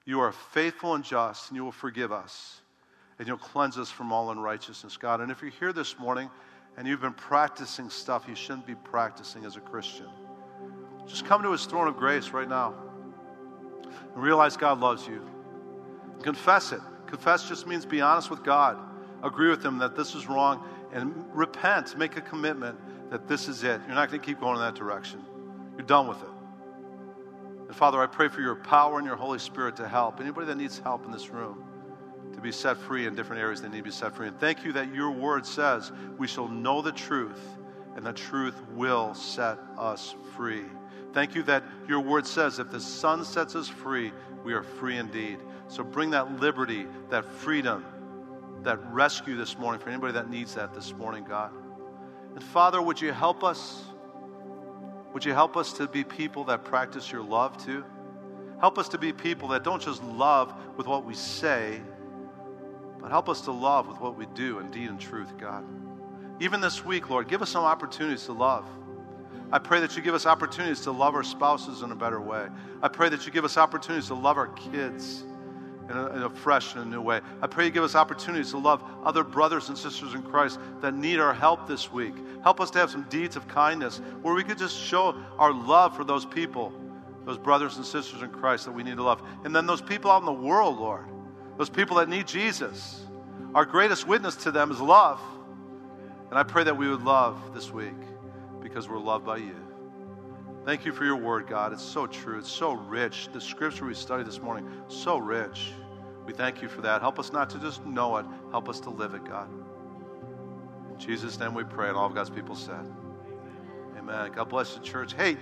you 0.04 0.20
are 0.20 0.32
faithful 0.32 0.94
and 0.94 1.04
just, 1.04 1.50
and 1.50 1.56
you 1.56 1.64
will 1.64 1.72
forgive 1.72 2.12
us, 2.12 2.60
and 3.18 3.28
you'll 3.28 3.38
cleanse 3.38 3.78
us 3.78 3.90
from 3.90 4.12
all 4.12 4.30
unrighteousness, 4.30 4.96
God. 4.96 5.20
And 5.20 5.30
if 5.30 5.42
you're 5.42 5.50
here 5.50 5.72
this 5.72 5.98
morning 5.98 6.30
and 6.76 6.86
you've 6.86 7.00
been 7.00 7.12
practicing 7.12 7.90
stuff 7.90 8.26
you 8.28 8.34
shouldn't 8.34 8.66
be 8.66 8.74
practicing 8.74 9.44
as 9.44 9.56
a 9.56 9.60
Christian, 9.60 10.06
just 11.06 11.24
come 11.24 11.42
to 11.42 11.52
his 11.52 11.64
throne 11.66 11.88
of 11.88 11.96
grace 11.96 12.30
right 12.30 12.48
now 12.48 12.74
and 14.14 14.22
realize 14.22 14.56
God 14.56 14.80
loves 14.80 15.06
you. 15.06 15.26
Confess 16.22 16.72
it. 16.72 16.80
Confess 17.06 17.48
just 17.48 17.66
means 17.66 17.86
be 17.86 18.00
honest 18.00 18.30
with 18.30 18.44
God, 18.44 18.78
agree 19.22 19.48
with 19.48 19.64
Him 19.64 19.78
that 19.78 19.96
this 19.96 20.14
is 20.14 20.28
wrong, 20.28 20.64
and 20.92 21.24
repent. 21.32 21.96
Make 21.96 22.16
a 22.16 22.20
commitment 22.20 22.78
that 23.10 23.28
this 23.28 23.48
is 23.48 23.64
it. 23.64 23.80
You're 23.86 23.94
not 23.94 24.10
going 24.10 24.20
to 24.20 24.26
keep 24.26 24.40
going 24.40 24.56
in 24.56 24.60
that 24.60 24.74
direction. 24.74 25.24
You're 25.76 25.86
done 25.86 26.08
with 26.08 26.20
it. 26.22 26.28
And 27.68 27.76
Father, 27.76 28.00
I 28.00 28.06
pray 28.06 28.28
for 28.28 28.40
your 28.40 28.56
power 28.56 28.98
and 28.98 29.06
your 29.06 29.16
Holy 29.16 29.38
Spirit 29.38 29.76
to 29.76 29.88
help 29.88 30.20
anybody 30.20 30.46
that 30.46 30.56
needs 30.56 30.78
help 30.78 31.04
in 31.04 31.12
this 31.12 31.30
room 31.30 31.64
to 32.38 32.40
be 32.40 32.52
set 32.52 32.76
free 32.76 33.06
in 33.06 33.14
different 33.14 33.42
areas 33.42 33.60
they 33.60 33.68
need 33.68 33.78
to 33.78 33.82
be 33.82 33.90
set 33.90 34.14
free. 34.14 34.28
And 34.28 34.38
thank 34.38 34.64
you 34.64 34.72
that 34.72 34.94
your 34.94 35.10
word 35.10 35.44
says 35.44 35.90
we 36.18 36.26
shall 36.26 36.48
know 36.48 36.80
the 36.80 36.92
truth, 36.92 37.40
and 37.96 38.06
the 38.06 38.12
truth 38.12 38.54
will 38.74 39.12
set 39.14 39.58
us 39.76 40.14
free. 40.36 40.64
Thank 41.12 41.34
you 41.34 41.42
that 41.44 41.64
your 41.88 42.00
word 42.00 42.26
says 42.26 42.58
if 42.58 42.70
the 42.70 42.80
Son 42.80 43.24
sets 43.24 43.54
us 43.56 43.68
free, 43.68 44.12
we 44.44 44.52
are 44.52 44.62
free 44.62 44.98
indeed. 44.98 45.38
So 45.68 45.82
bring 45.82 46.10
that 46.10 46.40
liberty, 46.40 46.86
that 47.10 47.24
freedom, 47.24 47.84
that 48.62 48.78
rescue 48.92 49.36
this 49.36 49.58
morning 49.58 49.80
for 49.80 49.88
anybody 49.90 50.12
that 50.12 50.30
needs 50.30 50.54
that 50.54 50.74
this 50.74 50.92
morning, 50.92 51.24
God. 51.24 51.52
And 52.34 52.42
Father, 52.42 52.80
would 52.80 53.00
you 53.00 53.12
help 53.12 53.42
us? 53.42 53.84
Would 55.12 55.24
you 55.24 55.32
help 55.32 55.56
us 55.56 55.72
to 55.74 55.86
be 55.86 56.04
people 56.04 56.44
that 56.44 56.64
practice 56.64 57.10
your 57.10 57.22
love 57.22 57.62
too? 57.64 57.84
Help 58.60 58.78
us 58.78 58.88
to 58.90 58.98
be 58.98 59.12
people 59.12 59.48
that 59.48 59.64
don't 59.64 59.80
just 59.80 60.02
love 60.02 60.52
with 60.76 60.86
what 60.86 61.04
we 61.04 61.14
say, 61.14 61.80
but 63.00 63.10
help 63.10 63.28
us 63.28 63.40
to 63.42 63.52
love 63.52 63.86
with 63.86 64.00
what 64.00 64.16
we 64.16 64.26
do 64.34 64.58
in 64.58 64.70
deed 64.70 64.88
and 64.90 65.00
truth, 65.00 65.36
God. 65.38 65.64
Even 66.40 66.60
this 66.60 66.84
week, 66.84 67.08
Lord, 67.08 67.28
give 67.28 67.40
us 67.40 67.50
some 67.50 67.64
opportunities 67.64 68.24
to 68.26 68.32
love. 68.32 68.68
I 69.50 69.58
pray 69.58 69.80
that 69.80 69.96
you 69.96 70.02
give 70.02 70.14
us 70.14 70.26
opportunities 70.26 70.80
to 70.82 70.90
love 70.90 71.14
our 71.14 71.22
spouses 71.22 71.82
in 71.82 71.90
a 71.90 71.96
better 71.96 72.20
way. 72.20 72.48
I 72.82 72.88
pray 72.88 73.08
that 73.08 73.24
you 73.24 73.32
give 73.32 73.44
us 73.44 73.56
opportunities 73.56 74.08
to 74.08 74.14
love 74.14 74.36
our 74.36 74.48
kids 74.48 75.24
in 75.88 75.96
a, 75.96 76.06
in 76.08 76.22
a 76.22 76.30
fresh 76.30 76.74
and 76.74 76.84
a 76.84 76.86
new 76.86 77.00
way. 77.00 77.22
I 77.40 77.46
pray 77.46 77.64
you 77.64 77.70
give 77.70 77.82
us 77.82 77.94
opportunities 77.94 78.50
to 78.50 78.58
love 78.58 78.84
other 79.04 79.24
brothers 79.24 79.70
and 79.70 79.78
sisters 79.78 80.12
in 80.12 80.22
Christ 80.22 80.58
that 80.82 80.94
need 80.94 81.18
our 81.18 81.32
help 81.32 81.66
this 81.66 81.90
week. 81.90 82.14
Help 82.42 82.60
us 82.60 82.70
to 82.72 82.78
have 82.78 82.90
some 82.90 83.04
deeds 83.04 83.36
of 83.36 83.48
kindness 83.48 84.02
where 84.20 84.34
we 84.34 84.44
could 84.44 84.58
just 84.58 84.78
show 84.78 85.16
our 85.38 85.52
love 85.52 85.96
for 85.96 86.04
those 86.04 86.26
people, 86.26 86.70
those 87.24 87.38
brothers 87.38 87.78
and 87.78 87.86
sisters 87.86 88.20
in 88.20 88.28
Christ 88.28 88.66
that 88.66 88.72
we 88.72 88.82
need 88.82 88.96
to 88.96 89.02
love. 89.02 89.22
And 89.44 89.56
then 89.56 89.64
those 89.64 89.80
people 89.80 90.10
out 90.10 90.20
in 90.20 90.26
the 90.26 90.32
world, 90.32 90.78
Lord, 90.78 91.06
those 91.56 91.70
people 91.70 91.96
that 91.96 92.10
need 92.10 92.26
Jesus. 92.26 93.02
Our 93.54 93.64
greatest 93.64 94.06
witness 94.06 94.36
to 94.36 94.50
them 94.50 94.70
is 94.70 94.78
love. 94.78 95.20
And 96.28 96.38
I 96.38 96.42
pray 96.42 96.64
that 96.64 96.76
we 96.76 96.90
would 96.90 97.02
love 97.02 97.54
this 97.54 97.72
week 97.72 97.94
because 98.68 98.88
we're 98.88 98.98
loved 98.98 99.24
by 99.24 99.38
you. 99.38 99.56
Thank 100.64 100.84
you 100.84 100.92
for 100.92 101.04
your 101.04 101.16
word, 101.16 101.46
God. 101.46 101.72
It's 101.72 101.82
so 101.82 102.06
true. 102.06 102.38
It's 102.38 102.50
so 102.50 102.72
rich. 102.72 103.28
The 103.32 103.40
scripture 103.40 103.86
we 103.86 103.94
studied 103.94 104.26
this 104.26 104.40
morning, 104.40 104.68
so 104.88 105.16
rich. 105.16 105.72
We 106.26 106.34
thank 106.34 106.60
you 106.60 106.68
for 106.68 106.82
that. 106.82 107.00
Help 107.00 107.18
us 107.18 107.32
not 107.32 107.48
to 107.50 107.58
just 107.58 107.84
know 107.86 108.18
it, 108.18 108.26
help 108.50 108.68
us 108.68 108.80
to 108.80 108.90
live 108.90 109.14
it, 109.14 109.24
God. 109.24 109.48
In 110.92 110.98
Jesus' 110.98 111.38
name 111.38 111.54
we 111.54 111.64
pray, 111.64 111.88
and 111.88 111.96
all 111.96 112.06
of 112.06 112.14
God's 112.14 112.28
people 112.28 112.54
said. 112.54 112.84
Amen. 113.96 114.32
God 114.34 114.48
bless 114.50 114.74
the 114.74 114.80
church. 114.80 115.14
Hey, 115.14 115.38